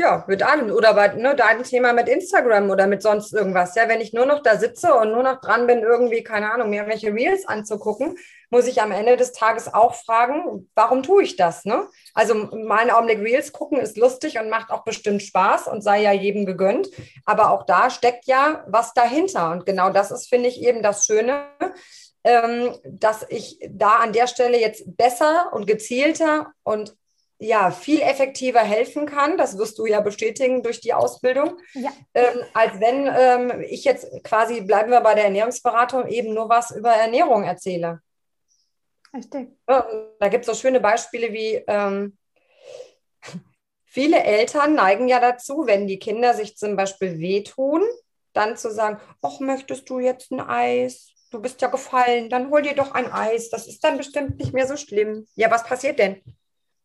Ja, 0.02 0.26
mit 0.28 0.42
allem. 0.42 0.72
Oder 0.72 0.96
bei 0.96 1.10
ne, 1.10 1.36
deinem 1.36 1.62
Thema 1.62 1.94
mit 1.94 2.10
Instagram 2.10 2.72
oder 2.72 2.88
mit 2.88 3.04
sonst 3.04 3.34
irgendwas. 3.34 3.76
Ja, 3.76 3.88
wenn 3.88 4.02
ich 4.02 4.14
nur 4.14 4.26
noch 4.26 4.42
da 4.42 4.58
sitze 4.58 4.96
und 4.96 5.12
nur 5.12 5.22
noch 5.22 5.42
dran 5.42 5.68
bin, 5.68 5.84
irgendwie, 5.84 6.24
keine 6.24 6.52
Ahnung, 6.52 6.72
mir 6.72 6.88
welche 6.88 7.14
Reels 7.14 7.48
anzugucken, 7.48 8.18
muss 8.50 8.66
ich 8.66 8.82
am 8.82 8.92
Ende 8.92 9.16
des 9.16 9.32
Tages 9.32 9.72
auch 9.72 9.94
fragen, 9.94 10.68
warum 10.74 11.04
tue 11.04 11.22
ich 11.22 11.36
das? 11.36 11.66
Ne? 11.66 11.88
Also 12.16 12.34
mal 12.34 12.80
einen 12.80 12.90
Augenblick 12.90 13.20
Reels 13.20 13.54
gucken 13.54 13.78
ist 13.78 13.96
lustig 13.96 14.40
und 14.40 14.50
macht 14.50 14.72
auch 14.72 14.84
bestimmt 14.84 15.22
Spaß 15.22 15.68
und 15.68 15.84
sei 15.84 16.02
ja 16.02 16.14
jedem 16.14 16.48
gegönnt. 16.48 16.90
Aber 17.26 17.52
auch 17.52 17.68
da 17.68 17.92
steckt 17.92 18.26
ja 18.26 18.66
was 18.68 18.96
dahinter. 18.96 19.52
Und 19.52 19.68
genau 19.68 19.92
das 19.92 20.10
ist, 20.10 20.30
finde 20.30 20.50
ich, 20.50 20.64
eben 20.64 20.82
das 20.82 21.06
Schöne, 21.06 21.44
ähm, 22.24 22.76
dass 22.86 23.24
ich 23.30 23.60
da 23.70 23.98
an 23.98 24.14
der 24.14 24.26
Stelle 24.26 24.60
jetzt 24.60 24.98
besser 24.98 25.52
und 25.54 25.68
gezielter 25.68 26.48
und 26.64 26.96
ja, 27.44 27.72
viel 27.72 28.02
effektiver 28.02 28.60
helfen 28.60 29.08
kann, 29.08 29.36
das 29.36 29.58
wirst 29.58 29.80
du 29.80 29.88
ja 29.88 30.00
bestätigen 30.00 30.62
durch 30.62 30.80
die 30.80 30.94
Ausbildung, 30.94 31.58
ja. 31.74 31.90
ähm, 32.14 32.44
als 32.54 32.80
wenn 32.80 33.10
ähm, 33.12 33.62
ich 33.68 33.84
jetzt 33.84 34.24
quasi, 34.24 34.62
bleiben 34.62 34.92
wir 34.92 35.02
bei 35.02 35.16
der 35.16 35.26
Ernährungsberatung, 35.26 36.08
eben 36.08 36.36
nur 36.36 36.50
was 36.50 36.70
über 36.70 36.92
Ernährung 36.92 37.44
erzähle. 37.44 38.02
Richtig. 39.12 39.50
Da 39.66 40.30
gibt 40.30 40.48
es 40.48 40.48
so 40.48 40.54
schöne 40.54 40.80
Beispiele 40.80 41.34
wie, 41.34 41.64
ähm, 41.68 42.16
viele 43.86 44.24
Eltern 44.24 44.76
neigen 44.76 45.08
ja 45.08 45.20
dazu, 45.20 45.64
wenn 45.66 45.88
die 45.88 46.00
Kinder 46.00 46.36
sich 46.36 46.56
zum 46.58 46.76
Beispiel 46.76 47.20
wehtun, 47.20 47.82
dann 48.34 48.56
zu 48.56 48.72
sagen, 48.72 49.02
ach, 49.22 49.40
möchtest 49.40 49.90
du 49.90 50.00
jetzt 50.00 50.32
ein 50.32 50.40
Eis? 50.40 51.12
Du 51.32 51.42
bist 51.42 51.60
ja 51.62 51.70
gefallen, 51.70 52.30
dann 52.30 52.52
hol 52.52 52.62
dir 52.62 52.76
doch 52.76 52.92
ein 52.92 53.12
Eis. 53.12 53.50
Das 53.50 53.68
ist 53.68 53.84
dann 53.84 53.98
bestimmt 53.98 54.38
nicht 54.38 54.54
mehr 54.54 54.68
so 54.68 54.78
schlimm. 54.78 55.28
Ja, 55.36 55.50
was 55.50 55.64
passiert 55.64 55.98
denn? 56.00 56.22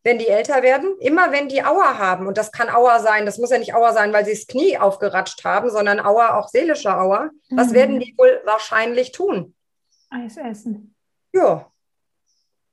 Wenn 0.07 0.21
die 0.21 0.29
älter 0.29 0.63
werden, 0.63 0.97
immer 1.01 1.33
wenn 1.33 1.49
die 1.49 1.65
Auer 1.65 1.99
haben, 1.99 2.29
und 2.29 2.39
das 2.39 2.53
kann 2.53 2.71
Auer 2.71 3.01
sein, 3.01 3.27
das 3.27 3.39
muss 3.39 3.51
ja 3.51 3.59
nicht 3.59 3.75
Auer 3.75 3.93
sein, 3.93 4.13
weil 4.13 4.25
sie 4.25 4.35
das 4.35 4.47
Knie 4.47 4.79
aufgeratscht 4.79 5.45
haben, 5.45 5.69
sondern 5.69 5.99
Auer, 5.99 6.37
auch 6.37 6.49
seelische 6.49 6.97
Auer, 6.97 7.31
mhm. 7.49 7.57
was 7.57 7.73
werden 7.73 7.99
die 7.99 8.15
wohl 8.17 8.41
wahrscheinlich 8.45 9.11
tun? 9.11 9.53
Eis 10.09 10.37
essen. 10.37 10.95
Ja. 11.33 11.73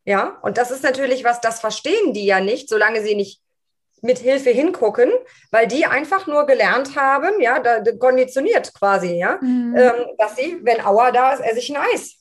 Ja, 0.06 0.38
und 0.44 0.60
das 0.60 0.70
ist 0.70 0.84
natürlich 0.84 1.24
was, 1.24 1.42
das 1.42 1.60
verstehen 1.60 2.14
die 2.14 2.26
ja 2.26 2.40
nicht, 2.40 2.70
solange 2.70 3.02
sie 3.02 3.16
nicht 3.16 3.42
mit 4.04 4.20
Hilfe 4.20 4.52
hingucken, 4.52 5.10
weil 5.50 5.66
die 5.66 5.88
einfach 5.88 6.28
nur 6.28 6.46
gelernt 6.46 6.96
haben, 6.96 7.42
ja, 7.42 7.60
da, 7.60 7.82
konditioniert 7.98 8.76
quasi, 8.76 9.16
ja, 9.16 9.40
mhm. 9.42 9.76
ähm, 9.76 10.06
dass 10.20 10.36
sie, 10.36 10.60
wenn 10.62 10.86
Auer 10.86 11.12
da 11.12 11.34
ist, 11.34 11.40
esse 11.40 11.58
ich 11.58 11.76
ein 11.76 11.82
Eis 11.94 12.20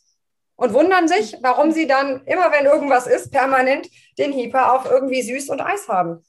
und 0.57 0.73
wundern 0.73 1.07
sich, 1.07 1.37
warum 1.43 1.71
sie 1.71 1.87
dann 1.87 2.25
immer, 2.25 2.51
wenn 2.51 2.65
irgendwas 2.65 3.07
ist, 3.07 3.31
permanent 3.31 3.89
den 4.19 4.33
Hieper 4.33 4.75
auf 4.75 4.91
irgendwie 4.91 5.23
süß 5.23 5.51
und 5.51 5.61
Eis 5.61 5.89
haben. 5.89 6.23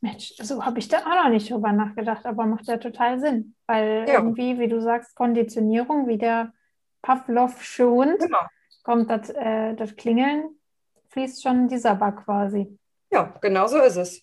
Mensch, 0.00 0.34
so 0.36 0.64
habe 0.64 0.78
ich 0.78 0.88
da 0.88 0.98
auch 0.98 1.24
noch 1.24 1.30
nicht 1.30 1.50
drüber 1.50 1.72
nachgedacht, 1.72 2.26
aber 2.26 2.44
macht 2.44 2.66
ja 2.66 2.76
total 2.76 3.18
Sinn, 3.20 3.54
weil 3.66 4.04
ja. 4.06 4.14
irgendwie, 4.14 4.58
wie 4.58 4.68
du 4.68 4.80
sagst, 4.82 5.14
Konditionierung, 5.14 6.06
wie 6.06 6.18
der 6.18 6.52
Pavlov 7.00 7.62
schont, 7.62 8.18
genau. 8.18 8.40
kommt 8.82 9.10
das, 9.10 9.30
äh, 9.30 9.74
das 9.74 9.96
Klingeln, 9.96 10.58
fließt 11.08 11.42
schon 11.42 11.68
dieser 11.68 11.94
Bug 11.94 12.24
quasi. 12.24 12.78
Ja, 13.10 13.32
genau 13.40 13.66
so 13.66 13.78
ist 13.78 13.96
es. 13.96 14.22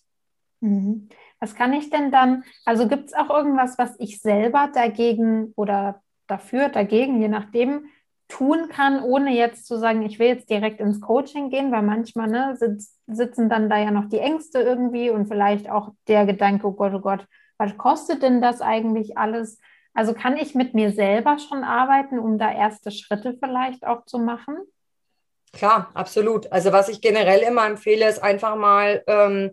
Mhm. 0.60 1.10
Was 1.40 1.56
kann 1.56 1.74
ich 1.74 1.90
denn 1.90 2.12
dann, 2.12 2.44
also 2.64 2.88
gibt 2.88 3.06
es 3.06 3.14
auch 3.16 3.32
irgendwas, 3.32 3.80
was 3.80 3.96
ich 4.00 4.22
selber 4.22 4.70
dagegen 4.72 5.52
oder 5.56 6.04
dafür, 6.28 6.70
dagegen, 6.70 7.20
je 7.20 7.28
nachdem, 7.28 7.86
tun 8.32 8.70
kann, 8.70 9.04
ohne 9.04 9.36
jetzt 9.36 9.65
zu 9.65 9.78
sagen, 9.78 10.02
ich 10.04 10.17
will 10.17 10.28
jetzt 10.28 10.50
direkt 10.50 10.80
ins 10.80 11.02
Coaching 11.02 11.50
gehen, 11.50 11.72
weil 11.72 11.82
manchmal 11.82 12.28
ne, 12.28 12.56
sitz, 12.58 12.98
sitzen 13.08 13.50
dann 13.50 13.70
da 13.70 13.78
ja 13.78 13.91
noch 13.91 14.08
die 14.08 14.20
Ängste 14.20 14.62
irgendwie 14.62 15.10
und 15.10 15.28
vielleicht 15.28 15.70
auch 15.70 15.89
der 16.08 16.26
Gedanke, 16.26 16.67
oh 16.67 16.72
Gott, 16.72 16.94
oh 16.96 17.00
Gott, 17.00 17.28
was 17.58 17.78
kostet 17.78 18.24
denn 18.24 18.41
das 18.41 18.62
eigentlich 18.62 19.17
alles? 19.17 19.60
Also 19.94 20.13
kann 20.13 20.38
ich 20.38 20.56
mit 20.56 20.74
mir 20.74 20.91
selber 20.91 21.38
schon 21.39 21.63
arbeiten, 21.65 22.20
um 22.20 22.38
da 22.38 22.52
erste 22.52 22.91
Schritte 22.91 23.38
vielleicht 23.38 23.86
auch 23.86 24.06
zu 24.06 24.17
machen? 24.17 24.56
Klar, 25.52 25.91
absolut. 25.94 26.50
Also 26.54 26.72
was 26.72 26.88
ich 26.88 27.02
generell 27.02 27.41
immer 27.41 27.65
empfehle, 27.67 28.08
ist 28.08 28.24
einfach 28.24 28.56
mal 28.56 29.04
ähm, 29.08 29.52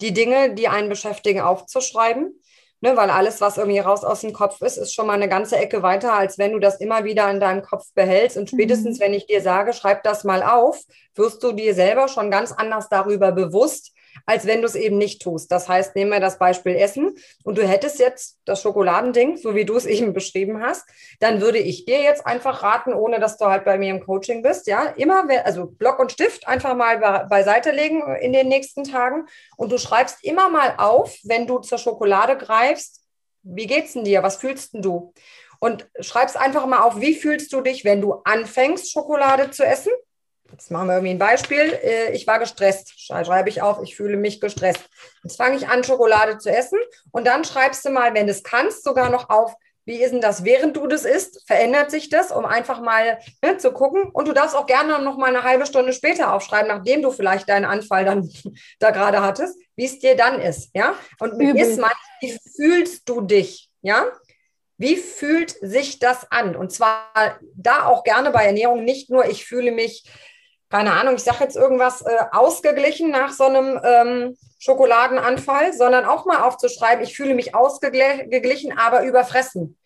die 0.00 0.12
Dinge, 0.12 0.54
die 0.54 0.68
einen 0.68 0.88
beschäftigen, 0.88 1.40
aufzuschreiben. 1.40 2.40
Ne, 2.82 2.96
weil 2.96 3.10
alles, 3.10 3.42
was 3.42 3.58
irgendwie 3.58 3.78
raus 3.78 4.04
aus 4.04 4.22
dem 4.22 4.32
Kopf 4.32 4.62
ist, 4.62 4.78
ist 4.78 4.94
schon 4.94 5.06
mal 5.06 5.12
eine 5.12 5.28
ganze 5.28 5.56
Ecke 5.56 5.82
weiter, 5.82 6.14
als 6.14 6.38
wenn 6.38 6.52
du 6.52 6.58
das 6.58 6.80
immer 6.80 7.04
wieder 7.04 7.30
in 7.30 7.38
deinem 7.38 7.62
Kopf 7.62 7.92
behältst. 7.94 8.38
Und 8.38 8.48
spätestens, 8.48 8.98
mhm. 8.98 9.02
wenn 9.02 9.14
ich 9.14 9.26
dir 9.26 9.42
sage, 9.42 9.74
schreib 9.74 10.02
das 10.02 10.24
mal 10.24 10.42
auf, 10.42 10.80
wirst 11.14 11.42
du 11.42 11.52
dir 11.52 11.74
selber 11.74 12.08
schon 12.08 12.30
ganz 12.30 12.52
anders 12.52 12.88
darüber 12.88 13.32
bewusst, 13.32 13.92
als 14.26 14.46
wenn 14.46 14.60
du 14.60 14.66
es 14.66 14.74
eben 14.74 14.98
nicht 14.98 15.22
tust. 15.22 15.50
Das 15.50 15.68
heißt, 15.68 15.96
nehmen 15.96 16.10
wir 16.10 16.20
das 16.20 16.38
Beispiel 16.38 16.76
Essen 16.76 17.14
und 17.44 17.58
du 17.58 17.66
hättest 17.66 17.98
jetzt 17.98 18.38
das 18.44 18.62
Schokoladending, 18.62 19.36
so 19.36 19.54
wie 19.54 19.64
du 19.64 19.76
es 19.76 19.86
eben 19.86 20.12
beschrieben 20.12 20.62
hast, 20.62 20.88
dann 21.20 21.40
würde 21.40 21.58
ich 21.58 21.84
dir 21.84 22.02
jetzt 22.02 22.26
einfach 22.26 22.62
raten, 22.62 22.92
ohne 22.92 23.20
dass 23.20 23.36
du 23.36 23.46
halt 23.46 23.64
bei 23.64 23.78
mir 23.78 23.90
im 23.90 24.04
Coaching 24.04 24.42
bist, 24.42 24.66
ja, 24.66 24.84
immer, 24.96 25.24
also 25.44 25.66
Block 25.66 25.98
und 25.98 26.12
Stift 26.12 26.46
einfach 26.46 26.74
mal 26.74 27.26
beiseite 27.28 27.70
legen 27.70 28.02
in 28.20 28.32
den 28.32 28.48
nächsten 28.48 28.84
Tagen 28.84 29.26
und 29.56 29.72
du 29.72 29.78
schreibst 29.78 30.24
immer 30.24 30.48
mal 30.48 30.74
auf, 30.78 31.16
wenn 31.24 31.46
du 31.46 31.58
zur 31.58 31.78
Schokolade 31.78 32.36
greifst, 32.36 33.00
wie 33.42 33.66
geht's 33.66 33.94
denn 33.94 34.04
dir? 34.04 34.22
Was 34.22 34.36
fühlst 34.36 34.74
denn 34.74 34.82
du? 34.82 35.12
Und 35.60 35.88
schreibst 36.00 36.36
einfach 36.36 36.66
mal 36.66 36.82
auf, 36.82 37.00
wie 37.00 37.14
fühlst 37.14 37.52
du 37.52 37.60
dich, 37.60 37.84
wenn 37.84 38.00
du 38.00 38.14
anfängst, 38.24 38.90
Schokolade 38.90 39.50
zu 39.50 39.64
essen? 39.64 39.92
Jetzt 40.52 40.70
machen 40.70 40.88
wir 40.88 40.94
irgendwie 40.94 41.14
ein 41.14 41.18
Beispiel. 41.18 41.78
Äh, 41.82 42.12
ich 42.12 42.26
war 42.26 42.38
gestresst. 42.38 42.92
Schreibe 43.00 43.48
ich 43.48 43.62
auf, 43.62 43.82
ich 43.82 43.96
fühle 43.96 44.16
mich 44.16 44.40
gestresst. 44.40 44.82
Jetzt 45.22 45.36
fange 45.36 45.56
ich 45.56 45.68
an, 45.68 45.84
Schokolade 45.84 46.38
zu 46.38 46.50
essen. 46.50 46.78
Und 47.10 47.26
dann 47.26 47.44
schreibst 47.44 47.84
du 47.84 47.90
mal, 47.90 48.14
wenn 48.14 48.26
du 48.26 48.32
es 48.32 48.42
kannst, 48.42 48.84
sogar 48.84 49.10
noch 49.10 49.30
auf, 49.30 49.54
wie 49.86 50.02
ist 50.02 50.12
denn 50.12 50.20
das, 50.20 50.44
während 50.44 50.76
du 50.76 50.86
das 50.86 51.04
isst? 51.04 51.42
Verändert 51.46 51.90
sich 51.90 52.10
das, 52.10 52.30
um 52.30 52.44
einfach 52.44 52.80
mal 52.80 53.18
ne, 53.42 53.56
zu 53.56 53.72
gucken? 53.72 54.10
Und 54.12 54.28
du 54.28 54.32
darfst 54.32 54.54
auch 54.54 54.66
gerne 54.66 55.02
noch 55.02 55.16
mal 55.16 55.34
eine 55.34 55.42
halbe 55.42 55.66
Stunde 55.66 55.92
später 55.92 56.32
aufschreiben, 56.34 56.68
nachdem 56.68 57.02
du 57.02 57.10
vielleicht 57.10 57.48
deinen 57.48 57.64
Anfall 57.64 58.04
dann 58.04 58.30
da 58.78 58.90
gerade 58.90 59.22
hattest, 59.22 59.58
wie 59.76 59.86
es 59.86 59.98
dir 59.98 60.16
dann 60.16 60.40
ist. 60.40 60.70
Ja? 60.74 60.94
Und 61.18 61.38
mit 61.38 61.56
ist 61.56 61.80
mal, 61.80 61.90
wie 62.20 62.38
fühlst 62.56 63.08
du 63.08 63.22
dich? 63.22 63.70
Ja? 63.82 64.06
Wie 64.76 64.96
fühlt 64.96 65.50
sich 65.60 65.98
das 65.98 66.30
an? 66.30 66.56
Und 66.56 66.72
zwar 66.72 67.38
da 67.54 67.86
auch 67.86 68.04
gerne 68.04 68.30
bei 68.30 68.44
Ernährung 68.44 68.84
nicht 68.84 69.10
nur, 69.10 69.26
ich 69.26 69.44
fühle 69.44 69.72
mich 69.72 70.04
keine 70.70 70.92
Ahnung, 70.92 71.16
ich 71.16 71.24
sage 71.24 71.42
jetzt 71.42 71.56
irgendwas 71.56 72.02
äh, 72.02 72.16
ausgeglichen 72.30 73.10
nach 73.10 73.32
so 73.32 73.44
einem 73.44 73.80
ähm, 73.84 74.36
Schokoladenanfall, 74.60 75.72
sondern 75.72 76.04
auch 76.04 76.26
mal 76.26 76.42
aufzuschreiben, 76.42 77.02
ich 77.02 77.16
fühle 77.16 77.34
mich 77.34 77.54
ausgeglichen, 77.54 78.78
aber 78.78 79.02
überfressen. 79.02 79.76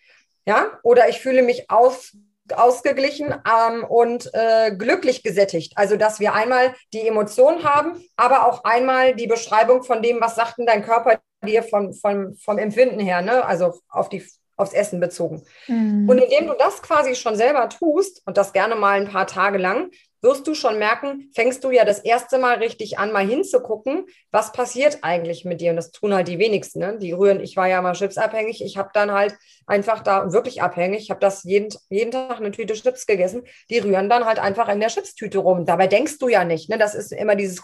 Ja, 0.47 0.79
oder 0.83 1.09
ich 1.09 1.23
fühle 1.23 1.43
mich 1.43 1.71
aus, 1.71 2.15
ausgeglichen 2.55 3.35
ähm, 3.35 3.85
und 3.85 4.31
äh, 4.35 4.77
glücklich 4.77 5.23
gesättigt. 5.23 5.73
Also, 5.77 5.97
dass 5.97 6.21
wir 6.21 6.35
einmal 6.35 6.75
die 6.93 7.09
Emotion 7.09 7.65
haben, 7.65 8.05
aber 8.17 8.47
auch 8.47 8.65
einmal 8.65 9.15
die 9.15 9.27
Beschreibung 9.27 9.85
von 9.85 10.03
dem, 10.03 10.21
was 10.21 10.35
sagt 10.35 10.59
denn 10.59 10.67
dein 10.67 10.85
Körper 10.85 11.19
dir 11.47 11.63
vom, 11.63 11.95
vom, 11.95 12.37
vom 12.37 12.59
Empfinden 12.59 13.01
her, 13.01 13.23
ne? 13.23 13.45
also 13.45 13.73
auf 13.89 14.11
die 14.11 14.23
aufs 14.57 14.73
Essen 14.73 15.01
bezogen. 15.01 15.43
Mhm. 15.67 16.09
Und 16.09 16.19
indem 16.19 16.47
du 16.47 16.55
das 16.55 16.81
quasi 16.81 17.15
schon 17.17 17.37
selber 17.37 17.69
tust 17.69 18.23
und 18.25 18.37
das 18.37 18.53
gerne 18.53 18.77
mal 18.77 19.01
ein 19.01 19.09
paar 19.09 19.27
Tage 19.27 19.59
lang, 19.59 19.91
wirst 20.25 20.47
du 20.49 20.55
schon 20.55 20.79
merken, 20.79 21.31
fängst 21.35 21.63
du 21.63 21.71
ja 21.71 21.85
das 21.85 22.01
erste 22.01 22.39
Mal 22.39 22.57
richtig 22.57 22.99
an, 22.99 23.13
mal 23.13 23.25
hinzugucken, 23.25 24.07
was 24.33 24.51
passiert 24.51 24.99
eigentlich 25.03 25.45
mit 25.45 25.61
dir. 25.61 25.71
Und 25.71 25.77
das 25.77 25.93
tun 25.93 26.13
halt 26.13 26.27
die 26.27 26.39
wenigsten. 26.39 26.81
Ne? 26.81 26.99
Die 26.99 27.13
rühren, 27.13 27.41
ich 27.41 27.57
war 27.57 27.69
ja 27.69 27.81
mal 27.81 27.93
chipsabhängig. 27.93 28.65
Ich 28.65 28.77
habe 28.77 28.91
dann 28.95 29.13
halt 29.13 29.37
einfach 29.67 30.03
da 30.03 30.33
wirklich 30.33 30.63
abhängig. 30.63 31.03
Ich 31.03 31.11
habe 31.11 31.21
das 31.21 31.45
jeden, 31.45 31.73
jeden 31.91 32.11
Tag 32.11 32.39
eine 32.39 32.51
Tüte 32.51 32.75
Chips 32.75 33.07
gegessen. 33.07 33.45
Die 33.71 33.79
rühren 33.79 34.09
dann 34.09 34.25
halt 34.25 34.39
einfach 34.39 34.69
in 34.69 34.81
der 34.81 34.89
Chipstüte 34.89 35.39
rum. 35.39 35.67
Dabei 35.67 35.87
denkst 35.87 36.19
du 36.19 36.29
ja 36.29 36.45
nicht. 36.45 36.71
Ne? 36.71 36.79
Das 36.79 36.95
ist 36.95 37.13
immer 37.13 37.37
dieses 37.37 37.61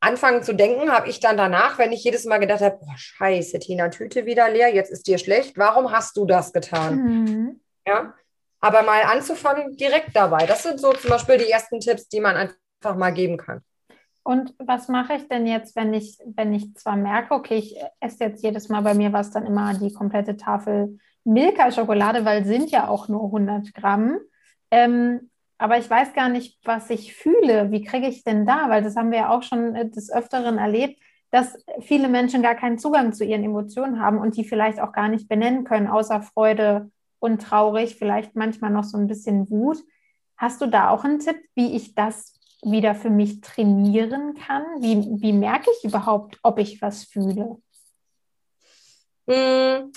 Anfangen 0.00 0.42
zu 0.42 0.54
denken, 0.54 0.90
habe 0.90 1.08
ich 1.08 1.20
dann 1.20 1.36
danach, 1.36 1.78
wenn 1.78 1.92
ich 1.92 2.04
jedes 2.04 2.24
Mal 2.24 2.38
gedacht 2.38 2.60
habe, 2.60 2.78
boah, 2.78 2.96
scheiße, 2.96 3.58
Tina, 3.58 3.88
Tüte 3.88 4.26
wieder 4.26 4.48
leer, 4.50 4.74
jetzt 4.74 4.90
ist 4.90 5.06
dir 5.06 5.18
schlecht. 5.18 5.56
Warum 5.56 5.90
hast 5.90 6.16
du 6.16 6.26
das 6.26 6.52
getan? 6.52 6.96
Mhm. 6.96 7.60
Ja, 7.86 8.14
aber 8.60 8.82
mal 8.82 9.02
anzufangen 9.02 9.76
direkt 9.76 10.14
dabei. 10.14 10.46
Das 10.46 10.62
sind 10.62 10.80
so 10.80 10.92
zum 10.92 11.10
Beispiel 11.10 11.38
die 11.38 11.50
ersten 11.50 11.80
Tipps, 11.80 12.08
die 12.08 12.20
man 12.20 12.36
einfach 12.36 12.96
mal 12.96 13.12
geben 13.12 13.36
kann. 13.36 13.62
Und 14.22 14.54
was 14.58 14.88
mache 14.88 15.14
ich 15.14 15.28
denn 15.28 15.46
jetzt, 15.46 15.76
wenn 15.76 15.94
ich, 15.94 16.18
wenn 16.34 16.52
ich 16.52 16.74
zwar 16.74 16.96
merke, 16.96 17.32
okay, 17.34 17.56
ich 17.58 17.76
esse 18.00 18.24
jetzt 18.24 18.42
jedes 18.42 18.68
Mal 18.68 18.80
bei 18.80 18.92
mir 18.94 19.12
was 19.12 19.30
dann 19.30 19.46
immer 19.46 19.72
die 19.74 19.92
komplette 19.92 20.36
Tafel 20.36 20.98
Milka-Schokolade, 21.22 22.24
weil 22.24 22.44
sind 22.44 22.70
ja 22.70 22.88
auch 22.88 23.08
nur 23.08 23.24
100 23.24 23.72
Gramm. 23.74 24.18
Ähm, 24.70 25.30
aber 25.58 25.78
ich 25.78 25.88
weiß 25.88 26.12
gar 26.12 26.28
nicht, 26.28 26.58
was 26.64 26.90
ich 26.90 27.14
fühle. 27.14 27.70
Wie 27.70 27.84
kriege 27.84 28.08
ich 28.08 28.24
denn 28.24 28.46
da? 28.46 28.68
Weil 28.68 28.82
das 28.82 28.96
haben 28.96 29.10
wir 29.10 29.18
ja 29.18 29.28
auch 29.30 29.42
schon 29.42 29.74
äh, 29.74 29.88
des 29.88 30.12
Öfteren 30.12 30.58
erlebt, 30.58 31.00
dass 31.30 31.56
viele 31.80 32.08
Menschen 32.08 32.42
gar 32.42 32.54
keinen 32.54 32.78
Zugang 32.78 33.12
zu 33.12 33.24
ihren 33.24 33.44
Emotionen 33.44 34.00
haben 34.00 34.18
und 34.18 34.36
die 34.36 34.44
vielleicht 34.44 34.80
auch 34.80 34.92
gar 34.92 35.08
nicht 35.08 35.28
benennen 35.28 35.64
können, 35.64 35.86
außer 35.86 36.22
Freude, 36.22 36.90
und 37.18 37.42
traurig, 37.42 37.96
vielleicht 37.96 38.36
manchmal 38.36 38.70
noch 38.70 38.84
so 38.84 38.96
ein 38.96 39.06
bisschen 39.06 39.50
Wut. 39.50 39.78
Hast 40.36 40.60
du 40.60 40.66
da 40.66 40.90
auch 40.90 41.04
einen 41.04 41.18
Tipp, 41.18 41.36
wie 41.54 41.76
ich 41.76 41.94
das 41.94 42.34
wieder 42.62 42.94
für 42.94 43.10
mich 43.10 43.40
trainieren 43.40 44.34
kann? 44.34 44.64
Wie, 44.80 45.22
wie 45.22 45.32
merke 45.32 45.70
ich 45.78 45.84
überhaupt, 45.84 46.38
ob 46.42 46.58
ich 46.58 46.82
was 46.82 47.04
fühle? 47.04 47.56
Hm, 49.28 49.92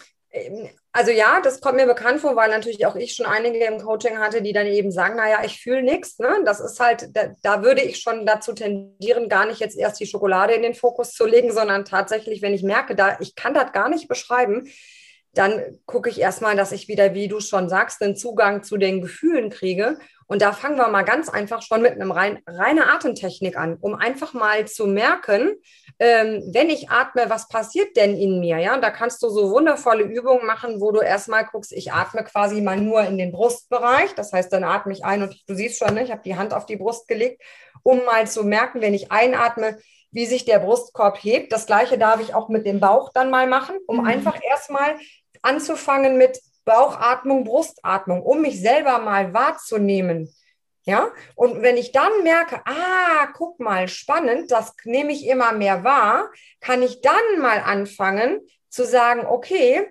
also 0.91 1.11
ja, 1.11 1.39
das 1.41 1.61
kommt 1.61 1.75
mir 1.75 1.85
bekannt 1.85 2.21
vor, 2.21 2.35
weil 2.35 2.49
natürlich 2.49 2.85
auch 2.85 2.95
ich 2.95 3.13
schon 3.13 3.25
einige 3.25 3.63
im 3.65 3.79
Coaching 3.79 4.17
hatte, 4.17 4.41
die 4.41 4.53
dann 4.53 4.67
eben 4.67 4.91
sagen, 4.91 5.17
naja, 5.17 5.39
ich 5.43 5.61
fühle 5.61 5.83
nichts. 5.83 6.19
Ne? 6.19 6.41
Das 6.45 6.59
ist 6.59 6.79
halt, 6.79 7.15
da, 7.15 7.33
da, 7.41 7.63
würde 7.63 7.81
ich 7.81 7.99
schon 7.99 8.25
dazu 8.25 8.53
tendieren, 8.53 9.29
gar 9.29 9.45
nicht 9.45 9.59
jetzt 9.59 9.77
erst 9.77 9.99
die 9.99 10.07
Schokolade 10.07 10.53
in 10.53 10.61
den 10.61 10.73
Fokus 10.73 11.13
zu 11.13 11.25
legen, 11.25 11.51
sondern 11.51 11.85
tatsächlich, 11.85 12.41
wenn 12.41 12.53
ich 12.53 12.63
merke, 12.63 12.95
da 12.95 13.17
ich 13.19 13.35
kann 13.35 13.53
das 13.53 13.71
gar 13.71 13.89
nicht 13.89 14.07
beschreiben, 14.07 14.67
dann 15.33 15.79
gucke 15.85 16.09
ich 16.09 16.19
erstmal, 16.19 16.55
dass 16.55 16.71
ich 16.71 16.87
wieder, 16.87 17.13
wie 17.13 17.27
du 17.27 17.39
schon 17.39 17.69
sagst, 17.69 18.01
einen 18.01 18.15
Zugang 18.15 18.63
zu 18.63 18.77
den 18.77 19.01
Gefühlen 19.01 19.49
kriege. 19.49 19.97
Und 20.25 20.43
da 20.43 20.51
fangen 20.53 20.77
wir 20.77 20.87
mal 20.89 21.03
ganz 21.03 21.27
einfach 21.27 21.63
schon 21.63 21.81
mit 21.81 21.93
einem 21.93 22.11
rein, 22.11 22.39
reiner 22.45 22.93
Atemtechnik 22.93 23.57
an, 23.57 23.77
um 23.81 23.95
einfach 23.95 24.33
mal 24.33 24.67
zu 24.67 24.85
merken, 24.85 25.55
ähm, 25.97 26.43
wenn 26.53 26.69
ich 26.69 26.91
atme, 26.91 27.29
was 27.29 27.47
passiert 27.47 27.97
denn 27.97 28.15
in 28.15 28.39
mir? 28.39 28.59
Ja, 28.59 28.77
da 28.77 28.91
kannst 28.91 29.23
du 29.23 29.29
so 29.29 29.49
wundervolle 29.49 30.03
Übungen 30.03 30.45
machen, 30.45 30.81
wo 30.81 30.91
du 30.91 30.99
erstmal 30.99 31.45
guckst, 31.45 31.73
ich 31.73 31.91
atme 31.93 32.23
quasi 32.23 32.61
mal 32.61 32.77
nur 32.77 33.01
in 33.01 33.17
den 33.17 33.31
Brustbereich. 33.31 34.13
Das 34.13 34.31
heißt, 34.31 34.53
dann 34.53 34.63
atme 34.63 34.93
ich 34.93 35.03
ein 35.03 35.23
und 35.23 35.35
du 35.47 35.55
siehst 35.55 35.79
schon, 35.79 35.95
ne, 35.95 36.03
ich 36.03 36.11
habe 36.11 36.21
die 36.23 36.37
Hand 36.37 36.53
auf 36.53 36.67
die 36.67 36.77
Brust 36.77 37.07
gelegt, 37.07 37.41
um 37.81 38.05
mal 38.05 38.27
zu 38.27 38.43
merken, 38.43 38.81
wenn 38.81 38.93
ich 38.93 39.11
einatme, 39.11 39.79
wie 40.11 40.25
sich 40.25 40.45
der 40.45 40.59
Brustkorb 40.59 41.17
hebt. 41.23 41.51
Das 41.51 41.65
gleiche 41.65 41.97
darf 41.97 42.19
ich 42.21 42.33
auch 42.33 42.49
mit 42.49 42.65
dem 42.65 42.79
Bauch 42.79 43.11
dann 43.13 43.29
mal 43.29 43.47
machen, 43.47 43.75
um 43.87 43.97
mhm. 43.97 44.07
einfach 44.07 44.39
erstmal 44.43 44.97
anzufangen 45.41 46.17
mit 46.17 46.39
Bauchatmung, 46.65 47.45
Brustatmung, 47.45 48.21
um 48.21 48.41
mich 48.41 48.61
selber 48.61 48.99
mal 48.99 49.33
wahrzunehmen. 49.33 50.33
Ja, 50.85 51.09
und 51.35 51.61
wenn 51.61 51.77
ich 51.77 51.91
dann 51.91 52.23
merke, 52.23 52.61
ah, 52.65 53.27
guck 53.33 53.59
mal, 53.59 53.87
spannend, 53.87 54.49
das 54.51 54.73
nehme 54.85 55.11
ich 55.11 55.27
immer 55.27 55.51
mehr 55.51 55.83
wahr, 55.83 56.31
kann 56.61 56.81
ich 56.81 57.01
dann 57.01 57.39
mal 57.39 57.59
anfangen 57.59 58.39
zu 58.69 58.85
sagen, 58.85 59.25
okay, 59.27 59.85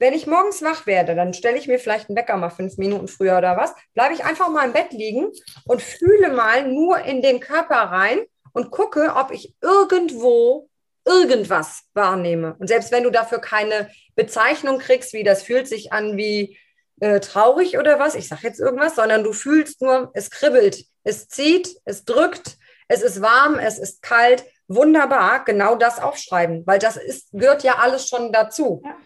wenn 0.00 0.14
ich 0.14 0.26
morgens 0.26 0.62
wach 0.62 0.86
werde, 0.86 1.14
dann 1.14 1.34
stelle 1.34 1.58
ich 1.58 1.68
mir 1.68 1.78
vielleicht 1.78 2.08
einen 2.08 2.16
Wecker 2.16 2.36
mal 2.36 2.48
fünf 2.48 2.78
Minuten 2.78 3.06
früher 3.06 3.36
oder 3.36 3.56
was, 3.56 3.74
bleibe 3.92 4.14
ich 4.14 4.24
einfach 4.24 4.48
mal 4.48 4.66
im 4.66 4.72
Bett 4.72 4.92
liegen 4.92 5.30
und 5.66 5.82
fühle 5.82 6.32
mal 6.32 6.66
nur 6.66 6.98
in 7.00 7.22
den 7.22 7.38
Körper 7.38 7.76
rein 7.76 8.20
und 8.52 8.70
gucke, 8.70 9.14
ob 9.16 9.30
ich 9.30 9.54
irgendwo 9.60 10.68
irgendwas 11.04 11.84
wahrnehme. 11.94 12.54
Und 12.58 12.68
selbst 12.68 12.92
wenn 12.92 13.04
du 13.04 13.10
dafür 13.10 13.40
keine 13.40 13.90
Bezeichnung 14.14 14.78
kriegst, 14.78 15.12
wie 15.12 15.24
das 15.24 15.42
fühlt 15.42 15.66
sich 15.66 15.92
an 15.92 16.16
wie 16.16 16.58
äh, 17.00 17.20
traurig 17.20 17.78
oder 17.78 17.98
was, 17.98 18.14
ich 18.14 18.28
sage 18.28 18.42
jetzt 18.44 18.60
irgendwas, 18.60 18.96
sondern 18.96 19.24
du 19.24 19.32
fühlst 19.32 19.80
nur, 19.82 20.10
es 20.14 20.30
kribbelt, 20.30 20.84
es 21.02 21.28
zieht, 21.28 21.76
es 21.84 22.04
drückt, 22.04 22.58
es 22.88 23.02
ist 23.02 23.22
warm, 23.22 23.58
es 23.58 23.78
ist 23.78 24.02
kalt. 24.02 24.44
Wunderbar, 24.68 25.44
genau 25.44 25.74
das 25.74 25.98
aufschreiben, 25.98 26.64
weil 26.64 26.78
das 26.78 26.96
ist, 26.96 27.32
gehört 27.32 27.64
ja 27.64 27.78
alles 27.78 28.08
schon 28.08 28.32
dazu. 28.32 28.82
Ja. 28.84 28.96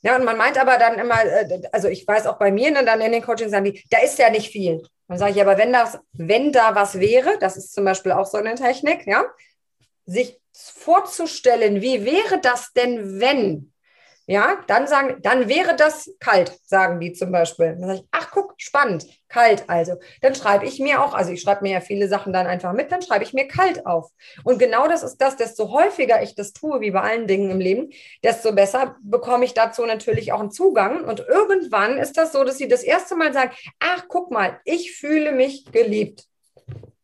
Ja, 0.00 0.16
und 0.16 0.24
man 0.24 0.36
meint 0.36 0.58
aber 0.58 0.78
dann 0.78 0.98
immer, 0.98 1.24
äh, 1.24 1.62
also 1.72 1.88
ich 1.88 2.06
weiß 2.06 2.26
auch 2.26 2.38
bei 2.38 2.52
mir, 2.52 2.70
ne, 2.70 2.84
dann 2.84 3.00
in 3.00 3.12
den 3.12 3.22
Coachings 3.22 3.50
sagen 3.50 3.64
die, 3.64 3.84
da 3.90 3.98
ist 3.98 4.18
ja 4.18 4.30
nicht 4.30 4.50
viel. 4.50 4.82
Dann 5.08 5.18
sage 5.18 5.32
ich, 5.32 5.40
aber 5.40 5.56
wenn 5.56 5.72
das, 5.72 5.98
wenn 6.12 6.52
da 6.52 6.74
was 6.74 7.00
wäre, 7.00 7.38
das 7.38 7.56
ist 7.56 7.72
zum 7.72 7.84
Beispiel 7.84 8.12
auch 8.12 8.26
so 8.26 8.36
eine 8.36 8.54
Technik, 8.54 9.06
ja, 9.06 9.24
sich 10.04 10.38
vorzustellen, 10.52 11.80
wie 11.80 12.04
wäre 12.04 12.40
das 12.40 12.72
denn, 12.72 13.20
wenn? 13.20 13.72
Ja, 14.30 14.58
dann 14.66 14.86
sagen, 14.86 15.22
dann 15.22 15.48
wäre 15.48 15.74
das 15.74 16.10
kalt, 16.20 16.52
sagen 16.62 17.00
die 17.00 17.14
zum 17.14 17.32
Beispiel. 17.32 17.68
Dann 17.68 17.80
sage 17.80 17.94
ich, 18.00 18.04
ach 18.10 18.30
guck, 18.30 18.52
spannend, 18.58 19.06
kalt 19.26 19.64
also. 19.70 19.94
Dann 20.20 20.34
schreibe 20.34 20.66
ich 20.66 20.78
mir 20.80 21.02
auch, 21.02 21.14
also 21.14 21.32
ich 21.32 21.40
schreibe 21.40 21.62
mir 21.62 21.72
ja 21.72 21.80
viele 21.80 22.08
Sachen 22.08 22.34
dann 22.34 22.46
einfach 22.46 22.74
mit, 22.74 22.92
dann 22.92 23.00
schreibe 23.00 23.24
ich 23.24 23.32
mir 23.32 23.48
kalt 23.48 23.86
auf. 23.86 24.10
Und 24.44 24.58
genau 24.58 24.86
das 24.86 25.02
ist 25.02 25.16
das, 25.16 25.36
desto 25.36 25.72
häufiger 25.72 26.22
ich 26.22 26.34
das 26.34 26.52
tue, 26.52 26.82
wie 26.82 26.90
bei 26.90 27.00
allen 27.00 27.26
Dingen 27.26 27.50
im 27.50 27.58
Leben, 27.58 27.88
desto 28.22 28.52
besser 28.52 28.96
bekomme 29.00 29.46
ich 29.46 29.54
dazu 29.54 29.86
natürlich 29.86 30.30
auch 30.30 30.40
einen 30.40 30.50
Zugang. 30.50 31.04
Und 31.04 31.20
irgendwann 31.20 31.96
ist 31.96 32.18
das 32.18 32.32
so, 32.32 32.44
dass 32.44 32.58
sie 32.58 32.68
das 32.68 32.82
erste 32.82 33.16
Mal 33.16 33.32
sagen, 33.32 33.52
ach 33.78 34.04
guck 34.08 34.30
mal, 34.30 34.60
ich 34.66 34.92
fühle 34.92 35.32
mich 35.32 35.72
geliebt. 35.72 36.24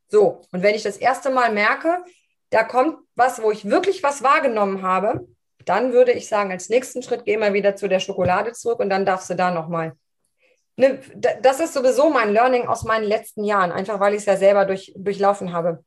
So, 0.09 0.43
und 0.53 0.63
wenn 0.63 0.75
ich 0.75 0.83
das 0.83 0.99
erste 0.99 1.31
Mal 1.31 1.55
merke, 1.55 2.05
da 2.51 2.65
kommt 2.65 2.99
was, 3.15 3.43
wo 3.43 3.51
ich 3.51 3.71
wirklich 3.71 4.03
was 4.03 4.23
wahrgenommen 4.23 4.83
habe, 4.83 5.27
dann 5.69 5.93
würde 5.93 6.13
ich 6.13 6.29
sagen, 6.29 6.51
als 6.51 6.69
nächsten 6.69 7.03
Schritt 7.03 7.25
geh 7.25 7.37
mal 7.37 7.53
wieder 7.53 7.77
zu 7.77 7.89
der 7.89 8.01
Schokolade 8.01 8.53
zurück 8.53 8.81
und 8.81 8.91
dann 8.91 9.07
darfst 9.07 9.31
du 9.31 9.35
da 9.35 9.51
nochmal. 9.51 9.93
Ne, 10.77 11.01
das 11.41 11.61
ist 11.61 11.75
sowieso 11.75 12.11
mein 12.11 12.33
Learning 12.33 12.67
aus 12.67 12.83
meinen 12.83 13.05
letzten 13.05 13.45
Jahren, 13.45 13.71
einfach 13.71 14.01
weil 14.01 14.15
ich 14.15 14.21
es 14.21 14.27
ja 14.27 14.37
selber 14.37 14.65
durch, 14.65 14.93
durchlaufen 14.97 15.53
habe. 15.53 15.85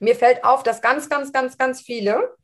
Mir 0.00 0.16
fällt 0.16 0.44
auf, 0.44 0.62
dass 0.62 0.80
ganz, 0.80 1.08
ganz, 1.08 1.32
ganz, 1.32 1.58
ganz 1.58 1.82
viele 1.82 2.34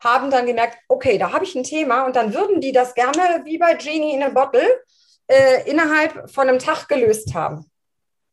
haben 0.00 0.30
dann 0.30 0.46
gemerkt, 0.46 0.78
okay, 0.88 1.18
da 1.18 1.32
habe 1.32 1.44
ich 1.44 1.54
ein 1.54 1.64
Thema 1.64 2.04
und 2.04 2.14
dann 2.14 2.34
würden 2.34 2.60
die 2.60 2.72
das 2.72 2.94
gerne 2.94 3.42
wie 3.44 3.58
bei 3.58 3.74
Genie 3.74 4.14
in 4.14 4.22
a 4.22 4.28
Bottle 4.28 4.66
äh, 5.26 5.68
innerhalb 5.68 6.30
von 6.30 6.48
einem 6.48 6.58
Tag 6.58 6.88
gelöst 6.88 7.34
haben. 7.34 7.70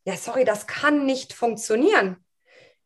Ja, 0.06 0.16
sorry, 0.18 0.44
das 0.44 0.68
kann 0.68 1.06
nicht 1.06 1.34
funktionieren. 1.34 2.18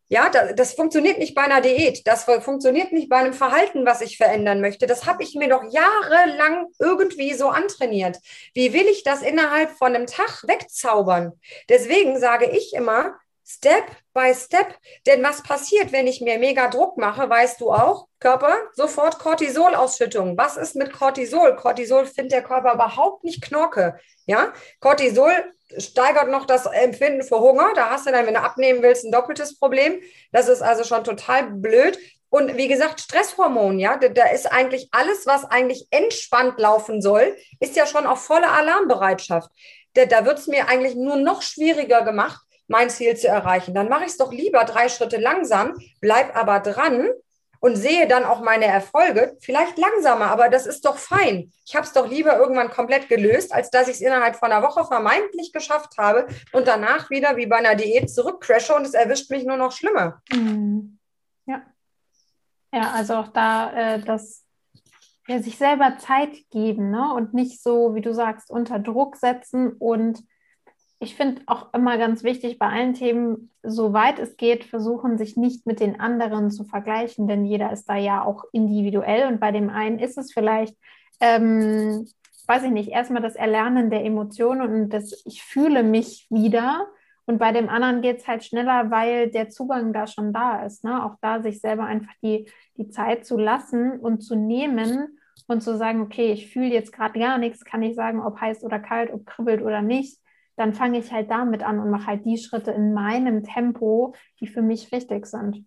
Ja, 0.07 0.29
das, 0.29 0.55
das, 0.55 0.73
funktioniert 0.73 1.17
nicht 1.17 1.33
bei 1.33 1.41
einer 1.41 1.61
Diät. 1.61 2.05
Das 2.05 2.25
funktioniert 2.25 2.91
nicht 2.91 3.09
bei 3.09 3.17
einem 3.17 3.33
Verhalten, 3.33 3.85
was 3.85 4.01
ich 4.01 4.17
verändern 4.17 4.61
möchte. 4.61 4.85
Das 4.85 5.05
habe 5.05 5.23
ich 5.23 5.33
mir 5.33 5.49
doch 5.49 5.63
jahrelang 5.71 6.67
irgendwie 6.79 7.33
so 7.33 7.49
antrainiert. 7.49 8.17
Wie 8.53 8.73
will 8.73 8.85
ich 8.85 9.03
das 9.03 9.23
innerhalb 9.23 9.71
von 9.71 9.95
einem 9.95 10.05
Tag 10.05 10.43
wegzaubern? 10.47 11.33
Deswegen 11.69 12.19
sage 12.19 12.45
ich 12.45 12.73
immer, 12.73 13.15
Step 13.47 13.85
by 14.13 14.33
Step. 14.33 14.75
Denn 15.05 15.23
was 15.23 15.43
passiert, 15.43 15.91
wenn 15.91 16.07
ich 16.07 16.19
mir 16.21 16.39
mega 16.39 16.67
Druck 16.67 16.97
mache, 16.97 17.29
weißt 17.29 17.61
du 17.61 17.71
auch, 17.71 18.07
Körper, 18.19 18.55
sofort 18.73 19.19
Cortisolausschüttung. 19.19 20.37
Was 20.37 20.57
ist 20.57 20.75
mit 20.75 20.91
Cortisol? 20.93 21.55
Cortisol 21.55 22.07
findet 22.07 22.31
der 22.31 22.43
Körper 22.43 22.73
überhaupt 22.73 23.23
nicht 23.23 23.43
knorke. 23.43 23.99
Ja, 24.25 24.51
Cortisol 24.79 25.31
steigert 25.77 26.29
noch 26.29 26.45
das 26.45 26.65
Empfinden 26.65 27.23
für 27.23 27.39
Hunger. 27.39 27.73
Da 27.75 27.89
hast 27.89 28.05
du 28.05 28.11
dann, 28.11 28.25
wenn 28.25 28.33
du 28.35 28.41
abnehmen 28.41 28.81
willst, 28.81 29.05
ein 29.05 29.11
doppeltes 29.11 29.57
Problem. 29.59 29.99
Das 30.31 30.47
ist 30.47 30.61
also 30.61 30.83
schon 30.83 31.03
total 31.03 31.51
blöd. 31.51 31.97
Und 32.29 32.57
wie 32.57 32.67
gesagt, 32.67 32.99
Stresshormon, 32.99 33.79
ja, 33.79 33.97
da, 33.97 34.09
da 34.09 34.25
ist 34.29 34.51
eigentlich 34.51 34.89
alles, 34.91 35.25
was 35.25 35.45
eigentlich 35.45 35.87
entspannt 35.91 36.59
laufen 36.59 37.01
soll, 37.01 37.35
ist 37.59 37.75
ja 37.75 37.85
schon 37.85 38.05
auf 38.05 38.23
volle 38.23 38.49
Alarmbereitschaft. 38.49 39.49
Da, 39.93 40.05
da 40.05 40.25
wird 40.25 40.39
es 40.39 40.47
mir 40.47 40.67
eigentlich 40.67 40.95
nur 40.95 41.15
noch 41.15 41.41
schwieriger 41.41 42.01
gemacht, 42.01 42.41
mein 42.67 42.89
Ziel 42.89 43.15
zu 43.15 43.27
erreichen. 43.27 43.73
Dann 43.73 43.89
mache 43.89 44.03
ich 44.03 44.11
es 44.11 44.17
doch 44.17 44.33
lieber 44.33 44.65
drei 44.65 44.89
Schritte 44.89 45.17
langsam, 45.17 45.75
bleib 46.01 46.35
aber 46.35 46.59
dran 46.59 47.09
und 47.65 47.77
sehe 47.77 48.07
dann 48.07 48.25
auch 48.25 48.41
meine 48.41 48.65
Erfolge, 48.65 49.37
vielleicht 49.39 49.79
langsamer, 49.79 50.27
aber 50.27 50.49
das 50.49 50.67
ist 50.67 50.85
doch 50.85 50.97
fein. 50.97 51.51
Ich 51.65 51.75
habe 51.75 51.83
es 51.83 51.93
doch 51.93 52.07
lieber 52.07 52.37
irgendwann 52.37 52.69
komplett 52.69 53.09
gelöst, 53.09 53.51
als 53.51 53.71
dass 53.71 53.87
ich 53.87 53.95
es 53.95 54.01
innerhalb 54.01 54.35
von 54.35 54.51
einer 54.51 54.61
Woche 54.61 54.85
vermeintlich 54.85 55.51
geschafft 55.51 55.97
habe 55.97 56.27
und 56.53 56.67
danach 56.67 57.09
wieder 57.09 57.37
wie 57.37 57.47
bei 57.47 57.55
einer 57.55 57.73
Diät 57.73 58.11
zurückcrashe 58.11 58.75
und 58.75 58.85
es 58.85 58.93
erwischt 58.93 59.31
mich 59.31 59.45
nur 59.45 59.57
noch 59.57 59.71
schlimmer. 59.71 60.21
Mhm. 60.31 60.99
Ja. 61.47 61.63
Ja, 62.71 62.91
also 62.91 63.15
auch 63.15 63.29
da 63.29 63.95
äh, 63.95 63.99
das 63.99 64.45
ja, 65.27 65.41
sich 65.41 65.57
selber 65.57 65.97
Zeit 65.97 66.37
geben 66.51 66.91
ne? 66.91 67.15
und 67.15 67.33
nicht 67.33 67.63
so, 67.63 67.95
wie 67.95 68.01
du 68.01 68.13
sagst, 68.13 68.51
unter 68.51 68.77
Druck 68.77 69.15
setzen 69.15 69.73
und 69.73 70.19
ich 71.05 71.15
finde 71.15 71.43
auch 71.45 71.71
immer 71.71 71.99
ganz 71.99 72.23
wichtig 72.23 72.57
bei 72.57 72.67
allen 72.67 72.95
Themen, 72.95 73.51
soweit 73.61 74.17
es 74.17 74.37
geht, 74.37 74.63
versuchen, 74.63 75.19
sich 75.19 75.37
nicht 75.37 75.67
mit 75.67 75.79
den 75.79 75.99
anderen 75.99 76.49
zu 76.49 76.63
vergleichen, 76.63 77.27
denn 77.27 77.45
jeder 77.45 77.71
ist 77.71 77.85
da 77.87 77.95
ja 77.95 78.23
auch 78.23 78.43
individuell 78.51 79.27
und 79.27 79.39
bei 79.39 79.51
dem 79.51 79.69
einen 79.69 79.99
ist 79.99 80.17
es 80.17 80.33
vielleicht, 80.33 80.75
ähm, 81.19 82.07
weiß 82.47 82.63
ich 82.63 82.71
nicht, 82.71 82.89
erstmal 82.89 83.21
das 83.21 83.35
Erlernen 83.35 83.91
der 83.91 84.03
Emotionen 84.03 84.61
und 84.61 84.89
das 84.89 85.23
Ich 85.25 85.43
fühle 85.43 85.83
mich 85.83 86.27
wieder. 86.31 86.87
Und 87.27 87.39
bei 87.39 87.51
dem 87.51 87.69
anderen 87.69 88.01
geht 88.01 88.17
es 88.17 88.27
halt 88.27 88.43
schneller, 88.43 88.91
weil 88.91 89.29
der 89.29 89.49
Zugang 89.49 89.93
da 89.93 90.05
schon 90.05 90.31
da 90.33 90.63
ist. 90.63 90.83
Ne? 90.83 91.03
Auch 91.03 91.15
da 91.21 91.41
sich 91.41 91.59
selber 91.59 91.85
einfach 91.85 92.13
die, 92.21 92.49
die 92.77 92.89
Zeit 92.89 93.25
zu 93.25 93.37
lassen 93.37 93.99
und 93.99 94.21
zu 94.21 94.35
nehmen 94.35 95.17
und 95.47 95.61
zu 95.61 95.75
sagen, 95.77 96.01
okay, 96.01 96.31
ich 96.31 96.51
fühle 96.51 96.73
jetzt 96.73 96.93
gerade 96.93 97.19
gar 97.19 97.39
nichts, 97.39 97.65
kann 97.65 97.81
ich 97.81 97.95
sagen, 97.95 98.21
ob 98.21 98.39
heiß 98.39 98.63
oder 98.63 98.79
kalt, 98.79 99.11
ob 99.11 99.25
kribbelt 99.25 99.61
oder 99.63 99.81
nicht 99.81 100.19
dann 100.55 100.73
fange 100.73 100.99
ich 100.99 101.11
halt 101.11 101.29
damit 101.29 101.63
an 101.63 101.79
und 101.79 101.89
mache 101.89 102.07
halt 102.07 102.25
die 102.25 102.37
Schritte 102.37 102.71
in 102.71 102.93
meinem 102.93 103.43
Tempo, 103.43 104.15
die 104.39 104.47
für 104.47 104.61
mich 104.61 104.91
richtig 104.91 105.25
sind. 105.25 105.65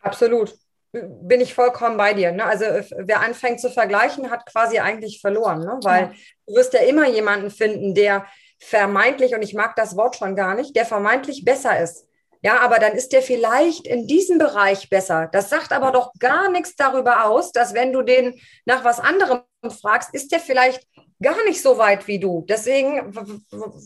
Absolut. 0.00 0.54
Bin 0.92 1.40
ich 1.40 1.54
vollkommen 1.54 1.96
bei 1.96 2.12
dir. 2.12 2.32
Ne? 2.32 2.44
Also 2.44 2.64
wer 2.98 3.20
anfängt 3.20 3.60
zu 3.60 3.70
vergleichen, 3.70 4.30
hat 4.30 4.44
quasi 4.46 4.78
eigentlich 4.78 5.20
verloren, 5.20 5.60
ne? 5.60 5.78
weil 5.82 6.02
ja. 6.02 6.12
du 6.46 6.54
wirst 6.54 6.74
ja 6.74 6.80
immer 6.80 7.08
jemanden 7.08 7.50
finden, 7.50 7.94
der 7.94 8.26
vermeintlich, 8.60 9.34
und 9.34 9.42
ich 9.42 9.54
mag 9.54 9.74
das 9.74 9.96
Wort 9.96 10.16
schon 10.16 10.36
gar 10.36 10.54
nicht, 10.54 10.76
der 10.76 10.84
vermeintlich 10.84 11.44
besser 11.44 11.80
ist. 11.80 12.06
Ja, 12.44 12.58
aber 12.58 12.78
dann 12.78 12.92
ist 12.92 13.12
der 13.12 13.22
vielleicht 13.22 13.86
in 13.86 14.08
diesem 14.08 14.38
Bereich 14.38 14.90
besser. 14.90 15.28
Das 15.30 15.48
sagt 15.48 15.72
aber 15.72 15.92
doch 15.92 16.12
gar 16.18 16.50
nichts 16.50 16.74
darüber 16.74 17.24
aus, 17.24 17.52
dass 17.52 17.72
wenn 17.72 17.92
du 17.92 18.02
den 18.02 18.38
nach 18.64 18.84
was 18.84 18.98
anderem 18.98 19.42
fragst, 19.80 20.12
ist 20.12 20.32
der 20.32 20.40
vielleicht 20.40 20.86
gar 21.22 21.42
nicht 21.44 21.62
so 21.62 21.78
weit 21.78 22.06
wie 22.06 22.18
du. 22.18 22.44
Deswegen, 22.48 23.14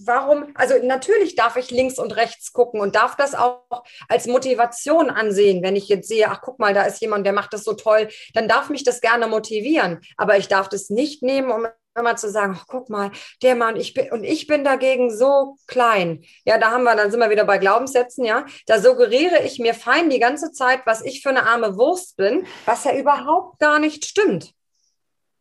warum, 0.06 0.46
also 0.54 0.74
natürlich 0.82 1.34
darf 1.34 1.56
ich 1.56 1.70
links 1.70 1.98
und 1.98 2.16
rechts 2.16 2.52
gucken 2.52 2.80
und 2.80 2.94
darf 2.96 3.16
das 3.16 3.34
auch 3.34 3.84
als 4.08 4.26
Motivation 4.26 5.10
ansehen. 5.10 5.62
Wenn 5.62 5.76
ich 5.76 5.88
jetzt 5.88 6.08
sehe, 6.08 6.28
ach 6.28 6.40
guck 6.42 6.58
mal, 6.58 6.74
da 6.74 6.82
ist 6.82 7.00
jemand, 7.00 7.26
der 7.26 7.32
macht 7.32 7.52
das 7.52 7.64
so 7.64 7.74
toll, 7.74 8.08
dann 8.34 8.48
darf 8.48 8.70
mich 8.70 8.84
das 8.84 9.00
gerne 9.00 9.26
motivieren. 9.26 10.00
Aber 10.16 10.38
ich 10.38 10.48
darf 10.48 10.68
das 10.68 10.90
nicht 10.90 11.22
nehmen, 11.22 11.50
um 11.50 11.66
immer 11.96 12.16
zu 12.16 12.30
sagen, 12.30 12.56
ach, 12.58 12.66
guck 12.68 12.90
mal, 12.90 13.10
der 13.42 13.56
Mann, 13.56 13.76
ich 13.76 13.94
bin, 13.94 14.10
und 14.12 14.24
ich 14.24 14.46
bin 14.46 14.64
dagegen 14.64 15.10
so 15.14 15.56
klein. 15.66 16.24
Ja, 16.44 16.58
da 16.58 16.70
haben 16.70 16.84
wir, 16.84 16.94
dann 16.94 17.10
sind 17.10 17.20
wir 17.20 17.30
wieder 17.30 17.44
bei 17.44 17.58
Glaubenssätzen, 17.58 18.24
ja. 18.24 18.44
Da 18.66 18.80
suggeriere 18.80 19.42
ich 19.44 19.58
mir 19.58 19.74
fein 19.74 20.10
die 20.10 20.18
ganze 20.18 20.52
Zeit, 20.52 20.80
was 20.84 21.02
ich 21.02 21.22
für 21.22 21.30
eine 21.30 21.46
arme 21.46 21.76
Wurst 21.76 22.16
bin, 22.16 22.46
was 22.66 22.84
ja 22.84 22.94
überhaupt 22.94 23.58
gar 23.58 23.78
nicht 23.78 24.04
stimmt. 24.04 24.52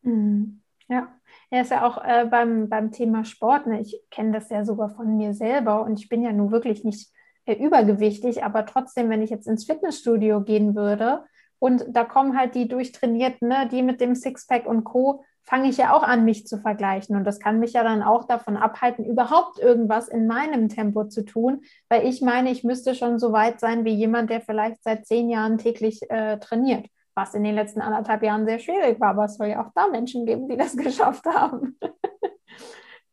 Mhm. 0.01 0.61
Ja. 0.87 1.11
Ja, 1.55 1.61
ist 1.61 1.71
ja 1.71 1.87
auch 1.87 2.03
äh, 2.03 2.25
beim, 2.25 2.67
beim 2.67 2.91
Thema 2.91 3.23
Sport. 3.23 3.67
Ne? 3.67 3.79
Ich 3.79 3.97
kenne 4.11 4.33
das 4.33 4.49
ja 4.49 4.65
sogar 4.65 4.89
von 4.89 5.15
mir 5.15 5.33
selber 5.33 5.83
und 5.83 5.97
ich 5.97 6.09
bin 6.09 6.21
ja 6.21 6.33
nun 6.33 6.51
wirklich 6.51 6.83
nicht 6.83 7.09
äh, 7.45 7.53
übergewichtig, 7.53 8.43
aber 8.43 8.65
trotzdem, 8.65 9.09
wenn 9.09 9.21
ich 9.21 9.29
jetzt 9.29 9.47
ins 9.47 9.63
Fitnessstudio 9.63 10.41
gehen 10.41 10.75
würde 10.75 11.23
und 11.57 11.85
da 11.87 12.03
kommen 12.03 12.37
halt 12.37 12.55
die 12.55 12.67
durchtrainierten, 12.67 13.47
ne, 13.47 13.69
die 13.71 13.83
mit 13.83 14.01
dem 14.01 14.15
Sixpack 14.15 14.67
und 14.67 14.83
Co., 14.83 15.23
fange 15.43 15.69
ich 15.69 15.77
ja 15.77 15.93
auch 15.93 16.03
an, 16.03 16.25
mich 16.25 16.45
zu 16.45 16.57
vergleichen. 16.57 17.15
Und 17.15 17.23
das 17.23 17.39
kann 17.39 17.59
mich 17.61 17.71
ja 17.71 17.83
dann 17.83 18.03
auch 18.03 18.25
davon 18.25 18.57
abhalten, 18.57 19.05
überhaupt 19.05 19.57
irgendwas 19.57 20.09
in 20.09 20.27
meinem 20.27 20.67
Tempo 20.67 21.05
zu 21.05 21.23
tun, 21.23 21.61
weil 21.87 22.05
ich 22.05 22.21
meine, 22.21 22.51
ich 22.51 22.65
müsste 22.65 22.95
schon 22.95 23.17
so 23.17 23.31
weit 23.31 23.61
sein 23.61 23.85
wie 23.85 23.93
jemand, 23.93 24.29
der 24.29 24.41
vielleicht 24.41 24.83
seit 24.83 25.05
zehn 25.05 25.29
Jahren 25.29 25.57
täglich 25.57 26.01
äh, 26.09 26.37
trainiert 26.37 26.87
was 27.16 27.34
in 27.34 27.43
den 27.43 27.55
letzten 27.55 27.82
anderthalb 27.82 28.22
Jahren 28.22 28.45
sehr 28.45 28.59
schwierig 28.59 28.99
war, 28.99 29.09
aber 29.09 29.26
es 29.26 29.38
soll 29.38 29.47
ja 29.47 29.66
auch 29.66 29.72
da 29.74 29.88
Menschen 29.88 30.26
geben, 30.26 30.47
die 30.47 30.57
das 30.57 30.76
geschafft 30.78 31.26
haben. 31.26 31.80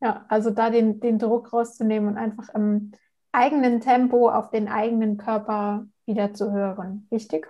ja, 0.01 0.25
also 0.29 0.51
da 0.51 0.71
den, 0.71 1.01
den 1.01 1.19
Druck 1.19 1.53
rauszunehmen 1.53 2.11
und 2.11 2.19
einfach 2.19 2.49
im 2.55 2.93
eigenen 3.31 3.81
Tempo 3.81 4.29
auf 4.29 4.51
den 4.51 4.69
eigenen 4.69 5.17
Körper 5.17 5.87
wieder 6.05 6.35
zu 6.35 6.53
hören. 6.53 7.07
Wichtig? 7.11 7.49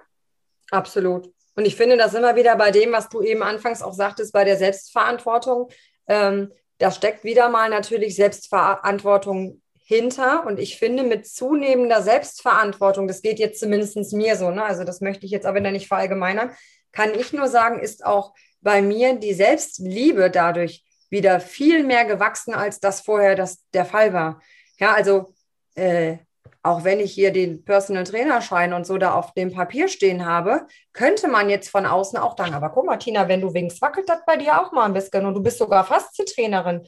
Absolut. 0.71 1.33
Und 1.57 1.67
ich 1.67 1.77
finde 1.77 1.97
das 1.97 2.15
immer 2.15 2.37
wieder 2.37 2.57
bei 2.57 2.71
dem, 2.71 2.93
was 2.93 3.09
du 3.09 3.23
eben 3.23 3.43
anfangs 3.43 3.83
auch 3.83 3.93
sagtest, 3.93 4.33
bei 4.33 4.45
der 4.45 4.57
Selbstverantwortung. 4.57 5.69
Ähm, 6.07 6.53
da 6.79 6.91
steckt 6.91 7.25
wieder 7.25 7.49
mal 7.49 7.71
natürlich 7.71 8.17
Selbstverantwortung 8.17 9.62
hinter. 9.85 10.47
Und 10.47 10.59
ich 10.59 10.78
finde, 10.78 11.03
mit 11.03 11.26
zunehmender 11.26 12.03
Selbstverantwortung, 12.03 13.09
das 13.09 13.22
geht 13.22 13.39
jetzt 13.39 13.61
zumindest 13.61 14.12
mir 14.12 14.37
so, 14.37 14.51
ne? 14.51 14.64
also 14.64 14.85
das 14.85 15.01
möchte 15.01 15.26
ich 15.26 15.33
jetzt 15.33 15.47
aber 15.47 15.61
nicht 15.61 15.89
verallgemeinern, 15.89 16.51
kann 16.93 17.14
ich 17.14 17.33
nur 17.33 17.49
sagen, 17.49 17.80
ist 17.80 18.05
auch 18.05 18.35
bei 18.61 18.83
mir 18.83 19.14
die 19.14 19.35
Selbstliebe 19.35 20.30
dadurch 20.30 20.85
wieder 21.11 21.41
viel 21.41 21.85
mehr 21.85 22.05
gewachsen, 22.05 22.55
als 22.55 22.80
das 22.80 23.01
vorher 23.01 23.35
das 23.35 23.59
der 23.74 23.85
Fall 23.85 24.12
war. 24.12 24.41
Ja, 24.78 24.95
also 24.95 25.35
äh, 25.74 26.16
auch 26.62 26.85
wenn 26.85 27.01
ich 27.01 27.12
hier 27.12 27.33
den 27.33 27.64
Personal 27.64 28.05
Trainer 28.05 28.41
Schein 28.41 28.72
und 28.72 28.87
so 28.87 28.97
da 28.97 29.14
auf 29.14 29.35
dem 29.35 29.53
Papier 29.53 29.89
stehen 29.89 30.24
habe, 30.24 30.66
könnte 30.93 31.28
man 31.28 31.51
jetzt 31.51 31.68
von 31.68 31.87
außen 31.87 32.18
auch 32.18 32.37
sagen, 32.37 32.55
aber 32.55 32.70
guck 32.70 32.87
mal, 32.87 32.99
Tina, 32.99 33.28
wenn 33.28 33.41
du 33.41 33.53
winkst, 33.53 33.83
wackelt 33.83 34.09
das 34.09 34.24
bei 34.24 34.37
dir 34.37 34.61
auch 34.61 34.70
mal 34.70 34.85
ein 34.85 34.95
bisschen 34.95 35.26
und 35.26 35.35
du 35.35 35.43
bist 35.43 35.59
sogar 35.59 35.85
Fast-Trainerin 35.85 36.87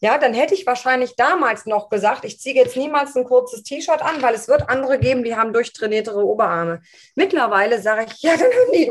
ja, 0.00 0.18
dann 0.18 0.34
hätte 0.34 0.54
ich 0.54 0.66
wahrscheinlich 0.66 1.16
damals 1.16 1.66
noch 1.66 1.88
gesagt, 1.88 2.24
ich 2.24 2.38
ziehe 2.38 2.54
jetzt 2.54 2.76
niemals 2.76 3.16
ein 3.16 3.24
kurzes 3.24 3.62
T-Shirt 3.62 4.02
an, 4.02 4.22
weil 4.22 4.34
es 4.34 4.48
wird 4.48 4.68
andere 4.68 4.98
geben, 4.98 5.24
die 5.24 5.36
haben 5.36 5.52
durchtrainiertere 5.52 6.24
Oberarme. 6.24 6.82
Mittlerweile 7.14 7.80
sage 7.80 8.06
ich, 8.08 8.22
ja, 8.22 8.32
dann 8.36 8.46
haben 8.46 8.72
die 8.72 8.90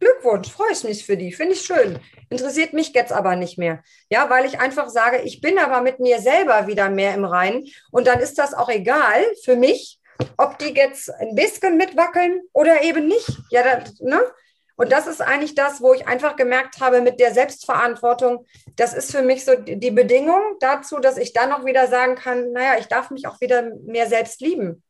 Glückwunsch, 0.00 0.50
freue 0.50 0.72
ich 0.72 0.82
mich 0.84 1.06
für 1.06 1.16
die, 1.16 1.32
finde 1.32 1.54
ich 1.54 1.62
schön. 1.62 1.98
Interessiert 2.28 2.72
mich 2.72 2.92
jetzt 2.94 3.12
aber 3.12 3.36
nicht 3.36 3.58
mehr. 3.58 3.82
Ja, 4.10 4.28
weil 4.28 4.44
ich 4.44 4.58
einfach 4.58 4.88
sage, 4.88 5.22
ich 5.22 5.40
bin 5.40 5.58
aber 5.58 5.80
mit 5.82 6.00
mir 6.00 6.18
selber 6.18 6.66
wieder 6.66 6.90
mehr 6.90 7.14
im 7.14 7.24
Reinen 7.24 7.68
und 7.92 8.06
dann 8.06 8.18
ist 8.18 8.38
das 8.38 8.54
auch 8.54 8.68
egal 8.68 9.24
für 9.44 9.54
mich, 9.54 10.00
ob 10.36 10.58
die 10.58 10.74
jetzt 10.74 11.10
ein 11.10 11.34
bisschen 11.34 11.76
mitwackeln 11.76 12.40
oder 12.52 12.82
eben 12.82 13.06
nicht. 13.06 13.30
Ja, 13.50 13.62
das, 13.62 14.00
ne? 14.00 14.20
Und 14.76 14.90
das 14.90 15.06
ist 15.06 15.20
eigentlich 15.20 15.54
das, 15.54 15.80
wo 15.80 15.94
ich 15.94 16.06
einfach 16.08 16.36
gemerkt 16.36 16.80
habe 16.80 17.00
mit 17.00 17.20
der 17.20 17.32
Selbstverantwortung, 17.32 18.44
das 18.76 18.92
ist 18.92 19.12
für 19.12 19.22
mich 19.22 19.44
so 19.44 19.54
die 19.54 19.90
Bedingung 19.92 20.42
dazu, 20.58 20.98
dass 20.98 21.16
ich 21.16 21.32
dann 21.32 21.52
auch 21.52 21.64
wieder 21.64 21.86
sagen 21.86 22.16
kann, 22.16 22.52
naja, 22.52 22.78
ich 22.78 22.86
darf 22.86 23.10
mich 23.10 23.26
auch 23.28 23.40
wieder 23.40 23.62
mehr 23.84 24.08
selbst 24.08 24.40
lieben. 24.40 24.82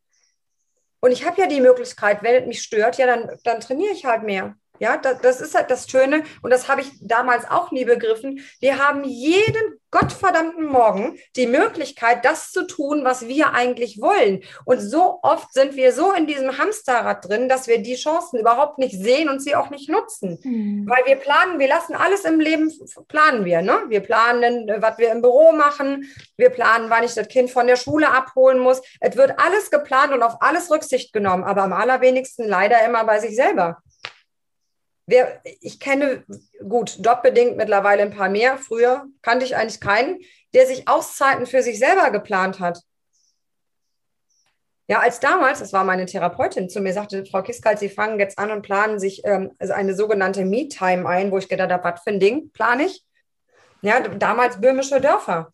Und 1.00 1.12
ich 1.12 1.26
habe 1.26 1.38
ja 1.38 1.46
die 1.46 1.60
Möglichkeit, 1.60 2.22
wenn 2.22 2.34
es 2.34 2.46
mich 2.46 2.62
stört, 2.62 2.96
ja, 2.96 3.06
dann, 3.06 3.38
dann 3.44 3.60
trainiere 3.60 3.92
ich 3.92 4.06
halt 4.06 4.22
mehr. 4.22 4.56
Ja, 4.80 4.96
das, 4.96 5.20
das 5.20 5.40
ist 5.40 5.54
halt 5.54 5.70
das 5.70 5.88
Schöne 5.88 6.24
und 6.42 6.50
das 6.50 6.68
habe 6.68 6.80
ich 6.80 6.90
damals 7.00 7.48
auch 7.48 7.70
nie 7.70 7.84
begriffen. 7.84 8.40
Wir 8.60 8.84
haben 8.84 9.04
jeden 9.04 9.80
gottverdammten 9.92 10.66
Morgen 10.66 11.16
die 11.36 11.46
Möglichkeit, 11.46 12.24
das 12.24 12.50
zu 12.50 12.66
tun, 12.66 13.04
was 13.04 13.28
wir 13.28 13.52
eigentlich 13.52 14.00
wollen. 14.00 14.42
Und 14.64 14.80
so 14.80 15.20
oft 15.22 15.52
sind 15.52 15.76
wir 15.76 15.92
so 15.92 16.12
in 16.12 16.26
diesem 16.26 16.58
Hamsterrad 16.58 17.28
drin, 17.28 17.48
dass 17.48 17.68
wir 17.68 17.78
die 17.78 17.94
Chancen 17.94 18.40
überhaupt 18.40 18.78
nicht 18.78 19.00
sehen 19.00 19.28
und 19.28 19.40
sie 19.40 19.54
auch 19.54 19.70
nicht 19.70 19.88
nutzen. 19.88 20.40
Mhm. 20.42 20.88
Weil 20.88 21.06
wir 21.06 21.16
planen, 21.16 21.60
wir 21.60 21.68
lassen 21.68 21.94
alles 21.94 22.24
im 22.24 22.40
Leben, 22.40 22.72
planen 23.06 23.44
wir. 23.44 23.62
Ne? 23.62 23.78
Wir 23.86 24.00
planen, 24.00 24.68
was 24.78 24.98
wir 24.98 25.12
im 25.12 25.22
Büro 25.22 25.52
machen. 25.52 26.10
Wir 26.36 26.50
planen, 26.50 26.90
wann 26.90 27.04
ich 27.04 27.14
das 27.14 27.28
Kind 27.28 27.52
von 27.52 27.68
der 27.68 27.76
Schule 27.76 28.10
abholen 28.10 28.58
muss. 28.58 28.82
Es 28.98 29.16
wird 29.16 29.38
alles 29.38 29.70
geplant 29.70 30.12
und 30.12 30.24
auf 30.24 30.42
alles 30.42 30.72
Rücksicht 30.72 31.12
genommen, 31.12 31.44
aber 31.44 31.62
am 31.62 31.72
allerwenigsten 31.72 32.48
leider 32.48 32.84
immer 32.84 33.04
bei 33.04 33.20
sich 33.20 33.36
selber. 33.36 33.78
Wer, 35.06 35.40
ich 35.60 35.80
kenne, 35.80 36.24
gut, 36.66 36.98
jobbedingt 37.04 37.56
mittlerweile 37.56 38.02
ein 38.02 38.10
paar 38.10 38.30
mehr. 38.30 38.56
Früher 38.56 39.06
kannte 39.20 39.44
ich 39.44 39.56
eigentlich 39.56 39.80
keinen, 39.80 40.20
der 40.54 40.66
sich 40.66 40.88
Auszeiten 40.88 41.46
für 41.46 41.62
sich 41.62 41.78
selber 41.78 42.10
geplant 42.10 42.60
hat. 42.60 42.80
Ja, 44.86 45.00
als 45.00 45.18
damals, 45.18 45.60
das 45.60 45.72
war 45.72 45.84
meine 45.84 46.04
Therapeutin, 46.04 46.68
zu 46.68 46.80
mir 46.80 46.92
sagte, 46.92 47.24
Frau 47.24 47.42
Kiskalt, 47.42 47.78
Sie 47.78 47.88
fangen 47.88 48.18
jetzt 48.20 48.38
an 48.38 48.50
und 48.50 48.62
planen 48.62 48.98
sich 48.98 49.22
ähm, 49.24 49.52
also 49.58 49.72
eine 49.72 49.94
sogenannte 49.94 50.44
Me-Time 50.44 51.08
ein, 51.08 51.30
wo 51.30 51.38
ich 51.38 51.48
gedacht 51.48 51.70
habe, 51.70 51.84
was 51.84 52.02
für 52.02 52.10
ein 52.10 52.20
Ding 52.20 52.50
plane 52.52 52.84
ich? 52.84 53.02
Ja, 53.80 54.00
damals 54.00 54.60
böhmische 54.60 55.00
Dörfer. 55.00 55.52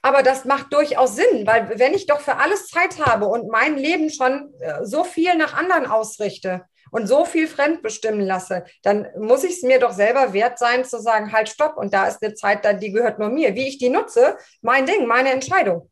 Aber 0.00 0.22
das 0.22 0.44
macht 0.44 0.72
durchaus 0.72 1.16
Sinn, 1.16 1.46
weil 1.46 1.78
wenn 1.78 1.92
ich 1.92 2.06
doch 2.06 2.20
für 2.20 2.36
alles 2.36 2.68
Zeit 2.68 3.04
habe 3.04 3.26
und 3.26 3.48
mein 3.48 3.76
Leben 3.76 4.10
schon 4.10 4.52
äh, 4.60 4.84
so 4.84 5.04
viel 5.04 5.34
nach 5.36 5.54
anderen 5.54 5.86
ausrichte, 5.86 6.64
und 6.90 7.06
so 7.06 7.24
viel 7.24 7.46
fremdbestimmen 7.46 8.20
lasse, 8.20 8.64
dann 8.82 9.06
muss 9.18 9.44
ich 9.44 9.52
es 9.52 9.62
mir 9.62 9.78
doch 9.78 9.92
selber 9.92 10.32
wert 10.32 10.58
sein 10.58 10.84
zu 10.84 11.00
sagen, 11.00 11.32
halt, 11.32 11.48
stopp. 11.48 11.76
Und 11.76 11.92
da 11.94 12.06
ist 12.06 12.22
eine 12.22 12.34
Zeit, 12.34 12.64
da, 12.64 12.72
die 12.72 12.92
gehört 12.92 13.18
nur 13.18 13.30
mir. 13.30 13.54
Wie 13.54 13.68
ich 13.68 13.78
die 13.78 13.88
nutze, 13.88 14.36
mein 14.62 14.86
Ding, 14.86 15.06
meine 15.06 15.32
Entscheidung. 15.32 15.90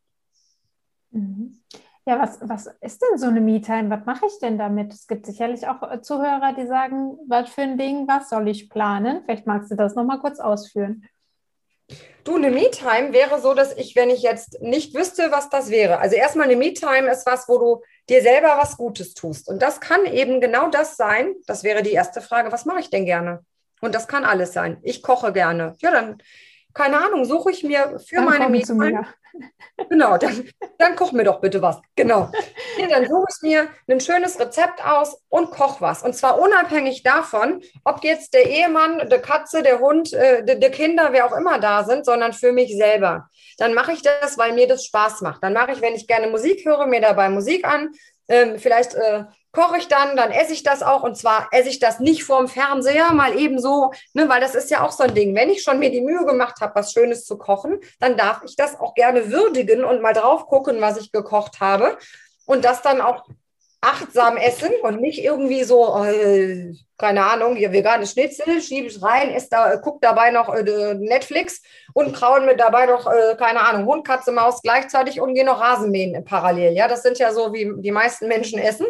Mhm. 1.11 1.63
Ja, 2.09 2.21
was, 2.21 2.39
was 2.41 2.69
ist 2.81 3.03
denn 3.03 3.19
so 3.19 3.27
eine 3.27 3.41
Me-Time? 3.41 3.91
Was 3.91 4.07
mache 4.07 4.27
ich 4.27 4.39
denn 4.39 4.59
damit? 4.59 4.93
Es 4.93 5.09
gibt 5.09 5.27
sicherlich 5.27 5.67
auch 5.67 5.83
äh, 5.91 6.01
Zuhörer, 6.01 6.55
die 6.57 6.67
sagen, 6.67 7.19
was 7.27 7.51
für 7.51 7.63
ein 7.63 7.79
Ding, 7.79 8.07
was 8.07 8.29
soll 8.29 8.47
ich 8.47 8.71
planen? 8.71 9.23
Vielleicht 9.25 9.47
magst 9.47 9.73
du 9.73 9.75
das 9.75 9.97
nochmal 9.97 10.21
kurz 10.21 10.39
ausführen. 10.39 11.09
Du, 12.23 12.37
eine 12.37 12.51
Me-Time 12.51 13.13
wäre 13.13 13.41
so, 13.41 13.55
dass 13.55 13.77
ich, 13.77 13.97
wenn 13.97 14.11
ich 14.11 14.23
jetzt 14.23 14.61
nicht 14.61 14.95
wüsste, 14.95 15.33
was 15.33 15.49
das 15.49 15.71
wäre. 15.71 15.99
Also 15.99 16.15
erstmal 16.15 16.47
eine 16.47 16.57
Me-Time 16.57 17.11
ist 17.11 17.27
was, 17.27 17.49
wo 17.49 17.59
du 17.59 17.83
dir 18.09 18.23
selber 18.23 18.59
was 18.59 18.77
Gutes 18.77 19.15
tust. 19.15 19.49
Und 19.49 19.61
das 19.63 19.81
kann 19.81 20.05
eben 20.07 20.41
genau 20.41 20.69
das 20.69 20.97
sein. 20.97 21.35
Das 21.47 21.65
wäre 21.65 21.83
die 21.83 21.93
erste 21.93 22.21
Frage. 22.21 22.53
Was 22.53 22.65
mache 22.65 22.81
ich 22.81 22.91
denn 22.91 23.05
gerne? 23.05 23.45
Und 23.81 23.95
das 23.95 24.09
kann 24.09 24.25
alles 24.25 24.53
sein. 24.53 24.79
Ich 24.83 25.03
koche 25.03 25.33
gerne. 25.33 25.75
Ja, 25.81 25.91
dann, 25.91 26.19
keine 26.77 26.99
Ahnung, 27.05 27.25
suche 27.25 27.51
ich 27.51 27.65
mir 27.65 27.99
für 27.99 28.17
dann 28.17 28.25
meine 28.27 28.49
Mädchen. 28.49 29.07
Genau, 29.91 30.17
dann, 30.17 30.49
dann 30.79 30.97
koch 30.97 31.13
mir 31.13 31.25
doch 31.25 31.43
bitte 31.43 31.61
was. 31.61 31.79
Genau. 31.95 32.31
Ja, 32.79 32.87
dann 32.91 33.07
suche 33.07 33.27
ich 33.29 33.43
mir 33.43 33.69
ein 33.87 34.01
schönes 34.01 34.41
Rezept 34.41 34.83
aus 34.83 35.21
und 35.29 35.51
koch 35.51 35.83
was. 35.83 36.03
Und 36.03 36.15
zwar 36.17 36.41
unabhängig 36.41 37.03
davon, 37.03 37.63
ob 37.85 38.03
jetzt 38.03 38.33
der 38.33 38.49
Ehemann, 38.49 39.11
der 39.11 39.21
Katze, 39.21 39.63
der 39.63 39.81
Hund, 39.81 40.15
äh, 40.15 40.43
der, 40.43 40.55
der 40.55 40.71
Kinder, 40.71 41.09
wer 41.13 41.27
auch 41.27 41.37
immer 41.37 41.59
da 41.59 41.85
sind, 41.85 42.07
sondern 42.07 42.33
für 42.33 42.53
mich 42.53 42.75
selber 42.79 43.29
dann 43.57 43.75
mache 43.75 43.93
ich 43.93 44.03
das, 44.03 44.39
weil 44.39 44.53
mir 44.53 44.69
das 44.69 44.85
Spaß 44.85 45.23
macht. 45.23 45.43
Dann 45.43 45.53
mache 45.55 45.73
ich, 45.73 45.81
wenn 45.81 45.95
ich 45.95 46.07
gerne 46.07 46.29
Musik 46.29 46.65
höre, 46.65 46.87
mir 46.87 47.01
dabei 47.01 47.29
Musik 47.29 47.67
an. 47.67 47.91
Ähm, 48.29 48.59
vielleicht 48.59 48.95
äh, 48.95 49.25
koche 49.53 49.79
ich 49.79 49.89
dann, 49.89 50.17
dann 50.17 50.31
esse 50.31 50.53
ich 50.53 50.63
das 50.63 50.83
auch. 50.83 51.03
Und 51.03 51.17
zwar 51.17 51.49
esse 51.53 51.69
ich 51.69 51.79
das 51.79 52.01
nicht 52.01 52.25
vorm 52.25 52.49
Fernseher, 52.49 53.13
mal 53.13 53.39
eben 53.39 53.59
so, 53.59 53.93
ne, 54.13 54.29
weil 54.29 54.41
das 54.41 54.55
ist 54.55 54.71
ja 54.71 54.85
auch 54.85 54.93
so 54.93 55.05
ein 55.05 55.15
Ding. 55.15 55.35
Wenn 55.35 55.51
ich 55.51 55.63
schon 55.63 55.79
mir 55.79 55.91
die 55.91 56.03
Mühe 56.03 56.25
gemacht 56.27 56.61
habe, 56.61 56.75
was 56.75 56.93
Schönes 56.93 57.25
zu 57.25 57.39
kochen, 57.39 57.81
dann 57.99 58.17
darf 58.17 58.43
ich 58.45 58.57
das 58.57 58.79
auch 58.79 58.95
gerne 58.95 59.31
würdigen 59.31 59.85
und 59.85 60.03
mal 60.03 60.13
drauf 60.13 60.47
gucken, 60.47 60.81
was 60.81 60.99
ich 60.99 61.13
gekocht 61.13 61.61
habe. 61.61 61.97
Und 62.45 62.65
das 62.65 62.83
dann 62.83 63.01
auch 63.01 63.27
achtsam 63.87 64.37
essen 64.37 64.71
und 64.83 65.01
nicht 65.01 65.23
irgendwie 65.23 65.63
so, 65.63 66.05
äh, 66.05 66.75
keine 66.99 67.25
Ahnung, 67.25 67.55
hier 67.55 67.73
vegane 67.73 68.07
Schnitzel, 68.07 68.61
schiebe 68.61 68.89
ich 68.89 69.01
rein, 69.01 69.31
esse 69.31 69.49
da, 69.51 69.77
guck 69.77 70.01
dabei 70.01 70.33
noch 70.33 70.53
äh, 70.53 70.95
Netflix 70.95 71.63
und 71.95 72.13
krauen 72.13 72.47
mit 72.47 72.59
dabei 72.59 72.87
noch, 72.87 73.07
äh, 73.07 73.37
keine 73.39 73.61
Ahnung, 73.61 73.87
Hund, 73.87 74.07
Katze, 74.07 74.33
Maus 74.33 74.61
gleichzeitig 74.61 75.21
und 75.21 75.35
gehe 75.35 75.45
noch 75.45 75.61
Rasenmähen 75.61 76.25
parallel. 76.25 76.73
Ja, 76.73 76.89
das 76.89 77.03
sind 77.03 77.19
ja 77.19 77.33
so, 77.33 77.53
wie 77.53 77.73
die 77.77 77.93
meisten 77.93 78.27
Menschen 78.27 78.59
essen. 78.59 78.87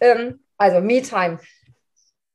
Ähm, 0.00 0.42
also 0.56 0.80
Me-Time. 0.80 1.38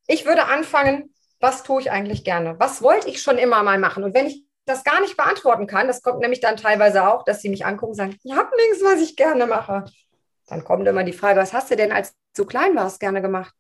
Ich 0.08 0.26
würde 0.26 0.46
anfangen, 0.46 1.14
was 1.40 1.64
tue 1.64 1.82
ich 1.82 1.92
eigentlich 1.92 2.24
gerne? 2.24 2.56
Was 2.60 2.84
wollte 2.84 3.10
ich 3.10 3.22
schon 3.22 3.40
immer 3.40 3.64
mal 3.64 3.80
machen? 3.80 4.04
Und 4.04 4.14
wenn 4.14 4.28
ich 4.28 4.46
das 4.66 4.84
gar 4.84 5.02
nicht 5.02 5.18
beantworten 5.18 5.68
kann, 5.68 5.88
das 5.88 6.04
kommt 6.04 6.20
nämlich 6.20 6.40
dann 6.40 6.58
teilweise 6.58 7.08
auch, 7.08 7.24
dass 7.24 7.42
sie 7.42 7.50
mich 7.50 7.66
angucken 7.66 7.92
und 7.92 7.96
sagen, 7.96 8.18
ich 8.24 8.36
habe 8.36 8.50
nichts, 8.56 8.84
was 8.84 9.02
ich 9.02 9.16
gerne 9.16 9.48
mache. 9.48 9.86
Dann 10.48 10.64
kommt 10.64 10.88
immer 10.88 11.04
die 11.04 11.14
Frage, 11.14 11.40
was 11.40 11.54
hast 11.54 11.72
du 11.72 11.76
denn, 11.76 11.92
als 11.92 12.14
du 12.36 12.46
klein 12.46 12.76
warst, 12.76 13.00
gerne 13.00 13.22
gemacht? 13.22 13.54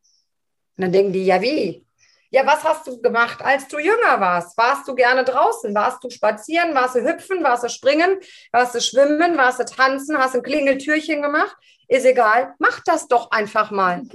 Und 0.77 0.83
dann 0.83 0.91
denken 0.91 1.13
die, 1.13 1.25
ja 1.25 1.41
wie? 1.41 1.85
Ja, 2.29 2.45
was 2.45 2.63
hast 2.63 2.85
du 2.87 3.01
gemacht, 3.01 3.41
als 3.41 3.67
du 3.67 3.77
jünger 3.79 4.19
warst? 4.19 4.57
Warst 4.57 4.87
du 4.87 4.95
gerne 4.95 5.23
draußen? 5.23 5.73
Warst 5.73 6.03
du 6.03 6.09
spazieren? 6.09 6.75
Warst 6.75 6.95
du 6.95 7.01
hüpfen? 7.01 7.43
Warst 7.43 7.63
du 7.63 7.69
springen? 7.69 8.17
Warst 8.51 8.75
du 8.75 8.81
schwimmen? 8.81 9.37
Warst 9.37 9.59
du 9.59 9.65
tanzen? 9.65 10.17
Hast 10.17 10.33
du 10.33 10.39
ein 10.39 10.43
Klingeltürchen 10.43 11.21
gemacht? 11.21 11.55
Ist 11.87 12.05
egal. 12.05 12.53
Mach 12.59 12.81
das 12.81 13.07
doch 13.07 13.31
einfach 13.31 13.71
mal. 13.71 14.01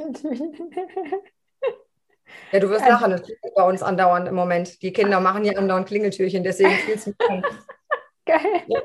Ja, 2.52 2.60
du 2.60 2.68
wirst 2.68 2.86
lachen, 2.86 3.10
das 3.10 3.28
ist 3.28 3.54
bei 3.54 3.62
uns 3.62 3.82
andauernd 3.82 4.28
im 4.28 4.34
Moment. 4.34 4.82
Die 4.82 4.92
Kinder 4.92 5.20
machen 5.20 5.44
ja 5.44 5.56
andauernd 5.56 5.86
Klingeltürchen, 5.86 6.42
deswegen 6.42 6.70
fühlst 6.70 7.06
du 7.06 7.10
mich 7.10 7.44
Geil. 8.26 8.62
Ja. 8.66 8.80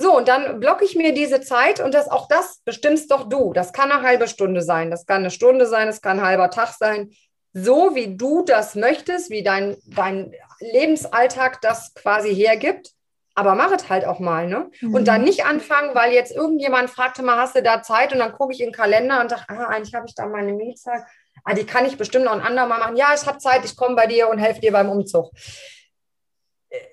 So, 0.00 0.16
und 0.16 0.28
dann 0.28 0.60
blocke 0.60 0.82
ich 0.82 0.96
mir 0.96 1.12
diese 1.12 1.42
Zeit 1.42 1.78
und 1.78 1.92
das 1.92 2.08
auch 2.08 2.26
das 2.26 2.62
bestimmst 2.64 3.10
doch 3.10 3.28
du. 3.28 3.52
Das 3.52 3.74
kann 3.74 3.92
eine 3.92 4.00
halbe 4.00 4.28
Stunde 4.28 4.62
sein, 4.62 4.90
das 4.90 5.04
kann 5.04 5.18
eine 5.18 5.30
Stunde 5.30 5.66
sein, 5.66 5.88
das 5.88 6.00
kann 6.00 6.20
ein 6.20 6.24
halber 6.24 6.48
Tag 6.48 6.70
sein. 6.70 7.10
So 7.52 7.94
wie 7.94 8.16
du 8.16 8.42
das 8.42 8.74
möchtest, 8.76 9.28
wie 9.28 9.42
dein, 9.42 9.76
dein 9.84 10.32
Lebensalltag 10.60 11.60
das 11.60 11.92
quasi 11.92 12.34
hergibt. 12.34 12.92
Aber 13.34 13.54
mach 13.54 13.72
es 13.72 13.90
halt 13.90 14.06
auch 14.06 14.20
mal, 14.20 14.46
ne? 14.48 14.70
Mhm. 14.80 14.94
Und 14.94 15.06
dann 15.06 15.22
nicht 15.22 15.44
anfangen, 15.44 15.94
weil 15.94 16.14
jetzt 16.14 16.34
irgendjemand 16.34 16.88
fragte 16.88 17.22
mal, 17.22 17.36
hast 17.36 17.56
du 17.56 17.62
da 17.62 17.82
Zeit? 17.82 18.14
Und 18.14 18.20
dann 18.20 18.32
gucke 18.32 18.54
ich 18.54 18.60
in 18.60 18.68
den 18.68 18.74
Kalender 18.74 19.20
und 19.20 19.30
dachte, 19.30 19.50
ah, 19.50 19.66
eigentlich 19.66 19.94
habe 19.94 20.06
ich 20.08 20.14
da 20.14 20.26
meine 20.26 20.54
Mietzeit. 20.54 21.02
Ah, 21.44 21.52
die 21.52 21.64
kann 21.64 21.84
ich 21.84 21.98
bestimmt 21.98 22.24
noch 22.24 22.32
ein 22.32 22.40
andermal 22.40 22.78
machen. 22.78 22.96
Ja, 22.96 23.12
ich 23.14 23.26
habe 23.26 23.36
Zeit, 23.36 23.66
ich 23.66 23.76
komme 23.76 23.96
bei 23.96 24.06
dir 24.06 24.30
und 24.30 24.38
helfe 24.38 24.62
dir 24.62 24.72
beim 24.72 24.88
Umzug. 24.88 25.30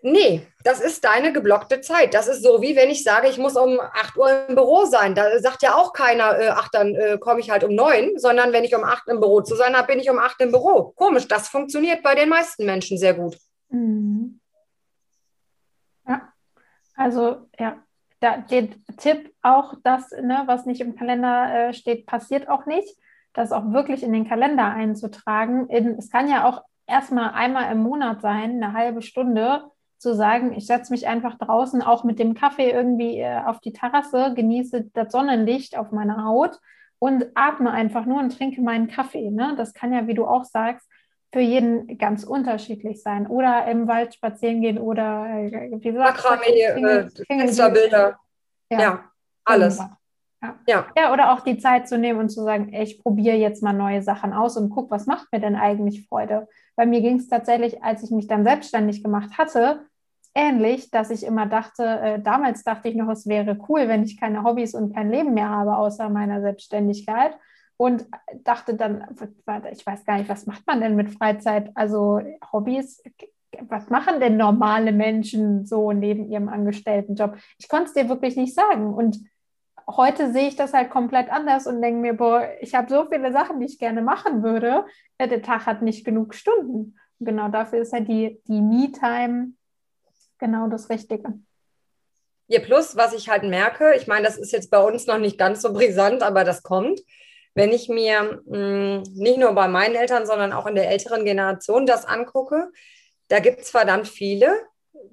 Nee, 0.01 0.47
das 0.63 0.81
ist 0.81 1.03
deine 1.03 1.31
geblockte 1.31 1.81
Zeit. 1.81 2.15
Das 2.15 2.27
ist 2.27 2.41
so, 2.41 2.61
wie 2.63 2.75
wenn 2.75 2.89
ich 2.89 3.03
sage, 3.03 3.27
ich 3.27 3.37
muss 3.37 3.55
um 3.55 3.79
8 3.79 4.17
Uhr 4.17 4.47
im 4.47 4.55
Büro 4.55 4.85
sein. 4.85 5.13
Da 5.13 5.39
sagt 5.39 5.61
ja 5.61 5.75
auch 5.75 5.93
keiner, 5.93 6.39
äh, 6.39 6.49
ach, 6.49 6.69
dann 6.69 6.95
äh, 6.95 7.19
komme 7.19 7.41
ich 7.41 7.51
halt 7.51 7.63
um 7.63 7.75
9, 7.75 8.17
sondern 8.17 8.53
wenn 8.53 8.63
ich 8.63 8.75
um 8.75 8.83
8 8.83 9.07
im 9.09 9.19
Büro 9.19 9.41
zu 9.41 9.55
sein 9.55 9.75
habe, 9.75 9.87
bin 9.87 9.99
ich 9.99 10.09
um 10.09 10.17
8 10.17 10.41
im 10.41 10.51
Büro. 10.51 10.93
Komisch, 10.95 11.27
das 11.27 11.49
funktioniert 11.49 12.01
bei 12.01 12.15
den 12.15 12.29
meisten 12.29 12.65
Menschen 12.65 12.97
sehr 12.97 13.13
gut. 13.13 13.37
Mhm. 13.69 14.39
Ja, 16.07 16.33
also 16.95 17.47
ja, 17.59 17.77
da, 18.19 18.37
der 18.37 18.69
Tipp 18.97 19.31
auch, 19.43 19.75
das, 19.83 20.09
ne, 20.11 20.43
was 20.47 20.65
nicht 20.65 20.81
im 20.81 20.95
Kalender 20.95 21.69
äh, 21.69 21.73
steht, 21.73 22.07
passiert 22.07 22.49
auch 22.49 22.65
nicht. 22.65 22.97
Das 23.33 23.51
auch 23.51 23.71
wirklich 23.71 24.01
in 24.01 24.13
den 24.13 24.27
Kalender 24.27 24.65
einzutragen. 24.65 25.69
In, 25.69 25.99
es 25.99 26.09
kann 26.09 26.27
ja 26.27 26.45
auch 26.45 26.63
erstmal 26.87 27.31
einmal 27.31 27.71
im 27.71 27.79
Monat 27.79 28.21
sein, 28.21 28.63
eine 28.63 28.73
halbe 28.73 29.01
Stunde, 29.01 29.69
zu 29.99 30.13
sagen, 30.13 30.53
ich 30.53 30.67
setze 30.67 30.91
mich 30.91 31.07
einfach 31.07 31.37
draußen 31.37 31.81
auch 31.81 32.03
mit 32.03 32.19
dem 32.19 32.33
Kaffee 32.35 32.69
irgendwie 32.69 33.19
äh, 33.19 33.39
auf 33.45 33.59
die 33.59 33.73
Terrasse, 33.73 34.33
genieße 34.35 34.89
das 34.93 35.11
Sonnenlicht 35.11 35.77
auf 35.77 35.91
meiner 35.91 36.23
Haut 36.23 36.59
und 36.99 37.25
atme 37.35 37.71
einfach 37.71 38.05
nur 38.05 38.19
und 38.19 38.37
trinke 38.37 38.61
meinen 38.61 38.87
Kaffee. 38.87 39.31
Ne? 39.31 39.55
Das 39.57 39.73
kann 39.73 39.93
ja, 39.93 40.07
wie 40.07 40.13
du 40.13 40.25
auch 40.25 40.43
sagst, 40.43 40.87
für 41.33 41.39
jeden 41.39 41.97
ganz 41.97 42.23
unterschiedlich 42.23 43.01
sein. 43.01 43.27
Oder 43.27 43.67
im 43.67 43.87
Wald 43.87 44.13
spazieren 44.13 44.61
gehen 44.61 44.77
oder 44.77 45.25
äh, 45.27 45.71
wie 45.71 45.91
gesagt, 45.91 46.23
Makramee, 46.23 46.61
äh, 46.61 47.09
Fensterbilder. 47.25 48.19
Ja, 48.69 48.79
ja 48.79 49.03
alles. 49.45 49.79
Ja. 49.79 49.97
Ja. 50.67 50.85
ja, 50.95 51.13
oder 51.13 51.33
auch 51.33 51.41
die 51.41 51.57
Zeit 51.57 51.87
zu 51.87 51.97
nehmen 51.97 52.19
und 52.19 52.29
zu 52.29 52.43
sagen, 52.43 52.71
ey, 52.71 52.83
ich 52.83 53.01
probiere 53.01 53.35
jetzt 53.35 53.63
mal 53.63 53.73
neue 53.73 54.01
Sachen 54.01 54.33
aus 54.33 54.57
und 54.57 54.69
guck, 54.69 54.91
was 54.91 55.05
macht 55.05 55.31
mir 55.31 55.39
denn 55.39 55.55
eigentlich 55.55 56.07
Freude? 56.07 56.47
Bei 56.75 56.85
mir 56.85 57.01
ging 57.01 57.17
es 57.17 57.27
tatsächlich, 57.27 57.83
als 57.83 58.03
ich 58.03 58.11
mich 58.11 58.27
dann 58.27 58.43
selbstständig 58.43 59.03
gemacht 59.03 59.37
hatte, 59.37 59.85
ähnlich, 60.35 60.91
dass 60.91 61.09
ich 61.09 61.25
immer 61.25 61.47
dachte, 61.47 61.83
äh, 61.83 62.21
damals 62.21 62.63
dachte 62.63 62.89
ich 62.89 62.95
noch, 62.95 63.09
es 63.09 63.27
wäre 63.27 63.57
cool, 63.67 63.87
wenn 63.87 64.03
ich 64.03 64.19
keine 64.19 64.43
Hobbys 64.43 64.75
und 64.75 64.93
kein 64.93 65.09
Leben 65.09 65.33
mehr 65.33 65.49
habe, 65.49 65.75
außer 65.75 66.09
meiner 66.09 66.41
Selbstständigkeit. 66.41 67.35
Und 67.79 68.07
dachte 68.43 68.73
dann, 68.73 69.05
ich 69.71 69.85
weiß 69.85 70.03
gar 70.05 70.17
nicht, 70.17 70.29
was 70.29 70.47
macht 70.47 70.65
man 70.65 70.81
denn 70.81 70.95
mit 70.95 71.11
Freizeit? 71.11 71.69
Also 71.75 72.19
Hobbys, 72.51 73.03
was 73.61 73.89
machen 73.89 74.19
denn 74.19 74.37
normale 74.37 74.91
Menschen 74.91 75.65
so 75.65 75.91
neben 75.91 76.29
ihrem 76.29 76.49
Angestelltenjob? 76.49 77.37
Ich 77.59 77.69
konnte 77.69 77.85
es 77.85 77.93
dir 77.93 78.09
wirklich 78.09 78.35
nicht 78.35 78.55
sagen. 78.55 78.93
Und 78.93 79.19
heute 79.87 80.33
sehe 80.33 80.47
ich 80.47 80.55
das 80.55 80.73
halt 80.73 80.89
komplett 80.89 81.29
anders 81.29 81.65
und 81.65 81.81
denke 81.81 81.99
mir, 81.99 82.13
boah, 82.13 82.47
ich 82.59 82.75
habe 82.75 82.89
so 82.89 83.07
viele 83.09 83.31
Sachen, 83.31 83.59
die 83.59 83.65
ich 83.65 83.79
gerne 83.79 84.01
machen 84.01 84.43
würde. 84.43 84.85
Ja, 85.19 85.27
der 85.27 85.41
Tag 85.41 85.65
hat 85.65 85.81
nicht 85.81 86.05
genug 86.05 86.35
Stunden. 86.35 86.99
Und 87.19 87.25
genau 87.25 87.47
dafür 87.47 87.79
ist 87.79 87.93
ja 87.93 88.01
die, 88.01 88.41
die 88.47 88.61
Me-Time 88.61 89.53
genau 90.39 90.67
das 90.67 90.89
Richtige. 90.89 91.33
Ja, 92.47 92.59
plus, 92.59 92.95
was 92.95 93.13
ich 93.13 93.29
halt 93.29 93.43
merke, 93.43 93.93
ich 93.95 94.07
meine, 94.07 94.25
das 94.25 94.37
ist 94.37 94.51
jetzt 94.51 94.69
bei 94.69 94.79
uns 94.79 95.07
noch 95.07 95.17
nicht 95.17 95.37
ganz 95.37 95.61
so 95.61 95.73
brisant, 95.73 96.21
aber 96.21 96.43
das 96.43 96.63
kommt. 96.63 97.01
Wenn 97.55 97.71
ich 97.71 97.89
mir 97.89 98.41
mh, 98.45 98.55
hm, 98.55 99.03
nicht 99.15 99.39
nur 99.39 99.53
bei 99.53 99.67
meinen 99.67 99.95
Eltern, 99.95 100.25
sondern 100.25 100.53
auch 100.53 100.67
in 100.67 100.75
der 100.75 100.89
älteren 100.89 101.25
Generation 101.25 101.85
das 101.85 102.05
angucke, 102.05 102.71
da 103.29 103.39
gibt 103.39 103.61
es 103.61 103.71
verdammt 103.71 104.07
viele, 104.07 104.53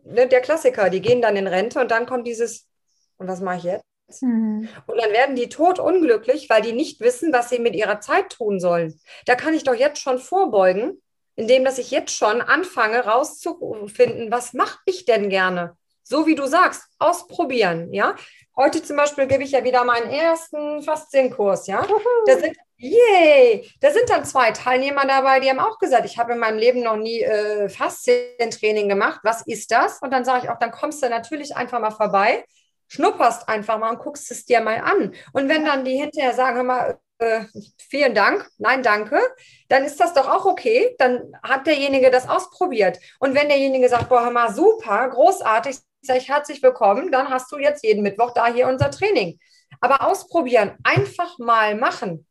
ne, 0.04 0.28
der 0.28 0.40
Klassiker, 0.40 0.90
die 0.90 1.00
gehen 1.00 1.22
dann 1.22 1.36
in 1.36 1.46
Rente 1.46 1.80
und 1.80 1.90
dann 1.90 2.06
kommt 2.06 2.26
dieses, 2.26 2.68
und 3.16 3.28
was 3.28 3.40
mache 3.40 3.56
ich 3.56 3.64
jetzt? 3.64 3.93
Mhm. 4.20 4.68
Und 4.86 5.00
dann 5.00 5.12
werden 5.12 5.36
die 5.36 5.48
tot 5.48 5.78
unglücklich, 5.78 6.48
weil 6.50 6.62
die 6.62 6.72
nicht 6.72 7.00
wissen, 7.00 7.32
was 7.32 7.48
sie 7.48 7.58
mit 7.58 7.74
ihrer 7.74 8.00
Zeit 8.00 8.30
tun 8.30 8.60
sollen. 8.60 9.00
Da 9.26 9.34
kann 9.34 9.54
ich 9.54 9.64
doch 9.64 9.74
jetzt 9.74 10.00
schon 10.00 10.18
vorbeugen, 10.18 11.02
indem 11.36 11.64
dass 11.64 11.78
ich 11.78 11.90
jetzt 11.90 12.12
schon 12.12 12.40
anfange 12.40 13.04
rauszufinden, 13.04 14.30
was 14.30 14.52
mache 14.52 14.78
ich 14.86 15.04
denn 15.04 15.30
gerne? 15.30 15.76
So 16.02 16.26
wie 16.26 16.34
du 16.34 16.46
sagst, 16.46 16.82
ausprobieren, 16.98 17.92
ja. 17.92 18.14
Heute 18.56 18.82
zum 18.82 18.96
Beispiel 18.96 19.26
gebe 19.26 19.42
ich 19.42 19.52
ja 19.52 19.64
wieder 19.64 19.84
meinen 19.84 20.10
ersten 20.10 20.82
Faszienkurs, 20.82 21.66
ja. 21.66 21.84
Da 22.26 22.38
sind, 22.38 22.56
yay, 22.76 23.68
da 23.80 23.90
sind 23.90 24.10
dann 24.10 24.24
zwei 24.24 24.52
Teilnehmer 24.52 25.06
dabei, 25.06 25.40
die 25.40 25.48
haben 25.48 25.58
auch 25.58 25.78
gesagt, 25.78 26.04
ich 26.04 26.18
habe 26.18 26.34
in 26.34 26.38
meinem 26.38 26.58
Leben 26.58 26.82
noch 26.82 26.96
nie 26.96 27.22
äh, 27.22 27.68
Faszientraining 27.70 28.88
gemacht. 28.88 29.20
Was 29.24 29.46
ist 29.46 29.72
das? 29.72 30.00
Und 30.02 30.12
dann 30.12 30.26
sage 30.26 30.44
ich 30.44 30.50
auch, 30.50 30.58
dann 30.58 30.70
kommst 30.70 31.02
du 31.02 31.08
natürlich 31.08 31.56
einfach 31.56 31.80
mal 31.80 31.90
vorbei 31.90 32.44
schnupperst 32.88 33.48
einfach 33.48 33.78
mal 33.78 33.90
und 33.90 33.98
guckst 33.98 34.30
es 34.30 34.44
dir 34.44 34.60
mal 34.60 34.78
an. 34.78 35.14
Und 35.32 35.48
wenn 35.48 35.64
dann 35.64 35.84
die 35.84 35.96
hinterher 35.96 36.34
sagen, 36.34 36.56
hör 36.56 36.64
mal, 36.64 36.98
äh, 37.18 37.44
vielen 37.78 38.14
Dank, 38.14 38.48
nein, 38.58 38.82
danke, 38.82 39.20
dann 39.68 39.84
ist 39.84 40.00
das 40.00 40.14
doch 40.14 40.28
auch 40.28 40.44
okay. 40.44 40.94
Dann 40.98 41.32
hat 41.42 41.66
derjenige 41.66 42.10
das 42.10 42.28
ausprobiert. 42.28 42.98
Und 43.18 43.34
wenn 43.34 43.48
derjenige 43.48 43.88
sagt, 43.88 44.08
boah, 44.08 44.24
hör 44.24 44.30
mal, 44.30 44.52
super, 44.52 45.08
großartig, 45.08 45.78
sage 46.02 46.18
ich 46.18 46.28
herzlich 46.28 46.62
willkommen, 46.62 47.10
dann 47.10 47.30
hast 47.30 47.50
du 47.52 47.58
jetzt 47.58 47.84
jeden 47.84 48.02
Mittwoch 48.02 48.32
da 48.32 48.46
hier 48.46 48.68
unser 48.68 48.90
Training. 48.90 49.38
Aber 49.80 50.06
ausprobieren, 50.06 50.76
einfach 50.82 51.38
mal 51.38 51.74
machen. 51.74 52.26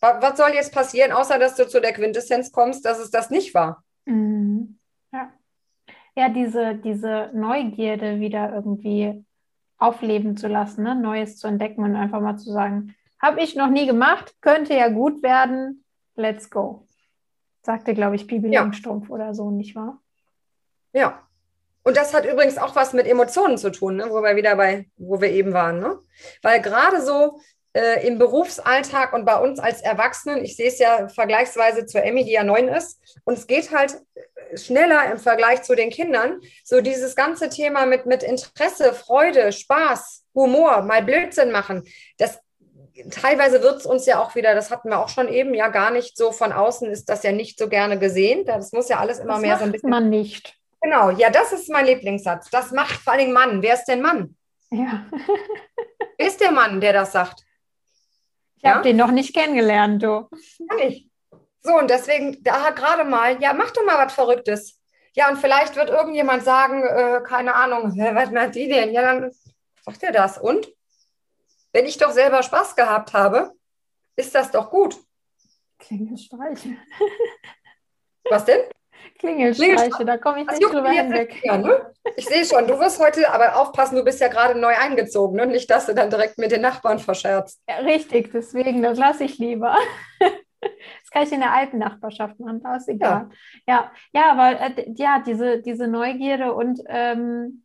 Was 0.00 0.38
soll 0.38 0.54
jetzt 0.54 0.72
passieren, 0.72 1.12
außer 1.12 1.38
dass 1.38 1.56
du 1.56 1.68
zu 1.68 1.80
der 1.80 1.92
Quintessenz 1.92 2.52
kommst, 2.52 2.86
dass 2.86 2.98
es 2.98 3.10
das 3.10 3.28
nicht 3.28 3.52
war? 3.54 3.84
Mhm. 4.06 4.78
Ja. 5.12 5.32
Ja, 6.16 6.28
diese, 6.28 6.74
diese 6.76 7.30
Neugierde 7.34 8.18
wieder 8.18 8.52
irgendwie 8.54 9.24
aufleben 9.80 10.36
zu 10.36 10.46
lassen, 10.46 10.84
ne? 10.84 10.94
Neues 10.94 11.38
zu 11.38 11.48
entdecken 11.48 11.82
und 11.82 11.96
einfach 11.96 12.20
mal 12.20 12.36
zu 12.36 12.52
sagen, 12.52 12.94
habe 13.20 13.40
ich 13.40 13.56
noch 13.56 13.68
nie 13.68 13.86
gemacht, 13.86 14.34
könnte 14.40 14.74
ja 14.74 14.88
gut 14.88 15.22
werden, 15.22 15.84
let's 16.14 16.50
go. 16.50 16.86
Sagte, 17.62 17.94
glaube 17.94 18.16
ich, 18.16 18.26
Bibi 18.26 18.50
ja. 18.50 18.62
Langstrumpf 18.62 19.10
oder 19.10 19.34
so, 19.34 19.50
nicht 19.50 19.74
wahr? 19.74 20.00
Ja. 20.92 21.22
Und 21.82 21.96
das 21.96 22.14
hat 22.14 22.26
übrigens 22.26 22.58
auch 22.58 22.76
was 22.76 22.92
mit 22.92 23.06
Emotionen 23.06 23.56
zu 23.56 23.70
tun, 23.70 23.96
ne? 23.96 24.06
wo 24.10 24.22
wir 24.22 24.36
wieder 24.36 24.54
bei, 24.56 24.86
wo 24.96 25.20
wir 25.20 25.30
eben 25.30 25.54
waren. 25.54 25.80
Ne? 25.80 25.98
Weil 26.42 26.60
gerade 26.60 27.00
so 27.00 27.40
äh, 27.72 28.06
im 28.06 28.18
Berufsalltag 28.18 29.14
und 29.14 29.24
bei 29.24 29.38
uns 29.38 29.58
als 29.60 29.80
Erwachsenen, 29.80 30.44
ich 30.44 30.56
sehe 30.56 30.68
es 30.68 30.78
ja 30.78 31.08
vergleichsweise 31.08 31.86
zur 31.86 32.02
Emmy, 32.02 32.24
die 32.24 32.32
ja 32.32 32.44
neun 32.44 32.68
ist, 32.68 33.00
und 33.24 33.34
es 33.34 33.46
geht 33.46 33.74
halt 33.74 33.98
schneller 34.54 35.10
im 35.10 35.18
Vergleich 35.18 35.62
zu 35.62 35.74
den 35.74 35.90
Kindern. 35.90 36.40
So 36.64 36.80
dieses 36.80 37.16
ganze 37.16 37.48
Thema 37.48 37.86
mit, 37.86 38.06
mit 38.06 38.22
Interesse, 38.22 38.92
Freude, 38.92 39.52
Spaß, 39.52 40.24
Humor, 40.34 40.82
mal 40.82 41.02
Blödsinn 41.02 41.50
machen, 41.50 41.84
das 42.18 42.38
teilweise 43.10 43.62
wird 43.62 43.78
es 43.78 43.86
uns 43.86 44.06
ja 44.06 44.22
auch 44.22 44.34
wieder, 44.34 44.54
das 44.54 44.70
hatten 44.70 44.90
wir 44.90 44.98
auch 44.98 45.08
schon 45.08 45.28
eben, 45.28 45.54
ja 45.54 45.68
gar 45.68 45.90
nicht 45.90 46.16
so 46.16 46.32
von 46.32 46.52
außen 46.52 46.90
ist 46.90 47.08
das 47.08 47.22
ja 47.22 47.32
nicht 47.32 47.58
so 47.58 47.68
gerne 47.68 47.98
gesehen. 47.98 48.44
Das 48.44 48.72
muss 48.72 48.88
ja 48.88 48.98
alles 48.98 49.18
immer 49.18 49.34
das 49.34 49.42
mehr 49.42 49.58
so 49.58 49.64
ein 49.64 49.72
bisschen. 49.72 49.90
man 49.90 50.10
nicht. 50.10 50.56
Genau, 50.80 51.10
ja, 51.10 51.30
das 51.30 51.52
ist 51.52 51.68
mein 51.68 51.86
Lieblingssatz. 51.86 52.50
Das 52.50 52.72
macht 52.72 53.00
vor 53.00 53.12
allem 53.12 53.32
Mann. 53.32 53.62
Wer 53.62 53.74
ist 53.74 53.84
denn 53.84 54.00
Mann? 54.00 54.36
Ja. 54.70 55.06
Wer 56.16 56.26
ist 56.26 56.40
der 56.40 56.52
Mann, 56.52 56.80
der 56.80 56.92
das 56.92 57.12
sagt? 57.12 57.42
Ich 58.56 58.62
ja? 58.62 58.74
habe 58.74 58.82
den 58.82 58.96
noch 58.96 59.10
nicht 59.10 59.34
kennengelernt, 59.34 60.02
du. 60.02 60.28
Ja, 60.58 60.76
nicht. 60.76 61.09
So, 61.62 61.76
und 61.76 61.90
deswegen, 61.90 62.42
da 62.42 62.70
gerade 62.70 63.04
mal, 63.04 63.40
ja, 63.42 63.52
mach 63.52 63.70
doch 63.70 63.84
mal 63.84 64.04
was 64.04 64.12
Verrücktes. 64.12 64.78
Ja, 65.14 65.28
und 65.28 65.38
vielleicht 65.38 65.76
wird 65.76 65.90
irgendjemand 65.90 66.44
sagen, 66.44 66.82
äh, 66.82 67.20
keine 67.26 67.54
Ahnung, 67.54 67.92
was 67.96 68.30
macht 68.30 68.54
die 68.54 68.68
denn? 68.68 68.92
Ja, 68.92 69.02
dann 69.02 69.32
sagt 69.84 70.02
er 70.02 70.12
das. 70.12 70.38
Und? 70.38 70.72
Wenn 71.72 71.86
ich 71.86 71.98
doch 71.98 72.10
selber 72.10 72.42
Spaß 72.42 72.74
gehabt 72.74 73.12
habe, 73.12 73.52
ist 74.16 74.34
das 74.34 74.50
doch 74.50 74.70
gut. 74.70 74.96
Klingelstreiche. 75.78 76.76
Was 78.28 78.44
denn? 78.44 78.60
Klingelstreiche, 79.18 80.04
da 80.04 80.18
komme 80.18 80.42
ich 80.42 80.48
nicht 80.48 80.62
drüber 80.62 80.90
hinweg. 80.90 81.40
Ja, 81.44 81.58
ne? 81.58 81.92
Ich 82.16 82.26
sehe 82.26 82.44
schon, 82.44 82.66
du 82.66 82.78
wirst 82.78 82.98
heute 82.98 83.30
aber 83.30 83.56
aufpassen, 83.56 83.96
du 83.96 84.04
bist 84.04 84.20
ja 84.20 84.28
gerade 84.28 84.58
neu 84.58 84.74
eingezogen, 84.76 85.36
ne? 85.36 85.46
nicht, 85.46 85.70
dass 85.70 85.86
du 85.86 85.94
dann 85.94 86.10
direkt 86.10 86.38
mit 86.38 86.50
den 86.50 86.62
Nachbarn 86.62 86.98
verscherzt. 86.98 87.60
Ja, 87.68 87.76
richtig, 87.76 88.30
deswegen, 88.32 88.82
das 88.82 88.98
lasse 88.98 89.24
ich 89.24 89.38
lieber. 89.38 89.76
Das 90.60 91.10
kann 91.10 91.22
ich 91.22 91.32
in 91.32 91.40
der 91.40 91.52
alten 91.52 91.78
Nachbarschaft 91.78 92.38
machen, 92.38 92.62
da 92.62 92.76
ist 92.76 92.88
egal. 92.88 93.30
Ja, 93.66 93.90
ja, 94.12 94.22
ja 94.22 94.32
aber 94.32 94.60
äh, 94.60 94.92
ja, 94.96 95.20
diese, 95.20 95.60
diese 95.62 95.88
Neugierde 95.88 96.54
und 96.54 96.80
ähm, 96.86 97.64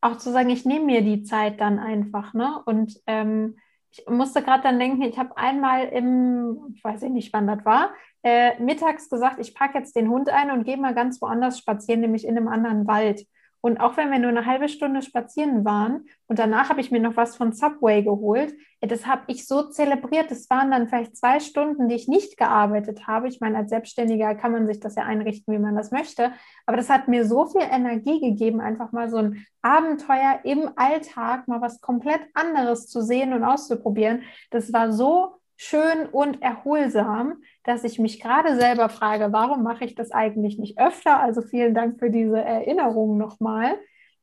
auch 0.00 0.18
zu 0.18 0.30
sagen, 0.30 0.50
ich 0.50 0.64
nehme 0.64 0.84
mir 0.84 1.02
die 1.02 1.22
Zeit 1.24 1.60
dann 1.60 1.78
einfach, 1.78 2.34
ne? 2.34 2.62
Und 2.66 3.00
ähm, 3.06 3.56
ich 3.90 4.06
musste 4.08 4.42
gerade 4.42 4.62
dann 4.62 4.78
denken, 4.78 5.02
ich 5.02 5.18
habe 5.18 5.36
einmal 5.36 5.86
im, 5.86 6.74
ich 6.74 6.84
weiß 6.84 7.02
nicht, 7.02 7.32
wann 7.32 7.46
das 7.46 7.64
war, 7.64 7.90
äh, 8.22 8.60
mittags 8.60 9.08
gesagt, 9.08 9.38
ich 9.40 9.54
packe 9.54 9.78
jetzt 9.78 9.96
den 9.96 10.08
Hund 10.08 10.28
ein 10.28 10.50
und 10.50 10.64
gehe 10.64 10.76
mal 10.76 10.94
ganz 10.94 11.20
woanders 11.22 11.58
spazieren, 11.58 12.00
nämlich 12.00 12.26
in 12.26 12.36
einem 12.36 12.48
anderen 12.48 12.86
Wald. 12.86 13.26
Und 13.60 13.80
auch 13.80 13.96
wenn 13.96 14.10
wir 14.10 14.18
nur 14.18 14.30
eine 14.30 14.46
halbe 14.46 14.68
Stunde 14.68 15.02
spazieren 15.02 15.64
waren 15.64 16.06
und 16.28 16.38
danach 16.38 16.68
habe 16.68 16.80
ich 16.80 16.90
mir 16.90 17.00
noch 17.00 17.16
was 17.16 17.36
von 17.36 17.52
Subway 17.52 18.02
geholt, 18.02 18.54
das 18.80 19.06
habe 19.06 19.22
ich 19.26 19.46
so 19.46 19.62
zelebriert. 19.70 20.30
Das 20.30 20.48
waren 20.50 20.70
dann 20.70 20.88
vielleicht 20.88 21.16
zwei 21.16 21.40
Stunden, 21.40 21.88
die 21.88 21.94
ich 21.94 22.08
nicht 22.08 22.36
gearbeitet 22.36 23.06
habe. 23.06 23.28
Ich 23.28 23.40
meine, 23.40 23.58
als 23.58 23.70
Selbstständiger 23.70 24.34
kann 24.34 24.52
man 24.52 24.66
sich 24.66 24.80
das 24.80 24.94
ja 24.94 25.04
einrichten, 25.04 25.52
wie 25.52 25.58
man 25.58 25.74
das 25.74 25.90
möchte. 25.90 26.32
Aber 26.66 26.76
das 26.76 26.90
hat 26.90 27.08
mir 27.08 27.24
so 27.24 27.46
viel 27.46 27.62
Energie 27.62 28.20
gegeben, 28.20 28.60
einfach 28.60 28.92
mal 28.92 29.08
so 29.08 29.16
ein 29.16 29.44
Abenteuer 29.62 30.40
im 30.44 30.70
Alltag, 30.76 31.48
mal 31.48 31.60
was 31.60 31.80
komplett 31.80 32.20
anderes 32.34 32.86
zu 32.86 33.00
sehen 33.02 33.32
und 33.32 33.42
auszuprobieren. 33.42 34.22
Das 34.50 34.72
war 34.72 34.92
so 34.92 35.40
schön 35.56 36.06
und 36.06 36.42
erholsam, 36.42 37.42
dass 37.64 37.84
ich 37.84 37.98
mich 37.98 38.20
gerade 38.20 38.56
selber 38.56 38.88
frage, 38.88 39.32
warum 39.32 39.62
mache 39.62 39.84
ich 39.84 39.94
das 39.94 40.10
eigentlich 40.10 40.58
nicht 40.58 40.78
öfter? 40.78 41.18
Also 41.20 41.42
vielen 41.42 41.74
Dank 41.74 41.98
für 41.98 42.10
diese 42.10 42.40
Erinnerung 42.40 43.16
nochmal. 43.16 43.76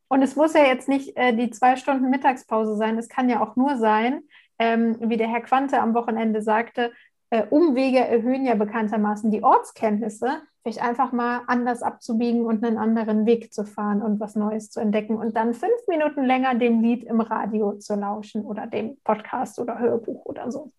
Und 0.07 0.21
es 0.21 0.35
muss 0.35 0.53
ja 0.53 0.65
jetzt 0.65 0.87
nicht 0.87 1.17
äh, 1.17 1.35
die 1.35 1.49
zwei 1.49 1.75
Stunden 1.75 2.09
Mittagspause 2.09 2.75
sein. 2.75 2.97
Es 2.97 3.09
kann 3.09 3.29
ja 3.29 3.41
auch 3.41 3.55
nur 3.55 3.77
sein, 3.77 4.21
ähm, 4.59 4.97
wie 4.99 5.17
der 5.17 5.27
Herr 5.27 5.41
Quante 5.41 5.79
am 5.79 5.95
Wochenende 5.95 6.41
sagte, 6.41 6.91
äh, 7.31 7.47
Umwege 7.49 7.97
erhöhen 7.97 8.45
ja 8.45 8.53
bekanntermaßen 8.53 9.31
die 9.31 9.43
Ortskenntnisse, 9.43 10.43
vielleicht 10.61 10.83
einfach 10.83 11.11
mal 11.11 11.41
anders 11.47 11.81
abzubiegen 11.81 12.45
und 12.45 12.63
einen 12.63 12.77
anderen 12.77 13.25
Weg 13.25 13.51
zu 13.51 13.65
fahren 13.65 14.03
und 14.03 14.19
was 14.19 14.35
Neues 14.35 14.69
zu 14.69 14.79
entdecken 14.79 15.17
und 15.17 15.35
dann 15.35 15.55
fünf 15.55 15.87
Minuten 15.87 16.23
länger 16.23 16.53
dem 16.53 16.81
Lied 16.81 17.03
im 17.03 17.19
Radio 17.21 17.73
zu 17.73 17.95
lauschen 17.95 18.45
oder 18.45 18.67
dem 18.67 18.97
Podcast 19.03 19.57
oder 19.57 19.79
Hörbuch 19.79 20.25
oder 20.25 20.51
so. 20.51 20.69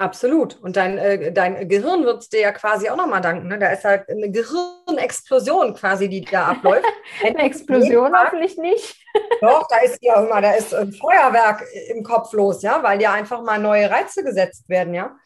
Absolut. 0.00 0.56
Und 0.62 0.76
dein, 0.76 0.96
äh, 0.96 1.32
dein 1.32 1.68
Gehirn 1.68 2.04
wird 2.04 2.22
es 2.22 2.28
dir 2.28 2.40
ja 2.40 2.52
quasi 2.52 2.88
auch 2.88 2.96
nochmal 2.96 3.20
danken. 3.20 3.48
Ne? 3.48 3.58
Da 3.58 3.70
ist 3.70 3.84
halt 3.84 4.08
eine 4.08 4.30
Gehirnexplosion 4.30 5.74
quasi, 5.74 6.08
die 6.08 6.20
da 6.20 6.46
abläuft. 6.46 6.86
eine 7.24 7.42
Explosion 7.42 8.16
hoffentlich 8.16 8.56
nicht. 8.56 8.96
Doch, 9.40 9.66
da 9.66 9.78
ist 9.78 9.98
ja 10.00 10.22
immer, 10.22 10.40
da 10.40 10.52
ist 10.52 10.72
ein 10.72 10.92
Feuerwerk 10.92 11.64
im 11.88 12.04
Kopf 12.04 12.32
los, 12.32 12.62
ja, 12.62 12.80
weil 12.84 13.02
ja 13.02 13.12
einfach 13.12 13.42
mal 13.42 13.58
neue 13.58 13.90
Reize 13.90 14.22
gesetzt 14.22 14.68
werden, 14.68 14.94
ja. 14.94 15.16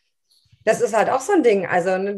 das 0.65 0.81
ist 0.81 0.97
halt 0.97 1.11
auch 1.11 1.21
so 1.21 1.33
ein 1.33 1.43
Ding, 1.43 1.67
also 1.67 1.99
ne, 1.99 2.17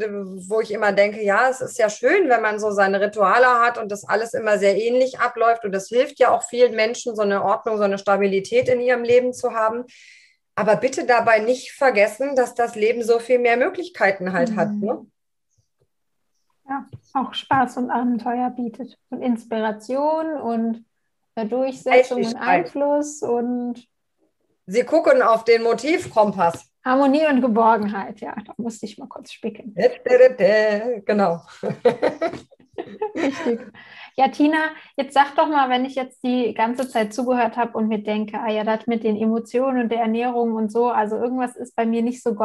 wo 0.48 0.60
ich 0.60 0.70
immer 0.70 0.92
denke, 0.92 1.22
ja, 1.22 1.48
es 1.48 1.60
ist 1.60 1.78
ja 1.78 1.88
schön, 1.88 2.28
wenn 2.28 2.42
man 2.42 2.60
so 2.60 2.70
seine 2.70 3.00
Rituale 3.00 3.46
hat 3.46 3.78
und 3.78 3.90
das 3.90 4.06
alles 4.08 4.34
immer 4.34 4.58
sehr 4.58 4.76
ähnlich 4.76 5.18
abläuft 5.18 5.64
und 5.64 5.72
das 5.72 5.88
hilft 5.88 6.20
ja 6.20 6.30
auch 6.30 6.44
vielen 6.44 6.76
Menschen, 6.76 7.16
so 7.16 7.22
eine 7.22 7.42
Ordnung, 7.42 7.78
so 7.78 7.84
eine 7.84 7.98
Stabilität 7.98 8.68
in 8.68 8.80
ihrem 8.80 9.02
Leben 9.02 9.32
zu 9.32 9.54
haben. 9.54 9.84
Aber 10.56 10.76
bitte 10.76 11.04
dabei 11.04 11.40
nicht 11.40 11.72
vergessen, 11.72 12.36
dass 12.36 12.54
das 12.54 12.76
Leben 12.76 13.02
so 13.02 13.18
viel 13.18 13.38
mehr 13.38 13.56
Möglichkeiten 13.56 14.32
halt 14.32 14.50
mhm. 14.50 14.56
hat. 14.56 14.70
Ne? 14.72 15.06
Ja, 16.68 16.88
auch 17.12 17.34
Spaß 17.34 17.76
und 17.78 17.90
Abenteuer 17.90 18.50
bietet 18.50 18.98
und 19.10 19.20
Inspiration 19.22 20.40
und 20.40 20.84
Durchsetzung 21.48 22.24
und 22.24 22.36
Einfluss 22.36 23.22
und 23.22 23.86
Sie 24.66 24.84
gucken 24.84 25.20
auf 25.20 25.44
den 25.44 25.62
Motivkompass. 25.62 26.70
Harmonie 26.84 27.26
und 27.26 27.40
Geborgenheit, 27.40 28.20
ja, 28.20 28.34
da 28.46 28.54
musste 28.56 28.86
ich 28.86 28.98
mal 28.98 29.08
kurz 29.08 29.32
spicken. 29.32 29.74
Genau. 31.04 31.42
Richtig. 33.14 33.60
Ja, 34.16 34.28
Tina, 34.28 34.58
jetzt 34.96 35.14
sag 35.14 35.34
doch 35.34 35.48
mal, 35.48 35.68
wenn 35.70 35.84
ich 35.84 35.96
jetzt 35.96 36.22
die 36.22 36.54
ganze 36.54 36.88
Zeit 36.88 37.12
zugehört 37.12 37.56
habe 37.56 37.76
und 37.76 37.88
mir 37.88 37.98
denke, 37.98 38.38
ah 38.38 38.48
ja, 38.48 38.62
das 38.62 38.86
mit 38.86 39.02
den 39.02 39.16
Emotionen 39.16 39.82
und 39.82 39.88
der 39.90 40.00
Ernährung 40.00 40.54
und 40.54 40.70
so, 40.70 40.88
also 40.88 41.16
irgendwas 41.16 41.56
ist 41.56 41.74
bei 41.74 41.84
mir 41.84 42.00
nicht 42.00 42.22
so, 42.22 42.36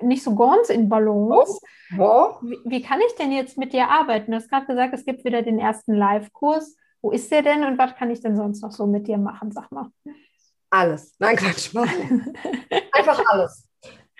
nicht 0.00 0.22
so 0.22 0.36
ganz 0.36 0.70
in 0.70 0.88
Balance. 0.88 1.58
Oh. 1.98 2.02
Oh. 2.02 2.34
Wie, 2.42 2.58
wie, 2.64 2.82
kann 2.82 3.00
ich 3.04 3.14
denn 3.16 3.32
jetzt 3.32 3.58
mit 3.58 3.72
dir 3.72 3.88
arbeiten? 3.88 4.30
Du 4.30 4.36
hast 4.36 4.48
gerade 4.48 4.66
gesagt, 4.66 4.94
es 4.94 5.04
gibt 5.04 5.24
wieder 5.24 5.42
den 5.42 5.58
ersten 5.58 5.94
Live-Kurs. 5.94 6.76
Wo 7.02 7.10
ist 7.10 7.30
der 7.32 7.42
denn 7.42 7.64
und 7.64 7.76
was 7.76 7.96
kann 7.96 8.10
ich 8.10 8.20
denn 8.20 8.36
sonst 8.36 8.62
noch 8.62 8.72
so 8.72 8.86
mit 8.86 9.08
dir 9.08 9.18
machen? 9.18 9.50
Sag 9.50 9.70
mal. 9.72 9.90
Alles. 10.70 11.14
Nein, 11.18 11.36
Quatsch. 11.36 11.74
Einfach 12.92 13.22
alles. 13.30 13.68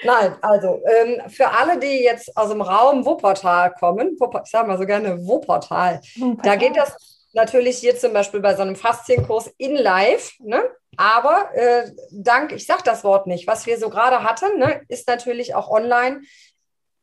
Nein, 0.05 0.37
also 0.43 0.83
ähm, 0.85 1.23
für 1.31 1.49
alle, 1.49 1.79
die 1.79 2.03
jetzt 2.03 2.37
aus 2.37 2.51
dem 2.51 2.61
Raum 2.61 3.05
Wuppertal 3.07 3.73
kommen, 3.73 4.17
ich 4.45 4.51
sage 4.51 4.69
mal 4.69 4.79
so 4.79 4.85
gerne 4.85 5.19
Wuppertal, 5.27 6.01
Wuppertal, 6.17 6.37
da 6.43 6.57
geht 6.57 6.77
das 6.77 7.27
natürlich 7.33 7.79
hier 7.79 7.97
zum 7.97 8.13
Beispiel 8.13 8.41
bei 8.41 8.55
so 8.55 8.63
einem 8.63 8.77
Faszienkurs 8.77 9.51
in 9.59 9.75
live, 9.77 10.33
ne? 10.41 10.63
aber 10.97 11.51
äh, 11.55 11.91
dank, 12.11 12.53
ich 12.53 12.67
sage 12.67 12.83
das 12.85 13.05
Wort 13.05 13.27
nicht, 13.27 13.47
was 13.47 13.67
wir 13.67 13.79
so 13.79 13.91
gerade 13.91 14.23
hatten, 14.23 14.59
ne, 14.59 14.83
ist 14.89 15.09
natürlich 15.09 15.55
auch 15.55 15.71
online 15.71 16.23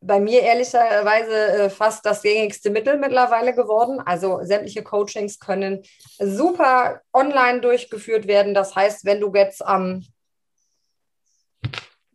bei 0.05 0.19
mir 0.19 0.41
ehrlicherweise 0.41 1.33
äh, 1.33 1.69
fast 1.69 2.05
das 2.05 2.21
gängigste 2.21 2.69
Mittel 2.69 2.97
mittlerweile 2.97 3.53
geworden. 3.53 4.01
Also 4.05 4.39
sämtliche 4.43 4.83
Coachings 4.83 5.39
können 5.39 5.83
super 6.19 7.01
online 7.13 7.61
durchgeführt 7.61 8.27
werden. 8.27 8.53
Das 8.53 8.75
heißt, 8.75 9.05
wenn 9.05 9.21
du 9.21 9.31
jetzt 9.33 9.65
am 9.65 10.05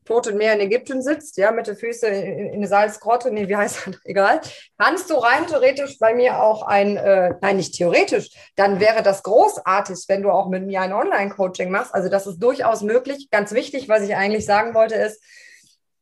Toten 0.08 0.38
Meer 0.38 0.54
in 0.54 0.60
Ägypten 0.60 1.02
sitzt, 1.02 1.36
ja, 1.36 1.52
mit 1.52 1.66
den 1.66 1.76
Füßen 1.76 2.10
in, 2.10 2.48
in 2.48 2.54
eine 2.54 2.66
Salzgrotte, 2.66 3.30
nee, 3.30 3.46
wie 3.46 3.56
heißt 3.56 3.86
das? 3.86 3.94
Egal, 4.04 4.40
kannst 4.78 5.10
du 5.10 5.14
rein 5.16 5.46
theoretisch 5.46 5.98
bei 5.98 6.14
mir 6.14 6.42
auch 6.42 6.62
ein, 6.62 6.96
äh, 6.96 7.34
nein, 7.42 7.58
nicht 7.58 7.74
theoretisch, 7.74 8.30
dann 8.56 8.80
wäre 8.80 9.02
das 9.02 9.22
großartig, 9.22 10.06
wenn 10.08 10.22
du 10.22 10.30
auch 10.30 10.48
mit 10.48 10.66
mir 10.66 10.80
ein 10.80 10.94
Online-Coaching 10.94 11.70
machst. 11.70 11.94
Also 11.94 12.08
das 12.08 12.26
ist 12.26 12.38
durchaus 12.38 12.80
möglich. 12.80 13.28
Ganz 13.30 13.52
wichtig, 13.52 13.90
was 13.90 14.02
ich 14.02 14.16
eigentlich 14.16 14.46
sagen 14.46 14.74
wollte, 14.74 14.94
ist, 14.94 15.22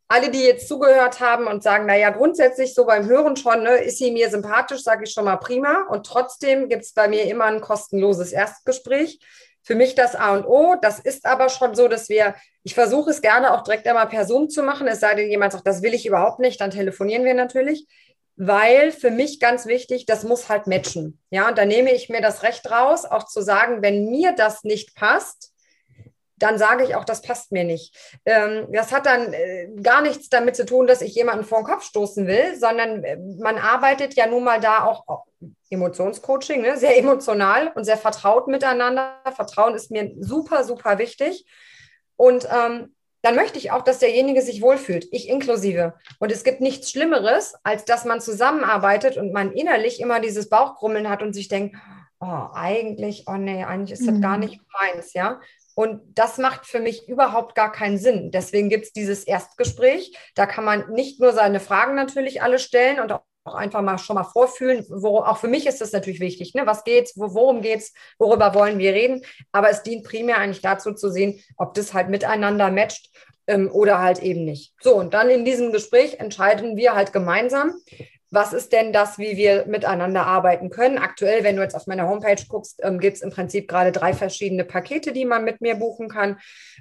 alle, 0.09 0.31
die 0.31 0.45
jetzt 0.45 0.69
zugehört 0.69 1.19
haben 1.19 1.49
und 1.49 1.65
sagen, 1.65 1.87
naja, 1.87 2.11
grundsätzlich 2.11 2.75
so 2.75 2.87
beim 2.87 3.07
Hören 3.07 3.35
schon, 3.35 3.65
ne, 3.65 3.79
ist 3.79 3.99
sie 3.99 4.13
mir 4.13 4.31
sympathisch, 4.31 4.85
sage 4.85 5.03
ich 5.03 5.11
schon 5.11 5.25
mal 5.25 5.37
prima. 5.37 5.85
Und 5.91 6.07
trotzdem 6.07 6.69
gibt 6.69 6.85
es 6.85 6.93
bei 6.93 7.09
mir 7.09 7.25
immer 7.25 7.47
ein 7.47 7.61
kostenloses 7.61 8.31
Erstgespräch 8.31 9.19
für 9.67 9.75
mich 9.75 9.97
das 9.97 10.15
A 10.15 10.33
und 10.33 10.47
O. 10.47 10.77
Das 10.81 11.01
ist 11.01 11.27
aber 11.27 11.49
schon 11.49 11.75
so, 11.75 11.89
dass 11.89 12.09
wir, 12.09 12.37
ich 12.63 12.75
versuche 12.75 13.11
es 13.11 13.21
gerne 13.21 13.53
auch 13.53 13.65
direkt 13.65 13.87
einmal 13.89 14.07
per 14.07 14.25
Zoom 14.25 14.49
zu 14.49 14.63
machen, 14.63 14.87
es 14.87 15.01
sei 15.01 15.15
denn, 15.17 15.29
jemand 15.29 15.53
sagt, 15.53 15.67
das 15.67 15.83
will 15.83 15.93
ich 15.93 16.07
überhaupt 16.07 16.39
nicht, 16.39 16.61
dann 16.61 16.71
telefonieren 16.71 17.25
wir 17.25 17.35
natürlich. 17.35 17.87
Weil 18.37 18.93
für 18.93 19.11
mich 19.11 19.41
ganz 19.41 19.67
wichtig, 19.67 20.07
das 20.07 20.23
muss 20.23 20.49
halt 20.49 20.69
matchen. 20.69 21.21
Ja, 21.31 21.49
und 21.49 21.59
da 21.59 21.65
nehme 21.65 21.93
ich 21.93 22.09
mir 22.09 22.21
das 22.21 22.45
Recht 22.45 22.71
raus, 22.71 23.05
auch 23.05 23.27
zu 23.27 23.43
sagen, 23.43 23.83
wenn 23.83 24.07
mir 24.07 24.33
das 24.37 24.63
nicht 24.63 24.95
passt, 24.95 25.53
dann 26.39 26.59
sage 26.59 26.85
ich 26.85 26.95
auch, 26.95 27.05
das 27.05 27.23
passt 27.23 27.53
mir 27.53 27.65
nicht. 27.65 27.95
Ähm, 28.25 28.69
das 28.73 28.93
hat 28.93 29.07
dann 29.07 29.33
äh, 29.33 29.69
gar 29.83 30.03
nichts 30.03 30.29
damit 30.29 30.57
zu 30.57 30.67
tun, 30.67 30.87
dass 30.87 31.01
ich 31.01 31.15
jemanden 31.15 31.45
vor 31.45 31.61
den 31.61 31.67
Kopf 31.67 31.85
stoßen 31.85 32.27
will, 32.27 32.57
sondern 32.57 33.05
äh, 33.05 33.17
man 33.39 33.59
arbeitet 33.59 34.15
ja 34.15 34.27
nun 34.27 34.45
mal 34.45 34.61
da 34.61 34.85
auch, 34.85 35.09
auch 35.09 35.25
Emotionscoaching, 35.71 36.63
ne? 36.63 36.77
sehr 36.77 36.99
emotional 36.99 37.73
und 37.75 37.85
sehr 37.85 37.97
vertraut 37.97 38.49
miteinander. 38.49 39.21
Vertrauen 39.35 39.75
ist 39.75 39.91
mir 39.91 40.13
super, 40.21 40.65
super 40.65 40.99
wichtig. 40.99 41.47
Und 42.17 42.47
ähm, 42.51 42.95
dann 43.23 43.35
möchte 43.35 43.59
ich 43.59 43.73
auch, 43.73 43.83
dass 43.83 43.99
derjenige 43.99 44.41
sich 44.43 44.63
wohlfühlt, 44.63 45.09
ich 45.11 45.29
inklusive. 45.29 45.95
Und 46.21 46.31
es 46.31 46.45
gibt 46.45 46.61
nichts 46.61 46.91
Schlimmeres, 46.91 47.55
als 47.65 47.85
dass 47.85 48.05
man 48.05 48.21
zusammenarbeitet 48.21 49.17
und 49.17 49.33
man 49.33 49.53
innerlich 49.53 50.01
immer 50.01 50.21
dieses 50.21 50.49
Bauchgrummeln 50.49 51.09
hat 51.09 51.23
und 51.23 51.33
sich 51.33 51.49
denkt, 51.49 51.77
oh, 52.21 52.47
eigentlich, 52.53 53.25
oh 53.27 53.35
nee, 53.37 53.65
eigentlich 53.65 53.99
ist 53.99 54.07
das 54.07 54.17
mhm. 54.17 54.23
gar 54.23 54.39
nicht 54.39 54.61
meins, 54.81 55.13
ja. 55.13 55.41
Und 55.79 56.01
das 56.19 56.39
macht 56.39 56.65
für 56.65 56.81
mich 56.81 57.07
überhaupt 57.07 57.55
gar 57.55 57.71
keinen 57.71 57.99
Sinn. 57.99 58.31
Deswegen 58.31 58.71
gibt 58.71 58.87
es 58.87 58.93
dieses 58.95 59.25
Erstgespräch. 59.25 60.17
Da 60.35 60.47
kann 60.47 60.65
man 60.65 60.91
nicht 60.91 61.21
nur 61.21 61.35
seine 61.35 61.61
Fragen 61.61 61.95
natürlich 61.95 62.41
alle 62.41 62.59
stellen 62.59 62.99
und 62.99 63.13
auch 63.13 63.21
einfach 63.45 63.83
mal 63.83 63.99
schon 63.99 64.15
mal 64.15 64.25
vorfühlen. 64.25 64.87
Wo, 64.89 65.19
auch 65.19 65.37
für 65.37 65.49
mich 65.49 65.67
ist 65.67 65.83
das 65.83 65.93
natürlich 65.93 66.21
wichtig. 66.21 66.55
Ne? 66.55 66.63
Was 66.65 66.83
geht's? 66.83 67.13
Wo, 67.15 67.35
worum 67.35 67.61
geht's? 67.61 67.93
Worüber 68.19 68.55
wollen 68.55 68.79
wir 68.79 68.95
reden? 68.95 69.21
Aber 69.53 69.69
es 69.69 69.83
dient 69.83 70.03
primär 70.03 70.39
eigentlich 70.39 70.63
dazu 70.63 70.95
zu 70.95 71.11
sehen, 71.11 71.43
ob 71.59 71.75
das 71.75 71.93
halt 71.93 72.09
miteinander 72.09 72.71
matcht 72.71 73.11
ähm, 73.47 73.71
oder 73.71 74.01
halt 74.01 74.23
eben 74.23 74.47
nicht. 74.47 74.73
So, 74.81 74.95
und 74.95 75.13
dann 75.13 75.29
in 75.29 75.45
diesem 75.45 75.73
Gespräch 75.73 76.21
entscheiden 76.21 76.79
wir 76.79 76.95
halt 76.95 77.13
gemeinsam, 77.13 77.75
was 78.37 78.53
ist 78.53 78.71
denn 78.75 78.93
das, 78.93 79.19
wie 79.19 79.39
wir 79.39 79.65
miteinander 79.67 80.27
arbeiten 80.27 80.69
können. 80.69 80.99
Aktuell, 80.99 81.43
wenn 81.43 81.57
du 81.57 81.63
jetzt 81.63 81.75
auf 81.75 81.87
meiner 81.87 82.07
Homepage 82.07 82.45
guckst, 82.47 82.81
ähm, 82.85 83.01
gibt 83.01 83.17
es 83.17 83.23
im 83.23 83.31
Prinzip 83.31 83.67
gerade 83.67 83.93
drei 83.93 84.13
verschiedene 84.13 84.65
Pakete, 84.65 85.13
die 85.13 85.25
man 85.25 85.43
mit 85.43 85.63
mir 85.63 85.75
buchen 85.75 86.11
kann. 86.11 86.39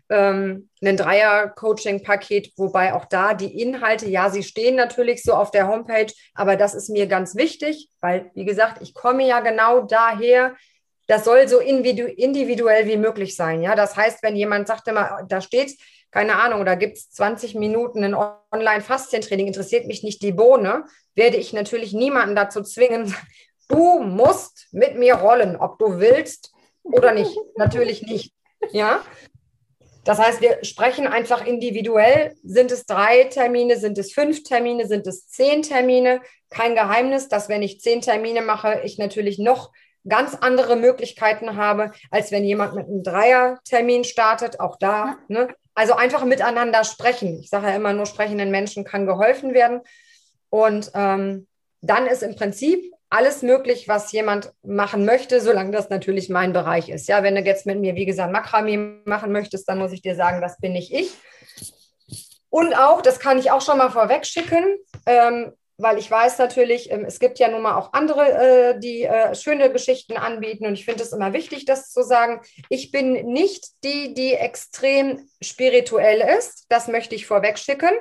Ähm, 0.10 0.68
ein 0.84 0.98
Dreier-Coaching-Paket, 0.98 2.52
wobei 2.58 2.94
auch 2.94 3.06
da 3.06 3.34
die 3.34 3.62
Inhalte, 3.62 4.10
ja, 4.10 4.30
sie 4.30 4.44
stehen 4.44 4.76
natürlich 4.76 5.24
so 5.24 5.34
auf 5.34 5.50
der 5.50 5.70
Homepage, 5.70 6.12
aber 6.34 6.58
das 6.58 6.76
ist 6.76 6.90
mir 6.90 7.08
ganz 7.08 7.38
wichtig, 7.38 7.88
weil, 8.02 8.32
wie 8.34 8.44
gesagt, 8.44 8.82
ich 8.82 8.94
komme 8.94 9.26
ja 9.26 9.40
genau 9.40 9.80
daher, 9.80 10.58
das 11.08 11.24
soll 11.24 11.48
so 11.48 11.60
individuell 11.60 12.86
wie 12.86 12.98
möglich 12.98 13.38
sein. 13.38 13.62
Ja, 13.62 13.76
das 13.76 13.96
heißt, 13.96 14.24
wenn 14.24 14.36
jemand 14.36 14.68
sagt 14.68 14.90
immer, 14.90 15.26
da 15.30 15.40
steht, 15.40 15.78
keine 16.16 16.38
Ahnung, 16.38 16.64
da 16.64 16.76
gibt 16.76 16.96
es 16.96 17.12
20 17.12 17.56
Minuten 17.56 18.02
ein 18.02 18.16
Online-Faszientraining, 18.50 19.48
interessiert 19.48 19.86
mich 19.86 20.02
nicht 20.02 20.22
die 20.22 20.32
Bohne, 20.32 20.86
werde 21.14 21.36
ich 21.36 21.52
natürlich 21.52 21.92
niemanden 21.92 22.38
dazu 22.38 22.64
zwingen, 22.64 23.14
du 23.68 24.00
musst 24.00 24.70
mit 24.72 24.96
mir 24.96 25.16
rollen, 25.16 25.58
ob 25.58 25.78
du 25.78 26.00
willst 26.00 26.54
oder 26.84 27.12
nicht. 27.12 27.38
natürlich 27.58 28.02
nicht. 28.04 28.34
Ja. 28.72 29.04
Das 30.06 30.18
heißt, 30.18 30.40
wir 30.40 30.64
sprechen 30.64 31.06
einfach 31.06 31.46
individuell. 31.46 32.34
Sind 32.44 32.72
es 32.72 32.86
drei 32.86 33.26
Termine, 33.26 33.76
sind 33.76 33.98
es 33.98 34.14
fünf 34.14 34.44
Termine, 34.44 34.88
sind 34.88 35.08
es 35.08 35.28
zehn 35.28 35.64
Termine? 35.64 36.22
Kein 36.50 36.76
Geheimnis, 36.76 37.28
dass 37.28 37.50
wenn 37.50 37.62
ich 37.62 37.82
zehn 37.82 38.00
Termine 38.00 38.42
mache, 38.42 38.84
ich 38.86 38.98
natürlich 38.98 39.38
noch 39.38 39.74
ganz 40.08 40.34
andere 40.34 40.78
Möglichkeiten 40.78 41.58
habe, 41.58 41.92
als 42.10 42.32
wenn 42.32 42.46
jemand 42.46 42.74
mit 42.74 42.86
einem 42.86 43.04
Dreiertermin 43.04 44.06
startet. 44.06 44.62
Auch 44.62 44.78
da. 44.78 45.18
Ne? 45.28 45.50
Also 45.76 45.94
einfach 45.94 46.24
miteinander 46.24 46.84
sprechen. 46.84 47.40
Ich 47.40 47.50
sage 47.50 47.68
ja 47.68 47.76
immer, 47.76 47.94
nur 47.94 48.06
sprechenden 48.06 48.50
Menschen 48.50 48.86
kann 48.86 49.06
geholfen 49.06 49.54
werden. 49.54 49.82
Und 50.50 50.92
ähm, 50.96 51.48
dann 51.82 52.08
ist 52.08 52.24
im 52.24 52.36
Prinzip 52.36 52.94
alles 53.10 53.42
möglich, 53.44 53.88
was 53.88 54.12
jemand 54.12 54.52
machen 54.64 55.06
möchte, 55.06 55.40
solange 55.40 55.72
das 55.72 55.90
natürlich 55.90 56.30
mein 56.30 56.54
Bereich 56.54 56.90
ist. 56.90 57.08
Ja, 57.08 57.24
wenn 57.24 57.36
du 57.36 57.42
jetzt 57.42 57.66
mit 57.66 57.80
mir, 57.80 57.96
wie 57.96 58.06
gesagt, 58.06 58.32
Makramee 58.32 59.02
machen 59.06 59.32
möchtest, 59.32 59.70
dann 59.70 59.78
muss 59.78 59.92
ich 59.92 60.02
dir 60.02 60.16
sagen, 60.16 60.42
das 60.42 60.58
bin 60.58 60.74
nicht 60.74 60.92
ich. 60.94 61.14
Und 62.50 62.74
auch, 62.74 63.02
das 63.02 63.20
kann 63.20 63.38
ich 63.38 63.52
auch 63.52 63.62
schon 63.62 63.78
mal 63.78 63.92
vorweg 63.92 64.26
schicken, 64.26 64.64
ähm, 65.06 65.54
weil 65.78 65.98
ich 65.98 66.10
weiß 66.10 66.38
natürlich, 66.38 66.92
ähm, 66.92 67.06
es 67.06 67.20
gibt 67.20 67.40
ja 67.40 67.50
nun 67.50 67.62
mal 67.62 67.76
auch 67.76 67.94
andere, 67.94 68.32
äh, 68.32 68.80
die 68.80 69.04
äh, 69.04 69.36
schöne 69.36 69.72
Geschichten 69.72 70.18
anbieten 70.18 70.66
und 70.66 70.74
ich 70.74 70.86
finde 70.86 71.04
es 71.04 71.12
immer 71.12 71.34
wichtig, 71.34 71.66
das 71.66 71.92
zu 71.92 72.04
sagen. 72.04 72.42
Ich 72.70 72.92
bin 72.92 73.14
nicht 73.26 73.68
die, 73.84 74.14
die 74.14 74.34
extrem 74.34 75.30
spirituell 75.42 76.22
ist, 76.38 76.66
das 76.70 76.88
möchte 76.88 77.16
ich 77.16 77.26
vorweg 77.26 77.58
schicken. 77.58 77.92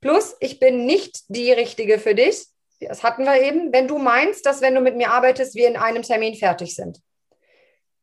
Plus, 0.00 0.36
ich 0.40 0.58
bin 0.58 0.84
nicht 0.84 1.22
die 1.28 1.52
Richtige 1.52 1.98
für 1.98 2.14
dich. 2.14 2.46
Das 2.80 3.04
hatten 3.04 3.24
wir 3.24 3.40
eben. 3.40 3.72
Wenn 3.72 3.86
du 3.86 3.98
meinst, 3.98 4.44
dass 4.44 4.60
wenn 4.60 4.74
du 4.74 4.80
mit 4.80 4.96
mir 4.96 5.10
arbeitest, 5.10 5.54
wir 5.54 5.68
in 5.68 5.76
einem 5.76 6.02
Termin 6.02 6.34
fertig 6.34 6.74
sind. 6.74 6.98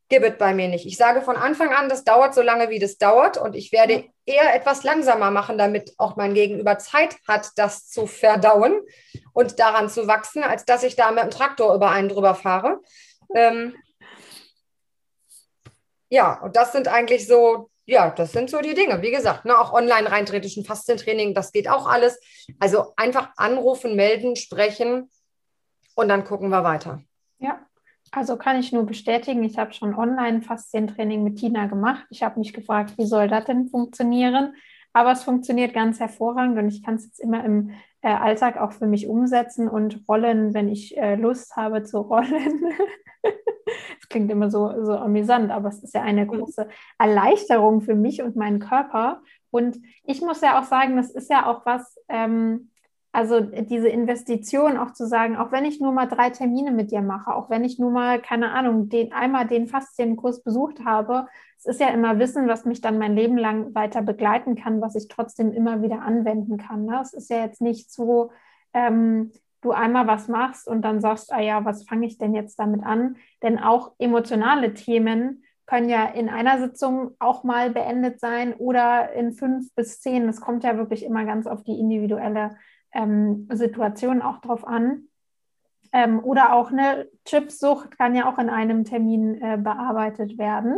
Gib 0.10 0.24
es 0.24 0.38
bei 0.38 0.56
mir 0.56 0.68
nicht. 0.68 0.88
Ich 0.88 0.98
sage 0.98 1.22
von 1.22 1.38
Anfang 1.38 1.72
an, 1.72 1.88
das 1.88 2.04
dauert 2.04 2.34
so 2.34 2.42
lange, 2.42 2.70
wie 2.70 2.80
das 2.80 2.98
dauert. 2.98 3.38
Und 3.38 3.56
ich 3.56 3.72
werde 3.72 4.06
eher 4.26 4.56
etwas 4.56 4.84
langsamer 4.84 5.30
machen, 5.30 5.58
damit 5.58 5.94
auch 5.98 6.16
mein 6.16 6.34
Gegenüber 6.34 6.80
Zeit 6.80 7.18
hat, 7.28 7.52
das 7.56 7.88
zu 7.88 8.08
verdauen 8.08 8.82
und 9.34 9.60
daran 9.60 9.88
zu 9.88 10.08
wachsen, 10.08 10.44
als 10.44 10.66
dass 10.66 10.84
ich 10.84 10.96
da 10.96 11.12
mit 11.12 11.24
dem 11.24 11.30
Traktor 11.30 11.76
über 11.76 11.92
einen 11.92 12.10
drüber 12.10 12.34
fahre. 12.34 12.80
Ähm, 13.36 13.76
ja, 16.10 16.42
und 16.42 16.56
das 16.56 16.72
sind 16.72 16.88
eigentlich 16.88 17.28
so 17.28 17.70
ja, 17.90 18.12
das 18.12 18.32
sind 18.34 18.52
so 18.52 18.60
die 18.60 18.76
Dinge. 18.76 19.02
Wie 19.02 19.10
gesagt, 19.10 19.46
ne, 19.46 19.58
auch 19.58 19.74
online 19.74 20.12
reintretischen 20.12 20.64
Faszientraining, 20.64 21.34
das 21.34 21.52
geht 21.52 21.68
auch 21.68 21.88
alles. 21.88 22.20
Also 22.60 22.94
einfach 22.98 23.32
anrufen, 23.36 23.96
melden, 23.96 24.36
sprechen 24.36 25.10
und 25.96 26.08
dann 26.08 26.24
gucken 26.24 26.50
wir 26.50 26.64
weiter. 26.64 27.02
Also 28.12 28.38
kann 28.38 28.60
ich 28.60 28.72
nur 28.72 28.86
bestätigen, 28.86 29.44
ich 29.44 29.58
habe 29.58 29.74
schon 29.74 29.94
online 29.94 30.42
Faszientraining 30.42 31.24
mit 31.24 31.38
Tina 31.38 31.68
gemacht. 31.68 32.06
Ich 32.10 32.24
habe 32.24 32.40
mich 32.40 32.54
gefragt, 32.54 32.98
wie 32.98 33.06
soll 33.06 33.28
das 33.28 33.46
denn 33.46 33.68
funktionieren? 33.68 34.56
Aber 34.94 35.12
es 35.12 35.24
funktioniert 35.24 35.74
ganz 35.74 36.00
hervorragend 36.00 36.58
und 36.58 36.68
ich 36.70 36.84
kann 36.84 36.96
es 36.96 37.06
jetzt 37.06 37.20
immer 37.20 37.44
im 37.44 37.72
äh, 38.02 38.10
Alltag 38.10 38.58
auch 38.58 38.72
für 38.72 38.88
mich 38.88 39.08
umsetzen 39.08 39.68
und 39.68 40.04
rollen, 40.08 40.54
wenn 40.54 40.68
ich 40.68 40.98
äh, 40.98 41.16
Lust 41.16 41.56
habe 41.56 41.84
zu 41.84 42.00
rollen. 42.00 42.74
Es 44.02 44.10
klingt 44.10 44.32
immer 44.32 44.50
so, 44.50 44.84
so 44.84 44.94
amüsant, 44.94 45.52
aber 45.52 45.70
es 45.70 45.84
ist 45.84 45.94
ja 45.94 46.02
eine 46.02 46.26
mhm. 46.26 46.30
große 46.30 46.68
Erleichterung 46.98 47.82
für 47.82 47.96
mich 47.96 48.24
und 48.24 48.36
meinen 48.36 48.60
Körper. 48.60 49.22
Und 49.52 49.78
ich 50.04 50.22
muss 50.22 50.42
ja 50.42 50.60
auch 50.60 50.64
sagen, 50.64 50.98
das 50.98 51.12
ist 51.12 51.30
ja 51.30 51.46
auch 51.46 51.66
was, 51.66 51.98
ähm, 52.08 52.72
also 53.12 53.40
diese 53.42 53.90
Investition 53.90 54.78
auch 54.78 54.94
zu 54.94 55.08
sagen, 55.08 55.36
auch 55.36 55.52
wenn 55.52 55.66
ich 55.66 55.82
nur 55.82 55.92
mal 55.92 56.06
drei 56.06 56.30
Termine 56.30 56.72
mit 56.72 56.92
dir 56.92 57.02
mache, 57.02 57.34
auch 57.34 57.50
wenn 57.50 57.64
ich 57.64 57.80
nur 57.80 57.90
mal, 57.90 58.22
keine 58.22 58.52
Ahnung, 58.52 58.90
den, 58.90 59.14
einmal 59.14 59.48
den 59.48 59.68
Faszienkurs 59.68 60.44
besucht 60.44 60.86
habe, 60.86 61.28
es 61.58 61.66
ist 61.66 61.82
ja 61.82 61.90
immer 61.90 62.20
Wissen, 62.20 62.48
was 62.48 62.66
mich 62.66 62.82
dann 62.82 63.00
mein 63.00 63.16
Leben 63.16 63.38
lang 63.38 63.74
weiter 63.74 64.02
begleiten 64.04 64.56
kann, 64.56 64.80
was 64.80 64.96
ich 64.96 65.08
trotzdem 65.08 65.52
immer 65.52 65.82
wieder 65.82 66.02
anwenden 66.02 66.58
kann. 66.58 66.86
Ne? 66.86 67.00
Es 67.02 67.14
ist 67.14 67.30
ja 67.30 67.44
jetzt 67.44 67.62
nicht 67.62 67.92
so, 67.92 68.32
ähm, 68.74 69.32
du 69.62 69.72
einmal 69.72 70.08
was 70.08 70.28
machst 70.28 70.68
und 70.68 70.84
dann 70.84 71.02
sagst, 71.02 71.34
ah 71.34 71.42
ja, 71.42 71.66
was 71.66 71.84
fange 71.84 72.06
ich 72.06 72.18
denn 72.18 72.34
jetzt 72.34 72.60
damit 72.60 72.84
an? 72.84 73.18
Denn 73.42 73.60
auch 73.60 73.92
emotionale 73.98 74.74
Themen 74.74 75.44
können 75.66 75.90
ja 75.90 76.06
in 76.06 76.30
einer 76.30 76.60
Sitzung 76.60 77.12
auch 77.20 77.44
mal 77.44 77.70
beendet 77.72 78.20
sein 78.20 78.54
oder 78.54 79.12
in 79.14 79.34
fünf 79.34 79.74
bis 79.76 80.00
zehn. 80.00 80.28
Das 80.28 80.42
kommt 80.42 80.64
ja 80.64 80.78
wirklich 80.78 81.04
immer 81.04 81.26
ganz 81.26 81.46
auf 81.46 81.64
die 81.64 81.80
individuelle 81.80 82.56
ähm, 82.94 83.48
Situation 83.52 84.22
auch 84.22 84.40
drauf 84.42 84.68
an. 84.68 85.04
Ähm, 85.92 86.24
oder 86.24 86.54
auch 86.54 86.72
eine 86.72 87.08
Chipsucht 87.26 87.98
kann 87.98 88.16
ja 88.16 88.32
auch 88.32 88.38
in 88.38 88.50
einem 88.50 88.86
Termin 88.86 89.42
äh, 89.42 89.58
bearbeitet 89.58 90.38
werden. 90.38 90.78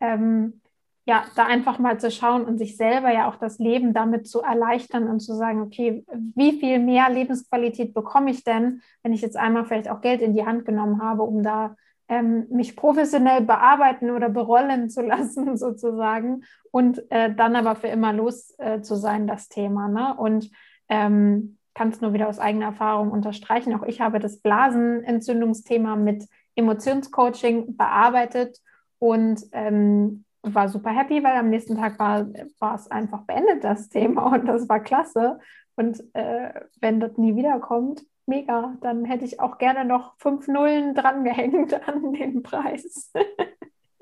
Ähm, 0.00 0.60
ja, 1.08 1.24
da 1.36 1.46
einfach 1.46 1.78
mal 1.78 1.98
zu 1.98 2.10
schauen 2.10 2.44
und 2.44 2.58
sich 2.58 2.76
selber 2.76 3.10
ja 3.10 3.30
auch 3.30 3.36
das 3.36 3.58
Leben 3.58 3.94
damit 3.94 4.28
zu 4.28 4.42
erleichtern 4.42 5.08
und 5.08 5.20
zu 5.20 5.34
sagen, 5.34 5.62
okay, 5.62 6.04
wie 6.34 6.60
viel 6.60 6.80
mehr 6.80 7.08
Lebensqualität 7.08 7.94
bekomme 7.94 8.30
ich 8.30 8.44
denn, 8.44 8.82
wenn 9.02 9.14
ich 9.14 9.22
jetzt 9.22 9.38
einmal 9.38 9.64
vielleicht 9.64 9.88
auch 9.88 10.02
Geld 10.02 10.20
in 10.20 10.34
die 10.34 10.44
Hand 10.44 10.66
genommen 10.66 11.00
habe, 11.02 11.22
um 11.22 11.42
da 11.42 11.76
ähm, 12.08 12.46
mich 12.50 12.76
professionell 12.76 13.40
bearbeiten 13.40 14.10
oder 14.10 14.28
berollen 14.28 14.90
zu 14.90 15.00
lassen, 15.06 15.56
sozusagen, 15.56 16.44
und 16.70 17.10
äh, 17.10 17.34
dann 17.34 17.56
aber 17.56 17.74
für 17.74 17.88
immer 17.88 18.12
los 18.12 18.54
äh, 18.58 18.82
zu 18.82 18.94
sein, 18.94 19.26
das 19.26 19.48
Thema. 19.48 19.88
Ne? 19.88 20.14
Und 20.14 20.50
ähm, 20.88 21.58
kann 21.74 21.90
es 21.90 22.00
nur 22.00 22.12
wieder 22.12 22.28
aus 22.28 22.38
eigener 22.38 22.66
Erfahrung 22.66 23.10
unterstreichen. 23.10 23.74
Auch 23.74 23.84
ich 23.84 24.00
habe 24.00 24.18
das 24.18 24.40
Blasenentzündungsthema 24.40 25.96
mit 25.96 26.24
Emotionscoaching 26.56 27.76
bearbeitet 27.76 28.58
und 28.98 29.44
ähm, 29.52 30.24
war 30.42 30.68
super 30.68 30.90
happy, 30.90 31.22
weil 31.22 31.36
am 31.36 31.50
nächsten 31.50 31.76
Tag 31.76 31.98
war, 31.98 32.26
es 32.74 32.90
einfach 32.90 33.22
beendet, 33.22 33.64
das 33.64 33.88
Thema. 33.88 34.32
Und 34.34 34.46
das 34.46 34.68
war 34.68 34.80
klasse. 34.80 35.38
Und 35.76 36.02
äh, 36.14 36.52
wenn 36.80 37.00
das 37.00 37.16
nie 37.16 37.36
wiederkommt, 37.36 38.02
mega, 38.26 38.76
dann 38.80 39.04
hätte 39.04 39.24
ich 39.24 39.40
auch 39.40 39.58
gerne 39.58 39.84
noch 39.84 40.14
fünf 40.18 40.48
Nullen 40.48 40.94
drangehängt 40.94 41.74
an 41.88 42.12
den 42.12 42.42
Preis. 42.42 43.12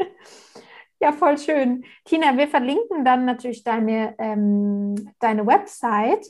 ja, 1.00 1.12
voll 1.12 1.38
schön. 1.38 1.84
Tina, 2.04 2.36
wir 2.36 2.48
verlinken 2.48 3.04
dann 3.04 3.24
natürlich 3.24 3.64
deine, 3.64 4.14
ähm, 4.18 5.12
deine 5.18 5.46
Website. 5.46 6.26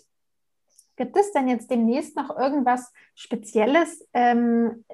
Gibt 0.96 1.16
es 1.16 1.32
denn 1.32 1.48
jetzt 1.48 1.70
demnächst 1.70 2.16
noch 2.16 2.36
irgendwas 2.36 2.92
Spezielles, 3.14 4.06
ähm, 4.14 4.84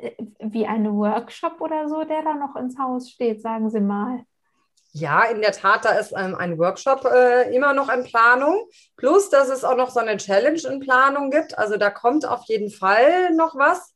wie 0.40 0.66
einen 0.66 0.96
Workshop 0.96 1.60
oder 1.60 1.88
so, 1.88 2.04
der 2.04 2.22
da 2.22 2.34
noch 2.34 2.56
ins 2.56 2.78
Haus 2.78 3.10
steht, 3.10 3.40
sagen 3.40 3.70
Sie 3.70 3.80
mal? 3.80 4.24
Ja, 4.94 5.24
in 5.24 5.40
der 5.40 5.52
Tat, 5.52 5.86
da 5.86 5.92
ist 5.92 6.12
ähm, 6.12 6.34
ein 6.34 6.58
Workshop 6.58 7.06
äh, 7.06 7.54
immer 7.54 7.72
noch 7.72 7.88
in 7.88 8.04
Planung. 8.04 8.68
Plus, 8.96 9.30
dass 9.30 9.48
es 9.48 9.64
auch 9.64 9.76
noch 9.76 9.90
so 9.90 10.00
eine 10.00 10.18
Challenge 10.18 10.60
in 10.70 10.80
Planung 10.80 11.30
gibt. 11.30 11.56
Also 11.56 11.78
da 11.78 11.88
kommt 11.88 12.26
auf 12.26 12.42
jeden 12.44 12.70
Fall 12.70 13.32
noch 13.32 13.54
was. 13.56 13.94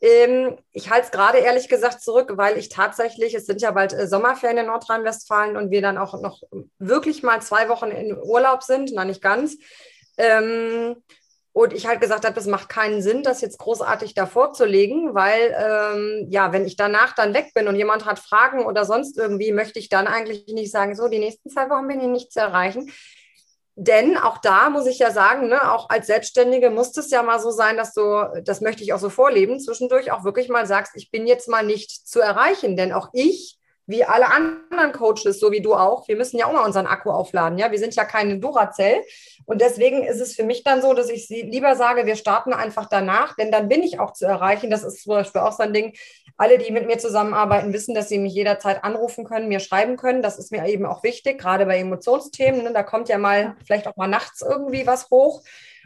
Ähm, 0.00 0.58
ich 0.72 0.90
halte 0.90 1.06
es 1.06 1.10
gerade 1.12 1.38
ehrlich 1.38 1.68
gesagt 1.68 2.02
zurück, 2.02 2.32
weil 2.34 2.58
ich 2.58 2.68
tatsächlich, 2.68 3.32
es 3.34 3.46
sind 3.46 3.62
ja 3.62 3.70
bald 3.70 3.92
äh, 3.92 4.08
Sommerferien 4.08 4.58
in 4.58 4.66
Nordrhein-Westfalen 4.66 5.56
und 5.56 5.70
wir 5.70 5.82
dann 5.82 5.98
auch 5.98 6.20
noch 6.20 6.42
wirklich 6.78 7.22
mal 7.22 7.40
zwei 7.40 7.68
Wochen 7.68 7.90
in 7.90 8.16
Urlaub 8.16 8.62
sind, 8.64 8.90
na 8.92 9.04
nicht 9.04 9.22
ganz. 9.22 9.56
Ähm, 10.16 10.96
und 11.54 11.72
ich 11.72 11.86
halt 11.86 12.00
gesagt 12.00 12.26
habe, 12.26 12.38
es 12.38 12.46
macht 12.46 12.68
keinen 12.68 13.00
Sinn, 13.00 13.22
das 13.22 13.40
jetzt 13.40 13.58
großartig 13.58 14.12
davor 14.12 14.52
zu 14.52 14.64
legen, 14.64 15.14
weil 15.14 15.54
ähm, 15.56 16.26
ja, 16.28 16.52
wenn 16.52 16.66
ich 16.66 16.74
danach 16.74 17.14
dann 17.14 17.32
weg 17.32 17.52
bin 17.54 17.68
und 17.68 17.76
jemand 17.76 18.06
hat 18.06 18.18
Fragen 18.18 18.66
oder 18.66 18.84
sonst 18.84 19.16
irgendwie, 19.16 19.52
möchte 19.52 19.78
ich 19.78 19.88
dann 19.88 20.08
eigentlich 20.08 20.48
nicht 20.48 20.72
sagen, 20.72 20.96
so, 20.96 21.06
die 21.06 21.20
nächsten 21.20 21.48
zwei 21.50 21.70
Wochen 21.70 21.86
bin 21.86 22.00
ich 22.00 22.08
nicht 22.08 22.32
zu 22.32 22.40
erreichen. 22.40 22.90
Denn 23.76 24.16
auch 24.16 24.38
da 24.38 24.68
muss 24.68 24.86
ich 24.86 24.98
ja 24.98 25.12
sagen, 25.12 25.46
ne, 25.46 25.70
auch 25.70 25.90
als 25.90 26.08
Selbstständige 26.08 26.70
muss 26.70 26.96
es 26.96 27.10
ja 27.10 27.22
mal 27.22 27.38
so 27.38 27.52
sein, 27.52 27.76
dass 27.76 27.94
du, 27.94 28.42
das 28.42 28.60
möchte 28.60 28.82
ich 28.82 28.92
auch 28.92 28.98
so 28.98 29.08
vorleben, 29.08 29.60
zwischendurch 29.60 30.10
auch 30.10 30.24
wirklich 30.24 30.48
mal 30.48 30.66
sagst, 30.66 30.96
ich 30.96 31.12
bin 31.12 31.24
jetzt 31.24 31.48
mal 31.48 31.64
nicht 31.64 32.08
zu 32.08 32.18
erreichen. 32.18 32.76
Denn 32.76 32.92
auch 32.92 33.10
ich 33.12 33.60
wie 33.86 34.04
alle 34.04 34.26
anderen 34.30 34.92
Coaches, 34.92 35.38
so 35.38 35.52
wie 35.52 35.60
du 35.60 35.74
auch, 35.74 36.08
wir 36.08 36.16
müssen 36.16 36.38
ja 36.38 36.46
auch 36.46 36.52
mal 36.52 36.64
unseren 36.64 36.86
Akku 36.86 37.10
aufladen. 37.10 37.58
Ja, 37.58 37.70
wir 37.70 37.78
sind 37.78 37.94
ja 37.94 38.04
keine 38.04 38.38
Duracell. 38.38 39.02
Und 39.44 39.60
deswegen 39.60 40.04
ist 40.04 40.20
es 40.20 40.34
für 40.34 40.44
mich 40.44 40.64
dann 40.64 40.80
so, 40.80 40.94
dass 40.94 41.10
ich 41.10 41.28
lieber 41.28 41.76
sage, 41.76 42.06
wir 42.06 42.16
starten 42.16 42.54
einfach 42.54 42.88
danach, 42.88 43.36
denn 43.36 43.52
dann 43.52 43.68
bin 43.68 43.82
ich 43.82 44.00
auch 44.00 44.12
zu 44.12 44.24
erreichen. 44.24 44.70
Das 44.70 44.84
ist 44.84 45.02
zum 45.02 45.10
Beispiel 45.10 45.42
auch 45.42 45.52
so 45.52 45.62
ein 45.62 45.74
Ding. 45.74 45.94
Alle, 46.36 46.58
die 46.58 46.72
mit 46.72 46.86
mir 46.86 46.98
zusammenarbeiten, 46.98 47.72
wissen, 47.72 47.94
dass 47.94 48.08
sie 48.08 48.18
mich 48.18 48.34
jederzeit 48.34 48.82
anrufen 48.82 49.24
können, 49.24 49.48
mir 49.48 49.60
schreiben 49.60 49.96
können. 49.96 50.22
Das 50.22 50.38
ist 50.38 50.50
mir 50.50 50.66
eben 50.66 50.86
auch 50.86 51.02
wichtig, 51.02 51.38
gerade 51.38 51.66
bei 51.66 51.78
Emotionsthemen. 51.78 52.64
Ne? 52.64 52.72
Da 52.72 52.82
kommt 52.82 53.08
ja 53.08 53.18
mal 53.18 53.54
vielleicht 53.66 53.86
auch 53.86 53.96
mal 53.96 54.08
nachts 54.08 54.40
irgendwie 54.40 54.86
was 54.86 55.10
hoch. 55.10 55.42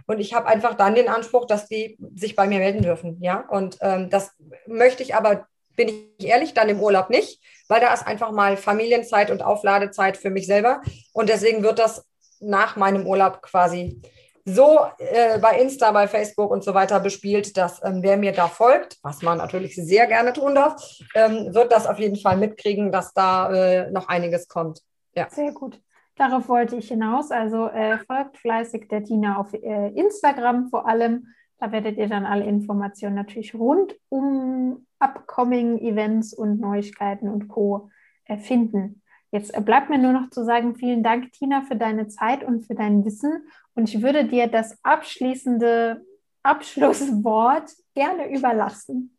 Und 0.07 0.21
ich 0.21 0.33
habe 0.33 0.47
einfach 0.47 0.75
dann 0.75 0.95
den 0.95 1.09
Anspruch, 1.09 1.47
dass 1.47 1.67
die 1.67 1.99
sich 2.15 2.35
bei 2.37 2.47
mir 2.47 2.61
melden 2.61 2.83
dürfen. 2.83 3.19
Ja, 3.21 3.45
und 3.51 3.77
ähm, 3.83 4.09
das 4.09 4.31
möchte 4.67 5.03
ich 5.03 5.15
aber, 5.15 5.47
bin 5.77 5.89
ich 6.17 6.27
ehrlich, 6.27 6.55
dann 6.55 6.71
im 6.71 6.81
Urlaub 6.81 7.11
nicht 7.11 7.43
weil 7.69 7.81
da 7.81 7.93
ist 7.93 8.07
einfach 8.07 8.33
mal 8.33 8.57
Familienzeit 8.57 9.31
und 9.31 9.43
Aufladezeit 9.43 10.17
für 10.17 10.31
mich 10.31 10.47
selber. 10.47 10.81
Und 11.13 11.29
deswegen 11.29 11.63
wird 11.63 11.79
das 11.79 12.05
nach 12.41 12.77
meinem 12.77 13.07
Urlaub 13.07 13.43
quasi 13.43 14.01
so 14.45 14.79
äh, 14.99 15.39
bei 15.39 15.59
Insta, 15.59 15.93
bei 15.93 16.09
Facebook 16.09 16.51
und 16.51 16.65
so 16.65 16.73
weiter 16.73 17.01
bespielt, 17.01 17.57
dass 17.57 17.85
ähm, 17.85 18.03
wer 18.03 18.17
mir 18.17 18.33
da 18.33 18.49
folgt, 18.49 18.99
was 19.03 19.23
man 19.23 19.39
natürlich 19.39 19.77
sehr 19.77 20.07
gerne 20.07 20.33
tun 20.33 20.55
darf, 20.55 20.83
ähm, 21.15 21.55
wird 21.55 21.71
das 21.71 21.87
auf 21.87 21.99
jeden 21.99 22.17
Fall 22.17 22.39
mitkriegen, 22.39 22.91
dass 22.91 23.13
da 23.13 23.53
äh, 23.53 23.91
noch 23.91 24.09
einiges 24.09 24.49
kommt. 24.49 24.81
Ja. 25.15 25.29
Sehr 25.29 25.53
gut. 25.53 25.81
Darauf 26.17 26.49
wollte 26.49 26.77
ich 26.77 26.89
hinaus. 26.89 27.31
Also 27.31 27.69
äh, 27.69 27.99
folgt 27.99 28.39
fleißig 28.39 28.89
der 28.89 29.05
Tina 29.05 29.39
auf 29.39 29.53
äh, 29.53 29.89
Instagram 29.95 30.69
vor 30.71 30.89
allem. 30.89 31.29
Da 31.59 31.73
werdet 31.73 31.99
ihr 31.99 32.09
dann 32.09 32.25
alle 32.25 32.45
Informationen 32.45 33.17
natürlich 33.17 33.55
rund 33.55 33.97
um 34.09 34.87
upcoming 34.99 35.79
Events 35.79 36.33
und 36.33 36.61
Neuigkeiten 36.61 37.29
und 37.29 37.49
Co. 37.49 37.91
finden. 38.39 39.03
Jetzt 39.31 39.53
bleibt 39.65 39.91
mir 39.91 39.99
nur 39.99 40.13
noch 40.13 40.31
zu 40.31 40.45
sagen, 40.45 40.75
vielen 40.77 41.03
Dank, 41.03 41.33
Tina, 41.33 41.63
für 41.63 41.77
deine 41.77 42.09
Zeit 42.09 42.43
und 42.45 42.67
für 42.67 42.75
dein 42.75 43.05
Wissen. 43.05 43.47
Und 43.75 43.89
ich 43.89 44.03
würde 44.03 44.25
dir 44.25 44.47
das 44.47 44.79
abschließende 44.83 46.03
Abschlusswort 46.43 47.71
gerne 47.95 48.31
überlassen. 48.31 49.17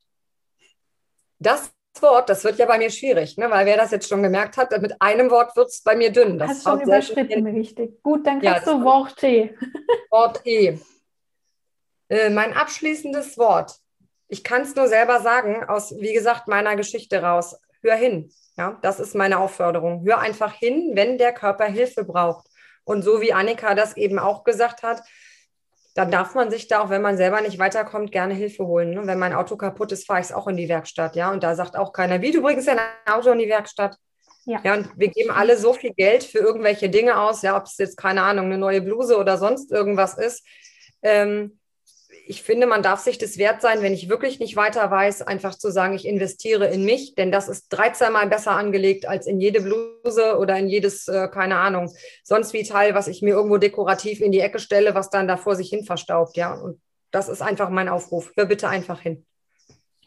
Das 1.37 1.71
Wort, 2.01 2.29
das 2.29 2.43
wird 2.43 2.57
ja 2.57 2.65
bei 2.65 2.77
mir 2.77 2.89
schwierig, 2.89 3.37
ne? 3.37 3.49
weil 3.49 3.65
wer 3.65 3.77
das 3.77 3.91
jetzt 3.91 4.07
schon 4.07 4.23
gemerkt 4.23 4.57
hat, 4.57 4.71
mit 4.81 5.01
einem 5.01 5.29
Wort 5.29 5.55
wird 5.55 5.67
es 5.67 5.81
bei 5.83 5.95
mir 5.95 6.11
dünn. 6.11 6.39
Das 6.39 6.49
Hast 6.49 6.63
schon 6.63 6.81
überschritten, 6.81 7.45
richtig. 7.47 8.01
Gut, 8.01 8.25
dann 8.25 8.41
kannst 8.41 8.67
ja, 8.67 8.73
du 8.73 8.83
Wort 8.83 9.17
T. 9.17 9.55
Wort 10.09 10.43
T. 10.43 10.79
Äh, 12.09 12.29
mein 12.29 12.53
abschließendes 12.53 13.37
Wort 13.37 13.79
ich 14.29 14.43
kann 14.43 14.61
es 14.61 14.75
nur 14.75 14.87
selber 14.87 15.19
sagen, 15.19 15.63
aus, 15.67 15.93
wie 15.99 16.13
gesagt, 16.13 16.47
meiner 16.47 16.75
Geschichte 16.75 17.21
raus. 17.21 17.59
Hör 17.81 17.95
hin. 17.95 18.31
Ja, 18.57 18.77
das 18.81 18.99
ist 18.99 19.15
meine 19.15 19.39
Aufforderung. 19.39 20.03
Hör 20.05 20.19
einfach 20.19 20.53
hin, 20.53 20.91
wenn 20.93 21.17
der 21.17 21.33
Körper 21.33 21.65
Hilfe 21.65 22.03
braucht. 22.03 22.47
Und 22.83 23.01
so 23.01 23.21
wie 23.21 23.33
Annika 23.33 23.73
das 23.73 23.97
eben 23.97 24.19
auch 24.19 24.43
gesagt 24.43 24.83
hat, 24.83 25.01
dann 25.95 26.11
darf 26.11 26.35
man 26.35 26.51
sich 26.51 26.67
da 26.67 26.81
auch, 26.81 26.89
wenn 26.89 27.01
man 27.01 27.17
selber 27.17 27.41
nicht 27.41 27.57
weiterkommt, 27.57 28.11
gerne 28.11 28.33
Hilfe 28.33 28.65
holen. 28.65 28.91
Ne? 28.91 29.01
Wenn 29.07 29.17
mein 29.17 29.33
Auto 29.33 29.57
kaputt 29.57 29.91
ist, 29.91 30.05
fahre 30.05 30.19
ich 30.19 30.27
es 30.27 30.31
auch 30.31 30.47
in 30.47 30.57
die 30.57 30.69
Werkstatt. 30.69 31.15
Ja, 31.15 31.31
und 31.31 31.43
da 31.43 31.55
sagt 31.55 31.75
auch 31.75 31.91
keiner, 31.91 32.21
wie 32.21 32.31
du 32.31 32.41
bringst 32.41 32.67
dein 32.67 32.79
Auto 33.09 33.31
in 33.31 33.39
die 33.39 33.49
Werkstatt. 33.49 33.97
Ja. 34.45 34.59
ja, 34.63 34.75
und 34.75 34.89
wir 34.95 35.09
geben 35.09 35.31
alle 35.31 35.57
so 35.57 35.73
viel 35.73 35.93
Geld 35.93 36.23
für 36.23 36.39
irgendwelche 36.39 36.89
Dinge 36.89 37.19
aus, 37.19 37.41
ja, 37.41 37.57
ob 37.57 37.63
es 37.63 37.77
jetzt, 37.77 37.97
keine 37.97 38.23
Ahnung, 38.23 38.45
eine 38.45 38.57
neue 38.57 38.81
Bluse 38.81 39.17
oder 39.17 39.37
sonst 39.37 39.71
irgendwas 39.71 40.17
ist. 40.17 40.45
Ähm, 41.01 41.58
ich 42.29 42.43
finde, 42.43 42.67
man 42.67 42.83
darf 42.83 42.99
sich 42.99 43.17
das 43.17 43.39
wert 43.39 43.59
sein, 43.59 43.81
wenn 43.81 43.91
ich 43.91 44.07
wirklich 44.07 44.39
nicht 44.39 44.55
weiter 44.55 44.91
weiß, 44.91 45.23
einfach 45.23 45.55
zu 45.55 45.71
sagen, 45.71 45.95
ich 45.95 46.07
investiere 46.07 46.67
in 46.67 46.85
mich, 46.85 47.15
denn 47.15 47.31
das 47.31 47.49
ist 47.49 47.69
13 47.69 48.13
Mal 48.13 48.27
besser 48.27 48.51
angelegt 48.51 49.07
als 49.07 49.25
in 49.25 49.41
jede 49.41 49.61
Bluse 49.61 50.37
oder 50.37 50.55
in 50.59 50.67
jedes, 50.67 51.07
äh, 51.07 51.27
keine 51.27 51.55
Ahnung, 51.55 51.91
sonst 52.23 52.53
wie 52.53 52.61
Teil, 52.61 52.93
was 52.93 53.07
ich 53.07 53.23
mir 53.23 53.31
irgendwo 53.31 53.57
dekorativ 53.57 54.21
in 54.21 54.31
die 54.31 54.41
Ecke 54.41 54.59
stelle, 54.59 54.93
was 54.93 55.09
dann 55.09 55.27
da 55.27 55.37
vor 55.37 55.55
sich 55.55 55.69
hin 55.69 55.85
verstaubt, 55.85 56.37
ja. 56.37 56.53
Und 56.53 56.79
das 57.09 57.29
ist 57.29 57.41
einfach 57.41 57.71
mein 57.71 57.89
Aufruf. 57.89 58.31
Hör 58.35 58.45
bitte 58.45 58.69
einfach 58.69 59.01
hin. 59.01 59.25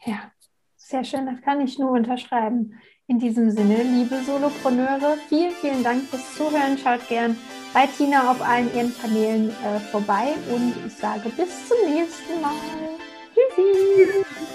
Ja, 0.05 0.31
sehr 0.77 1.03
schön, 1.03 1.25
das 1.25 1.41
kann 1.41 1.59
ich 1.59 1.77
nur 1.77 1.91
unterschreiben. 1.91 2.79
In 3.05 3.19
diesem 3.19 3.51
Sinne, 3.51 3.83
liebe 3.83 4.23
Solopreneure, 4.23 5.17
vielen, 5.27 5.51
vielen 5.51 5.83
Dank 5.83 6.03
fürs 6.03 6.35
Zuhören. 6.35 6.77
Schaut 6.77 7.05
gern 7.09 7.35
bei 7.73 7.87
Tina 7.87 8.31
auf 8.31 8.41
allen 8.41 8.73
ihren 8.75 8.97
Kanälen 8.99 9.49
äh, 9.49 9.79
vorbei 9.91 10.35
und 10.49 10.73
ich 10.85 10.93
sage 10.93 11.29
bis 11.29 11.49
zum 11.67 11.91
nächsten 11.91 12.41
Mal. 12.41 12.53
Tschüssi. 13.33 14.52